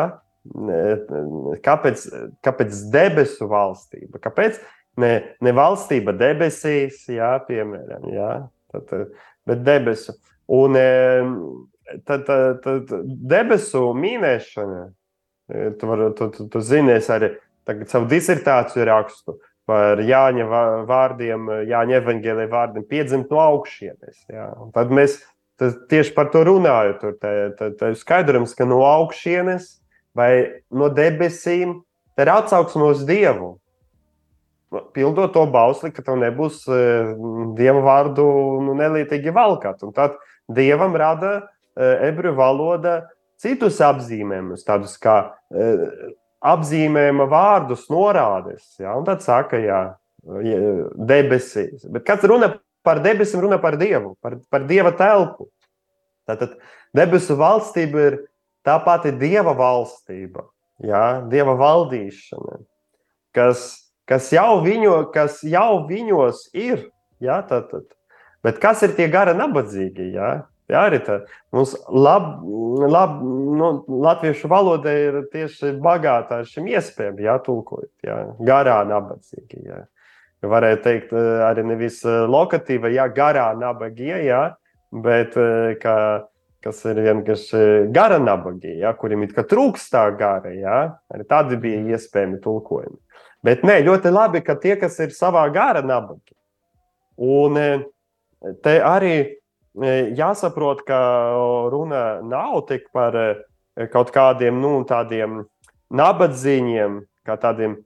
Kāpēc, 1.64 2.04
kāpēc 2.44 2.84
debesu 2.92 3.48
valstība? 3.50 4.20
Kāpēc 4.22 4.60
ne, 4.98 5.12
ne 5.40 5.52
valstība 5.56 6.14
debesīs, 6.18 7.04
jā, 7.12 7.34
piemēram, 7.46 8.08
jā? 8.14 8.30
Tad, 8.70 9.12
bet 9.48 9.62
debesu. 9.66 10.14
Un 10.50 10.74
tad, 12.06 12.26
tad, 12.26 12.64
tad 12.64 12.90
debesu 13.30 13.90
mīnēšana, 13.98 14.82
tu, 15.78 15.90
var, 15.90 16.04
tu, 16.18 16.30
tu, 16.34 16.48
tu 16.50 16.62
zinies 16.64 17.10
arī 17.10 17.34
savu 17.90 18.08
disertāciju 18.10 18.86
rakstu 18.88 19.36
par 19.70 20.00
Jāņa 20.02 20.46
vārdiem, 20.88 21.50
Jāņa 21.70 22.00
evaņģēlē 22.00 22.46
vārdiem, 22.50 22.86
piedzimt 22.90 23.30
no 23.30 23.38
augšienes. 23.42 24.24
Jā. 24.30 24.48
Un 24.58 24.72
tad 24.74 24.90
mēs 24.94 25.20
tad 25.60 25.84
tieši 25.92 26.14
par 26.16 26.32
to 26.32 26.42
runājam. 26.48 26.96
Tur 27.02 27.16
tā, 27.20 27.34
tā, 27.58 27.70
tā 27.78 27.92
skaidrums, 27.98 28.56
ka 28.56 28.66
no 28.68 28.80
augšienes 28.88 29.76
vai 30.16 30.62
no 30.72 30.90
debesīm 30.90 31.78
ir 32.20 32.32
atsauksme 32.32 32.90
uz 32.90 33.04
Dievu. 33.08 33.59
Pildot 34.94 35.32
to 35.34 35.44
bausli, 35.50 35.90
ka 35.90 36.04
tev 36.06 36.20
nebūs 36.20 36.62
uh, 36.70 37.14
dieva 37.58 37.80
vārdu 37.82 38.26
nu, 38.66 38.76
nelietīgi 38.78 39.32
valkāt. 39.34 39.82
Un 39.82 39.94
tad 39.96 40.14
dievam 40.46 40.94
rada 40.98 41.32
uh, 41.40 41.96
ebreju 42.06 42.36
valoda 42.38 43.00
citus 43.40 43.80
apzīmējumus, 43.82 44.62
tādus 44.66 44.94
kā 45.02 45.16
uh, 45.26 45.86
apzīmējuma 46.40 47.26
vārdus, 47.30 47.88
norādes. 47.92 48.64
Ja? 48.80 48.94
Un 48.96 49.06
tad 49.08 49.24
saka, 49.24 49.58
jā, 49.60 49.80
debesīs. 51.10 51.84
Bet 51.92 52.06
kāds 52.08 52.24
runa 52.28 52.54
par 52.86 53.02
debesīm, 53.04 53.42
runa 53.44 53.60
par 53.60 53.76
dievu, 53.80 54.14
par, 54.22 54.38
par 54.52 54.64
dieva 54.68 54.92
telpu. 54.96 55.50
Tātad 56.28 56.56
debesu 56.96 57.36
valstība 57.38 58.06
ir 58.06 58.18
tā 58.66 58.76
pati 58.84 59.12
dieva 59.16 59.54
valstība, 59.56 60.46
ja? 60.84 61.20
dieva 61.28 61.56
valdīšana, 61.58 62.60
kas, 63.36 63.89
kas, 64.10 64.32
jau 64.34 64.60
viņo, 64.66 64.98
kas 65.14 65.40
jau 65.46 65.86
viņos 65.88 66.48
ir. 66.58 66.88
Ja? 67.22 67.40
Tātad. 67.46 67.86
Bet 68.44 68.58
kas 68.60 68.82
ir 68.86 68.96
tie 68.98 69.06
gara 69.12 69.36
nabadzīgi? 69.36 70.10
Ja? 70.16 70.32
Jā, 70.70 70.84
arī 70.86 71.00
tā. 71.02 71.16
Mums 71.54 71.72
lab, 71.90 72.28
lab, 72.90 73.16
nu, 73.58 73.70
latviešu 74.04 74.50
valoda 74.50 74.92
ir 74.94 75.18
tieši 75.32 75.72
bagāta 75.82 76.40
ar 76.40 76.48
šīm 76.48 76.68
iespējām, 76.70 77.18
jā, 77.24 77.36
tulkojot, 77.46 77.90
jā, 78.06 78.18
garā 78.46 78.78
nabadzīgi. 78.86 79.64
Jā. 79.66 79.80
Varētu 80.46 80.84
teikt, 80.84 81.14
arī 81.44 81.66
nevis 81.72 82.00
lokatīva, 82.06 82.92
jā, 82.94 83.08
garā 83.12 83.50
nabagie, 83.58 84.14
jā, 84.28 84.44
bet 85.04 85.34
kā, 85.82 85.96
kas 86.64 86.84
ir 86.88 87.02
vienkārši 87.08 87.90
gara 87.92 88.20
nabagie, 88.22 88.78
jā, 88.84 88.94
kuriem 88.96 89.26
it 89.26 89.34
kā 89.36 89.44
trūkst 89.50 89.90
tā 89.92 90.06
gara, 90.16 90.54
jā, 90.54 90.80
arī 91.12 91.26
tādi 91.28 91.58
bija 91.60 91.98
iespējami 91.98 92.40
tulkojumi. 92.46 93.00
Bet 93.46 93.62
nē, 93.64 93.80
ļoti 93.86 94.12
labi, 94.12 94.42
ka 94.44 94.56
tie, 94.60 94.74
kas 94.76 94.98
ir 95.00 95.14
savā 95.16 95.46
gara 95.52 95.80
nabagi. 95.84 96.34
Un 97.20 97.56
te 98.64 98.74
arī 98.84 99.14
jāsaprot, 100.16 100.82
ka 100.84 101.00
runa 101.72 102.20
nav 102.26 102.66
tik 102.68 102.90
par 102.92 103.16
kaut 103.92 104.12
kādiem 104.12 104.60
nu, 104.60 104.80
tādiem 104.88 105.44
nabadzīgiem, 105.94 107.00
kā 107.26 107.36
tādiem 107.40 107.78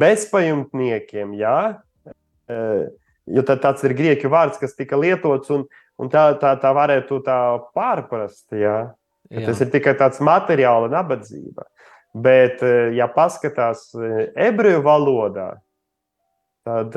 bezpajumtniekiem. 0.00 1.36
Jā? 1.38 1.58
Jo 3.24 3.44
tāds 3.46 3.84
ir 3.86 3.94
grieķu 3.96 4.30
vārds, 4.32 4.58
kas 4.60 4.74
tika 4.76 4.98
lietots, 5.00 5.52
un, 5.54 5.64
un 6.00 6.10
tā, 6.12 6.32
tā, 6.40 6.56
tā 6.60 6.74
varētu 6.76 7.22
tā 7.24 7.38
pārprast. 7.76 8.48
Jā? 8.52 8.94
Jā. 9.30 9.46
Tas 9.48 9.62
ir 9.64 9.70
tikai 9.72 9.94
tāds 9.98 10.20
materiāla 10.24 10.90
nabadzība. 10.92 11.64
Bet, 12.14 12.60
ja 12.94 13.08
paskatās 13.10 13.88
ebreju 14.38 14.84
valodā, 14.86 15.48
tad 16.62 16.94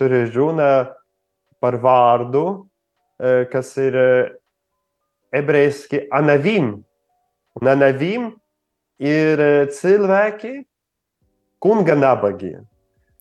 tur 0.00 0.14
ir 0.16 0.30
runa 0.32 0.70
par 1.60 1.76
vārdu, 1.82 2.44
kas 3.52 3.74
ir 3.76 3.98
ebrejiski 5.36 6.06
anavim. 6.16 6.72
Un 7.60 7.68
anavim 7.68 8.30
ir 8.96 9.44
cilvēki, 9.76 10.54
kunga 11.60 11.98
nabagie. 11.98 12.62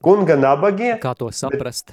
Kunga 0.04 0.38
nabagie. 0.40 0.96
Kā 1.04 1.12
to 1.20 1.28
saprast? 1.36 1.92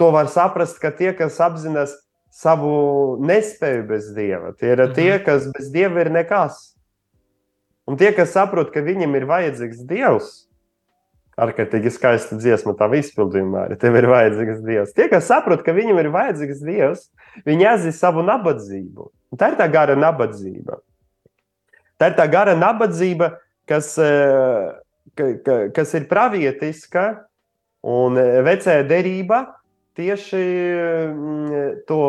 To 0.00 0.08
var 0.14 0.30
saprast, 0.32 0.78
ka 0.80 0.90
tie, 0.96 1.12
kas 1.16 1.36
apzinās 1.44 1.92
savu 2.32 3.18
nespēju 3.20 3.82
bez 3.90 4.08
dieva, 4.16 4.54
tie 4.56 4.72
ir 4.72 4.86
mhm. 4.86 4.94
tie, 4.96 5.10
kas 5.24 5.50
bez 5.52 5.68
dieva 5.74 6.00
ir 6.06 6.12
nekas. 6.14 6.72
Un 7.92 8.00
tie, 8.00 8.14
kas 8.16 8.32
saprot, 8.32 8.72
ka 8.72 8.80
viņam 8.84 9.18
ir 9.18 9.28
vajadzīgs 9.28 9.84
dievs, 9.84 10.32
ārkārtīgi 11.40 11.92
skaista 11.92 12.36
dziesma, 12.36 12.74
tā 12.76 12.88
izpildījumā 12.98 13.66
arī 13.66 13.78
tev 13.80 13.96
ir 13.96 14.08
vajadzīgs 14.10 14.60
Dievs. 14.66 14.94
Tie, 14.96 15.08
kas 15.12 15.28
saprot, 15.30 15.64
ka 15.64 15.74
viņam 15.76 16.00
ir 16.02 16.10
vajadzīgs 16.12 16.62
Dievs, 16.66 17.06
viņi 17.48 17.68
atzīst 17.72 18.02
savu 18.02 18.24
nabadzību. 18.26 19.08
Un 19.32 19.40
tā 19.40 19.52
ir 19.52 19.58
tā 19.60 19.68
gara 19.72 19.96
nabadzība. 19.96 20.80
Tā 22.00 22.10
ir 22.10 22.18
tā 22.18 22.26
gara 22.28 22.54
nabadzība, 22.58 23.32
kas, 23.70 23.94
eh, 24.02 24.68
ka, 25.16 25.32
ka, 25.46 25.58
kas 25.72 25.96
ir 25.96 26.08
pravietiska 26.10 27.06
un 27.86 28.20
eh, 28.20 28.40
vecē 28.44 28.82
derība 28.88 29.44
tieši 29.96 30.42
mm, 30.42 31.84
to 31.88 32.02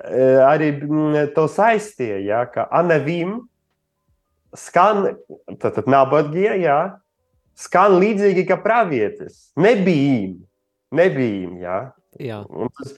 eh, 0.00 0.40
arī 0.44 0.70
mm, 0.78 1.34
to 1.36 1.48
saistīja, 1.50 2.22
ja, 2.24 2.44
ka 2.48 2.68
anavim 2.72 3.42
skan, 4.58 5.16
tad, 5.58 5.74
tad 5.76 5.90
nabagie, 5.90 6.50
ja, 6.62 6.78
skan 7.58 7.98
līdzīgi 8.02 8.46
kā 8.48 8.58
pravietis. 8.62 9.50
Nebija, 9.60 10.32
nebija. 10.94 11.52
Ja? 11.62 11.78
Jā. 12.22 12.40
Un 12.46 12.70
tas, 12.78 12.94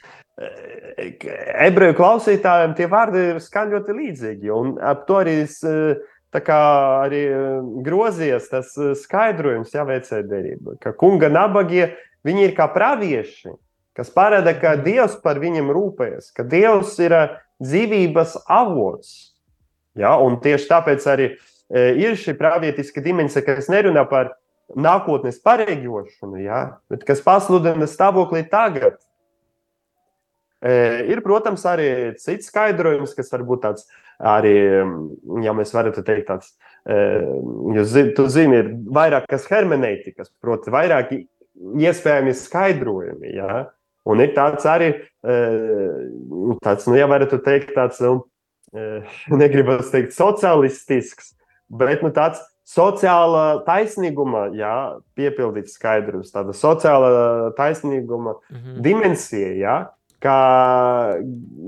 ebreju 1.67 1.97
klausītājiem 1.97 2.75
tie 2.77 2.89
vārdi 2.93 3.29
skan 3.45 3.73
ļoti 3.73 3.97
līdzīgi. 3.97 4.51
Un 4.53 4.75
ap 4.85 5.07
to 5.09 5.21
arī, 5.23 5.39
arī 6.37 7.23
grozies 7.87 8.51
tas 8.53 8.75
skaidrojums, 9.03 9.73
ja 9.73 9.87
veicē 9.89 10.21
derība, 10.29 10.77
ka 10.83 10.93
kunga 10.93 11.31
nabagie 11.33 11.95
viņi 12.27 12.51
ir 12.51 12.57
kā 12.59 12.69
pravieši, 12.73 13.55
kas 13.97 14.13
parāda, 14.13 14.53
ka 14.61 14.75
Dievs 14.77 15.17
par 15.23 15.41
viņiem 15.41 15.73
rūpējas, 15.73 16.33
ka 16.37 16.45
Dievs 16.45 16.99
ir 17.01 17.17
dzīvības 17.63 18.37
avots. 18.45 19.36
Ja? 19.99 20.17
Un 20.23 20.41
tieši 20.45 20.69
tāpēc 20.71 21.07
arī 21.13 21.31
ir 21.99 22.15
šī 22.21 22.37
pravietiska 22.39 23.03
dimensija, 23.03 23.43
kas 23.47 23.71
nerunā 23.73 24.05
par 24.11 24.37
nākotnes 24.75 25.39
pareģošanu, 25.45 26.41
ja? 26.43 26.63
bet 26.91 27.05
kas 27.07 27.23
pasludina 27.25 27.89
stāvokli 27.91 28.45
tagad. 28.51 28.99
E, 30.65 30.73
ir, 31.13 31.21
protams, 31.23 31.63
arī 31.69 31.89
cits 32.19 32.49
skaidrojums, 32.51 33.15
kas 33.15 33.31
varbūt 33.35 33.63
tāds 33.67 33.87
arī, 34.17 34.57
ja 35.45 35.55
mēs 35.55 35.75
varētu 35.77 36.03
teikt, 36.07 36.31
tāds, 36.31 36.55
e, 36.89 36.99
jūs 37.77 37.93
zin, 37.93 38.13
tu 38.17 38.27
zini, 38.33 38.63
ir 38.63 38.71
vairākas 38.97 39.47
hermeneitikas, 39.51 40.33
proti, 40.43 40.73
vairāki 40.75 41.23
iespējami 41.87 42.35
skaidrojumi. 42.37 43.35
Ja? 43.37 43.67
Un 44.07 44.23
ir 44.25 44.33
tāds 44.37 44.67
arī, 44.71 44.95
e, 45.23 45.37
tāds, 46.65 46.89
nu, 46.89 46.97
ja 46.99 47.07
varētu 47.11 47.43
teikt, 47.45 47.75
tāds, 47.77 48.01
nu, 48.03 48.25
negribas 49.41 49.91
teikt, 49.93 50.14
sociālistisks, 50.16 51.35
bet 51.68 52.05
nu, 52.05 52.12
tāds 52.14 52.43
sociāla 52.66 53.62
taisnīguma, 53.66 54.49
jā, 54.59 54.99
piepildīts 55.18 55.77
skaidrums, 55.79 56.33
tāda 56.35 56.55
sociāla 56.57 57.53
taisnīguma 57.59 58.35
mm 58.35 58.57
-hmm. 58.57 58.81
dimensija, 58.83 59.53
jā, 59.55 59.77
kā 60.22 60.39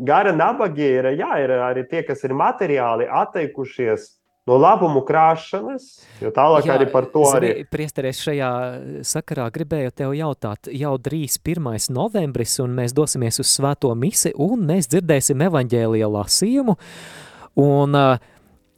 gara 0.09 0.33
nabagie 0.33 0.91
ir, 0.99 1.11
jā, 1.21 1.33
ir 1.45 1.51
arī 1.51 1.87
tie, 1.89 2.03
kas 2.03 2.25
ir 2.25 2.35
materiāli 2.35 3.07
atteikušies 3.07 4.18
no 4.49 4.57
labumu 4.61 5.03
krāšanas, 5.07 5.89
jo 6.23 6.33
tālāk 6.35 6.69
Jā, 6.69 6.79
arī 6.79 6.89
par 6.93 7.09
to 7.13 7.25
zini, 7.29 7.53
arī. 7.53 7.67
Priesteries 7.71 8.23
šajā 8.25 8.51
sakarā 9.07 9.49
gribēju 9.55 9.95
tev 10.01 10.15
jautāt, 10.17 10.71
jau 10.73 10.95
drīz 11.03 11.39
1. 11.45 11.93
novembris 11.95 12.57
un 12.65 12.75
mēs 12.79 12.97
dosimies 12.97 13.41
uz 13.43 13.53
svēto 13.53 13.93
misi 13.99 14.33
un 14.35 14.67
mēs 14.69 14.91
dzirdēsim 14.93 15.45
evaņģēlija 15.49 16.11
lasījumu 16.17 16.79
un 17.63 17.99
uh, 17.99 18.27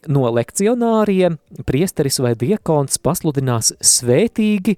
no 0.09 0.27
lekcionāriem 0.33 1.39
priesteris 1.69 2.21
vai 2.23 2.35
diekons 2.39 3.01
pasludinās 3.05 3.75
svētīgi 3.85 4.77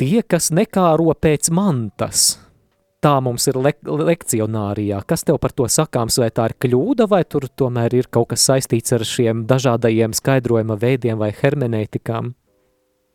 tie, 0.00 0.22
kas 0.26 0.50
nekāro 0.54 1.14
pēc 1.14 1.52
mantas 1.54 2.34
tā 3.04 3.14
mums 3.24 3.44
ir 3.50 3.58
le 3.60 3.74
lekcionārijā. 3.84 5.02
Kas 5.06 5.26
tev 5.28 5.38
par 5.42 5.52
to 5.56 5.68
sakāms, 5.70 6.16
vai 6.22 6.30
tā 6.32 6.48
ir 6.50 6.56
kļūda, 6.64 7.08
vai 7.10 7.22
tur 7.28 7.46
tomēr 7.48 7.98
ir 8.00 8.08
kaut 8.12 8.30
kas 8.32 8.46
saistīts 8.48 8.96
ar 8.96 9.04
šiem 9.08 9.44
dažādajiem 9.50 10.16
skaidrojuma 10.16 10.78
veidiem 10.80 11.20
vai 11.20 11.30
hermeneitikām? 11.36 12.32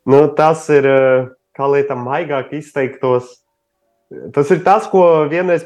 Nu, 0.10 0.22
tas 0.38 0.68
ir, 0.74 0.86
eh, 0.86 1.30
kā 1.58 1.70
lieta 1.70 1.98
maigāk 1.98 2.54
izteiktos, 2.54 3.30
tas 4.34 4.52
ir 4.52 4.64
tas, 4.66 4.88
ko 4.90 5.28
vienreiz, 5.30 5.66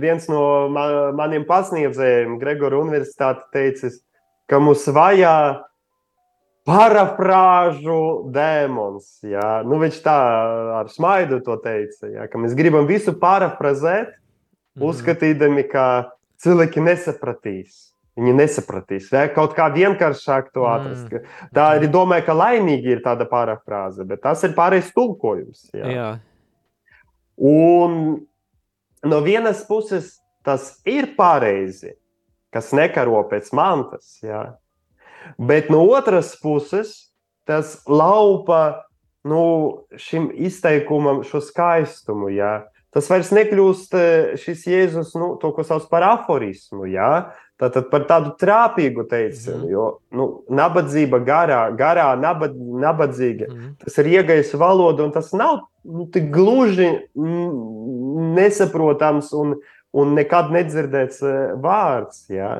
viens 0.00 0.28
no 0.28 0.68
maniem 1.16 1.44
pasniedzējiem, 1.48 2.38
Gregora 2.40 2.80
universitāte 2.80 3.44
teicis, 3.52 4.00
ka 4.48 4.60
mums 4.60 4.86
vajag 4.86 5.64
parafrāžu 6.68 7.98
dēmons. 8.34 9.08
Jā. 9.26 9.48
Nu, 9.66 9.80
viņš 9.80 10.00
tā 10.04 10.16
ar 10.82 10.92
smaidu 10.92 11.40
to 11.44 11.56
teica, 11.64 12.10
jā, 12.12 12.28
ka 12.28 12.40
mēs 12.40 12.56
gribam 12.58 12.88
visu 12.88 13.14
parafrazēt, 13.18 14.14
mm. 14.76 14.86
uzskatīdami, 14.90 15.64
ka 15.70 15.86
cilvēki 16.42 16.84
nesapratīs. 16.84 17.84
Viņi 18.18 18.32
nesapratīs, 18.34 19.12
vai 19.14 19.28
kaut 19.30 19.52
kā 19.54 19.68
vienkāršāk 19.70 20.48
to 20.50 20.64
atrast. 20.66 21.06
Mm. 21.06 21.34
Tā 21.54 21.66
arī 21.76 21.86
domāju, 21.92 22.24
ka 22.26 22.34
laimīgi 22.34 22.96
ir 22.96 23.02
tāda 23.04 23.28
parafrāze, 23.30 24.02
bet 24.08 24.24
tas 24.24 24.42
ir 24.42 24.56
pārējais 24.58 24.90
tulkojums. 24.96 25.68
Jā. 25.70 25.92
Jā. 25.94 26.08
Un 27.38 28.00
no 29.06 29.20
vienas 29.22 29.62
puses 29.68 30.16
tas 30.42 30.72
ir 30.88 31.12
pareizi, 31.14 31.94
kas 32.50 32.72
nekaro 32.74 33.22
pēc 33.30 33.52
mantas. 33.54 34.16
Jā. 34.24 34.48
Bet 35.36 35.68
no 35.72 35.84
otras 35.84 36.34
puses, 36.40 37.12
tas 37.48 37.78
laupa 37.88 38.88
nu, 39.28 39.84
šim 39.96 40.30
izteikumam 40.34 41.22
šo 41.26 41.40
skaistumu. 41.44 42.30
Jā. 42.32 42.68
Tas 42.94 43.08
vairs 43.10 43.28
nekļūst 43.36 43.94
eh, 43.98 44.36
šis 44.40 44.64
Jēzus, 44.70 45.12
nu, 45.20 45.34
to, 45.40 45.52
ko 45.52 45.64
sauc 45.66 45.84
par 45.90 46.06
aforismu. 46.06 46.86
Jā. 46.88 47.34
Tātad 47.58 47.88
par 47.90 48.04
tādu 48.06 48.32
trāpīgu 48.38 49.02
teicienu, 49.10 49.64
mm. 49.64 49.70
jo 49.72 49.84
nu, 50.14 50.26
nabadzība 50.54 51.18
garā, 51.26 51.64
garā 51.76 52.12
nabad, 52.20 52.54
nabadzīga. 52.54 53.48
Mm. 53.50 53.72
Tas 53.82 53.98
ir 53.98 54.12
iegais 54.12 54.52
valoda, 54.54 55.02
un 55.08 55.10
tas 55.16 55.32
nav 55.34 55.64
nu, 55.82 56.06
tik 56.14 56.30
gluži 56.30 56.92
nesaprotams 58.38 59.32
un, 59.34 59.56
un 59.90 60.14
nekad 60.16 60.54
nedzirdēts 60.54 61.18
eh, 61.26 61.56
vārds. 61.58 62.28
Jā. 62.30 62.52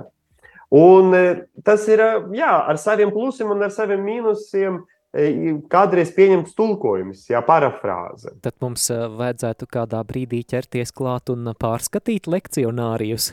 Un 0.74 1.14
e, 1.16 1.24
tas 1.64 1.86
ir 1.88 2.02
jā, 2.36 2.52
ar 2.68 2.78
saviem 2.80 3.12
plusiem 3.12 3.54
un 3.54 3.64
ar 3.64 3.72
saviem 3.72 4.04
mīnusiem. 4.04 4.82
E, 5.08 5.28
kādreiz 5.72 6.10
pieņemts 6.12 6.52
tulkojums, 6.56 7.24
jā, 7.30 7.40
parafrāze. 7.46 8.34
Tad 8.44 8.58
mums 8.60 8.90
e, 8.92 8.98
vajadzētu 9.16 9.68
kādā 9.72 10.02
brīdī 10.04 10.42
ķerties 10.44 10.92
klāt 10.92 11.32
un 11.32 11.54
pārskatīt 11.56 12.28
lekcionārijus. 12.28 13.32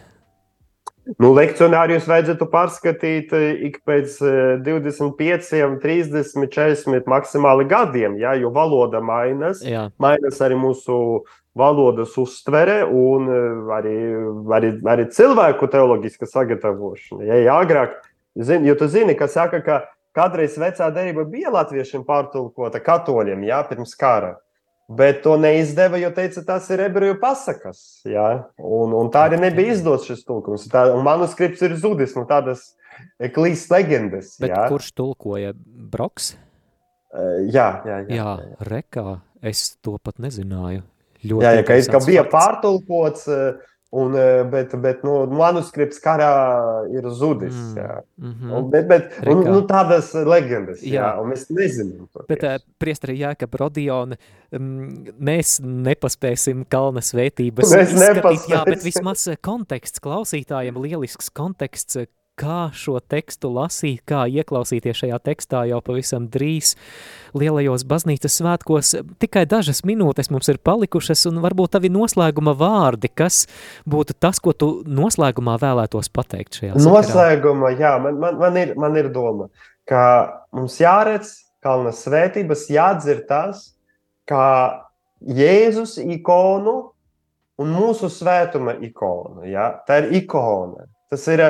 Nu, 1.22 1.36
lekcionārijus 1.36 2.08
vajadzētu 2.10 2.48
pārskatīt 2.50 3.34
ik 3.68 3.76
pēc 3.86 4.16
25, 4.66 5.52
30, 5.84 6.48
40 6.56 7.12
maksimāli 7.12 7.68
gadiem, 7.70 8.16
jā, 8.18 8.32
jo 8.42 8.50
valoda 8.56 9.04
mainās. 9.06 9.62
Mainās 10.02 10.42
arī 10.42 10.58
mūsu 10.58 10.96
valodas 11.56 12.18
uztvere 12.20 12.84
un 12.86 13.30
e, 13.32 13.41
arī, 13.78 13.95
arī, 14.58 14.72
arī 14.91 15.08
cilvēku 15.16 15.70
teoloģiska 15.72 16.28
sagatavošana. 16.30 17.26
Ja, 17.32 17.58
agrāk, 17.58 18.01
zin, 18.36 18.68
jo 18.68 18.76
tu 18.80 18.89
zini, 18.91 19.16
ka 19.18 19.30
saka, 19.32 19.62
ka 19.64 19.82
kādreiz 20.16 20.58
vecā 20.60 20.89
derība 20.93 21.26
bija 21.30 21.53
latviešiem 21.56 22.03
pārtulkota 22.08 22.82
katoļiem, 22.84 23.47
jā, 23.47 23.62
pirms 23.70 23.95
kara. 23.99 24.36
Bet 24.86 25.24
to 25.24 25.34
neizdeva, 25.41 25.97
jo 25.97 26.12
teica, 26.14 26.43
tas 26.45 26.68
ir 26.70 26.84
ebreju 26.86 27.16
pasakas. 27.18 27.80
Jā, 28.06 28.28
un, 28.62 28.93
un 28.93 29.08
tā 29.10 29.24
arī 29.32 29.39
nebija 29.41 29.74
izdots 29.74 30.06
šis 30.06 30.22
tulkums. 30.28 30.68
Tā, 30.70 30.86
manuskripts 31.01 31.64
ir 31.66 31.74
zudis 31.82 32.14
no 32.14 32.28
tādas 32.30 32.76
klīstas 33.18 33.72
leģendas. 33.74 34.36
Kurš 34.70 34.91
tulkoja 34.93 35.56
Broks? 35.58 36.36
Jā, 37.49 37.70
jā, 37.88 37.97
jā. 38.06 38.20
jā, 38.20 38.36
rekā. 38.68 39.22
Es 39.45 39.72
to 39.82 39.97
pat 40.03 40.22
nezināju. 40.22 40.84
Ļoti 41.26 41.46
jā, 41.46 41.54
jā, 41.58 41.64
ka, 41.68 41.80
ka 41.96 42.02
bija 42.06 42.24
pārtulkots, 42.30 43.26
eh, 43.32 43.76
un, 43.96 44.16
eh, 44.20 44.42
bet, 44.52 44.74
bet 44.84 45.04
nu, 45.08 45.16
manuskripts 45.32 46.02
karā 46.04 46.32
ir 46.92 47.08
zudis. 47.16 47.56
Mm, 47.56 48.02
mm 48.18 48.34
-hmm. 48.34 48.56
un, 48.58 48.70
bet, 48.72 48.88
bet, 48.88 49.14
un, 49.28 49.44
nu, 49.44 49.62
tādas 49.70 50.12
leģendas, 50.14 50.84
jā. 50.84 51.02
jā, 51.02 51.12
mēs 51.30 51.48
nezinām. 51.50 52.10
Bet, 52.28 52.44
uh, 52.44 52.58
priesteri 52.78 53.18
Jākab 53.20 53.56
Rodiona, 53.60 54.18
um, 54.52 55.06
mēs 55.20 55.60
nepaspēsim 55.64 56.66
kalna 56.70 57.02
svētības 57.02 57.72
mēs 57.72 57.96
izskatīt, 57.96 58.50
jā, 58.52 58.64
bet 58.66 58.84
vismaz 58.84 59.30
konteksts 59.42 60.04
klausītājiem, 60.04 60.82
lielisks 60.82 61.30
konteksts, 61.30 62.06
kā 62.40 62.70
šo 62.76 63.00
tekstu 63.00 63.50
lasīt, 63.56 64.02
kā 64.08 64.26
ieklausīties 64.28 65.00
šajā 65.02 65.20
tekstā 65.24 65.64
jau 65.70 65.80
pavisam 65.86 66.28
drīz 66.32 66.74
lielajos 67.38 67.86
baznīcas 67.88 68.36
svētkos. 68.42 68.94
Tikai 69.24 69.46
dažas 69.50 69.84
minūtes 69.88 70.32
mums 70.34 70.50
ir 70.52 70.60
palikušas, 70.60 71.26
un 71.32 71.40
varbūt 71.44 71.76
tavi 71.78 71.92
noslēguma 71.94 72.56
vārdi, 72.60 73.12
kas 73.12 73.46
būtu 73.88 74.18
tas, 74.20 74.42
ko 74.44 74.54
tu 74.54 74.72
noslēgumā 74.88 75.58
vēlētos 75.62 76.12
pateikt 76.16 76.60
šajā 76.60 76.74
sakarā? 76.76 76.90
Noslēguma, 76.90 77.72
jā, 77.80 77.96
man, 78.04 78.20
man, 78.22 78.40
man, 78.42 78.60
ir, 78.60 78.76
man 78.80 79.00
ir 79.00 79.12
doma, 79.16 79.48
ka 79.88 80.02
mums 80.56 80.80
jāredz 80.82 81.38
kalnas 81.66 82.04
svētības, 82.06 82.68
jādzir 82.74 83.24
tas, 83.30 83.72
kā 84.30 84.82
Jēzus 85.26 85.96
ikonu 86.04 86.76
un 87.62 87.72
mūsu 87.72 88.10
svētuma 88.12 88.76
ikonu. 88.84 89.46
Ja? 89.48 89.72
Tā 89.88 90.04
ir 90.04 90.12
ikona. 90.20 90.90
Tas 91.10 91.24
ir 91.32 91.42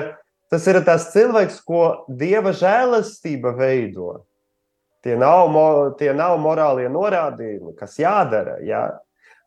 Tas 0.54 0.68
ir 0.70 0.78
tas 0.86 1.10
cilvēks, 1.14 1.58
ko 1.66 2.06
dieva 2.08 2.54
žēlastība 2.56 3.56
veido. 3.58 4.26
Tie 5.06 5.18
nav, 5.18 5.54
tie 6.00 6.14
nav 6.18 6.38
morālie 6.42 6.88
norādījumi, 6.90 7.76
kas 7.78 7.98
jādara. 8.02 8.60
Ja? 8.66 8.86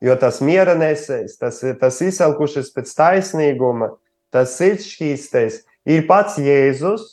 Jo 0.03 0.15
tas 0.19 0.39
miera 0.45 0.77
nesējs, 0.79 1.39
tas 1.41 1.59
tas 1.81 1.99
izsalkušais 2.07 2.71
pēc 2.75 2.93
taisnīguma, 2.95 3.91
tas 4.35 4.55
sirdsšķīstais 4.61 5.65
ir 5.91 6.05
pats 6.07 6.39
Jēzus 6.39 7.09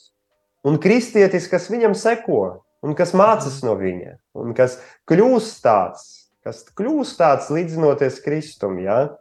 un 0.66 0.78
kristietis, 0.82 1.50
kas 1.50 1.66
viņam 1.74 1.96
seko 1.98 2.44
un 2.86 2.94
kas 2.98 3.16
mācās 3.18 3.64
no 3.66 3.74
viņa 3.80 4.18
un 4.38 4.54
kas 4.58 4.78
kļūst 5.10 5.62
tāds, 5.66 6.06
kas 6.46 6.62
kļūst 6.78 7.18
tāds 7.18 7.50
līdzinoties 7.54 8.22
Kristum. 8.26 8.78
Ja? 8.84 9.16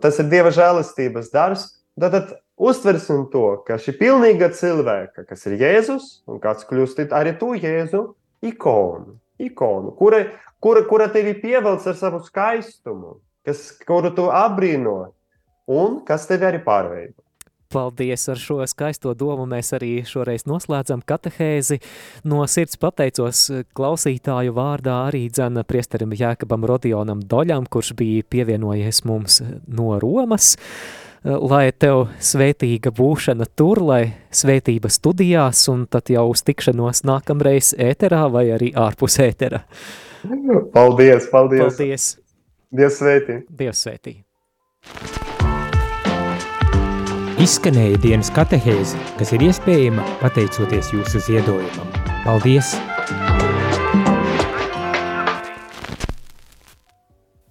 Tas 0.00 0.20
ir 0.22 0.32
Dieva 0.32 0.52
žēlastības 0.54 1.28
darbs. 1.34 1.68
Tad, 1.98 2.14
tad 2.14 2.36
uztversim 2.58 3.28
to, 3.32 3.46
ka 3.66 3.78
šī 3.80 3.94
pilnīga 4.00 4.50
cilvēka, 4.54 5.24
kas 5.28 5.46
ir 5.48 5.58
Jēzus, 5.62 6.08
un 6.28 6.42
kāds 6.42 6.66
kļūst 6.68 7.06
arī 7.14 7.36
tu, 7.38 7.52
Jēzu, 7.58 8.02
ikonu, 8.44 9.16
ikonu 9.38 9.94
kura, 9.98 10.24
kura, 10.60 10.82
kura 10.90 11.08
tevi 11.14 11.36
pievelc 11.38 11.86
ar 11.86 11.96
savu 11.98 12.20
skaistumu, 12.26 13.18
kas, 13.46 13.70
kuru 13.86 14.12
tu 14.14 14.28
apbrīno, 14.34 14.98
un 15.70 16.02
kas 16.08 16.28
tevi 16.30 16.50
arī 16.50 16.62
pārveido. 16.64 17.18
Paldies 17.68 18.22
ar 18.32 18.38
šo 18.40 18.62
skaisto 18.64 19.10
domu. 19.12 19.44
Mēs 19.44 19.74
arī 19.76 19.98
šoreiz 20.08 20.46
noslēdzam 20.48 21.02
katehēzi. 21.04 21.76
No 22.24 22.40
sirds 22.48 22.78
pateicos 22.80 23.42
klausītāju 23.76 24.54
vārdā 24.56 24.94
arī 25.10 25.26
dzena 25.28 25.66
priesterim 25.68 26.14
Jēkabam 26.16 26.64
Rodionam 26.64 27.20
Doļam, 27.20 27.68
kurš 27.68 27.92
bija 27.98 28.24
pievienojies 28.24 29.02
mums 29.04 29.42
no 29.68 29.98
Romas. 30.00 30.54
Eh, 31.24 31.34
lai 31.50 31.70
tev 31.74 32.06
svētīga 32.22 32.92
būšana 32.94 33.48
tur, 33.58 33.80
lai 33.82 34.02
svētība 34.30 34.90
studijās, 34.92 35.64
un 35.72 35.86
tad 35.90 36.12
jau 36.12 36.28
uz 36.30 36.44
tikšanos 36.46 37.02
nākamreiz 37.08 37.74
ēterā 37.74 38.28
vai 38.30 38.48
arī 38.54 38.70
ārpus 38.76 39.18
ētera. 39.24 39.64
Paldies, 40.74 41.28
paldies! 41.32 41.64
Paldies! 41.66 42.08
Dievs 42.74 43.00
svētī! 43.00 43.40
Dievs 43.48 43.84
svētī! 43.86 44.18
Izskanēja 47.38 48.00
dienas 48.02 48.32
katehēze, 48.34 48.98
kas 49.18 49.30
ir 49.34 49.46
iespējama 49.46 50.04
pateicoties 50.22 50.90
jūsu 50.94 51.22
ziedojumam. 51.30 51.94
Paldies! 52.26 52.74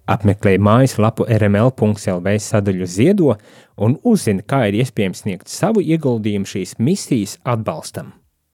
Apmeklē 0.08 0.54
mājaslapu 0.64 1.26
rml.lv 1.28 2.32
sadaļu 2.40 2.86
ziedo 2.88 3.34
un 3.76 3.98
uzzini, 4.08 4.40
kā 4.40 4.64
ir 4.70 4.80
iespējams 4.80 5.24
sniegt 5.24 5.52
savu 5.52 5.84
ieguldījumu 5.84 6.48
šīs 6.48 6.78
misijas 6.80 7.36
atbalstam. 7.44 8.14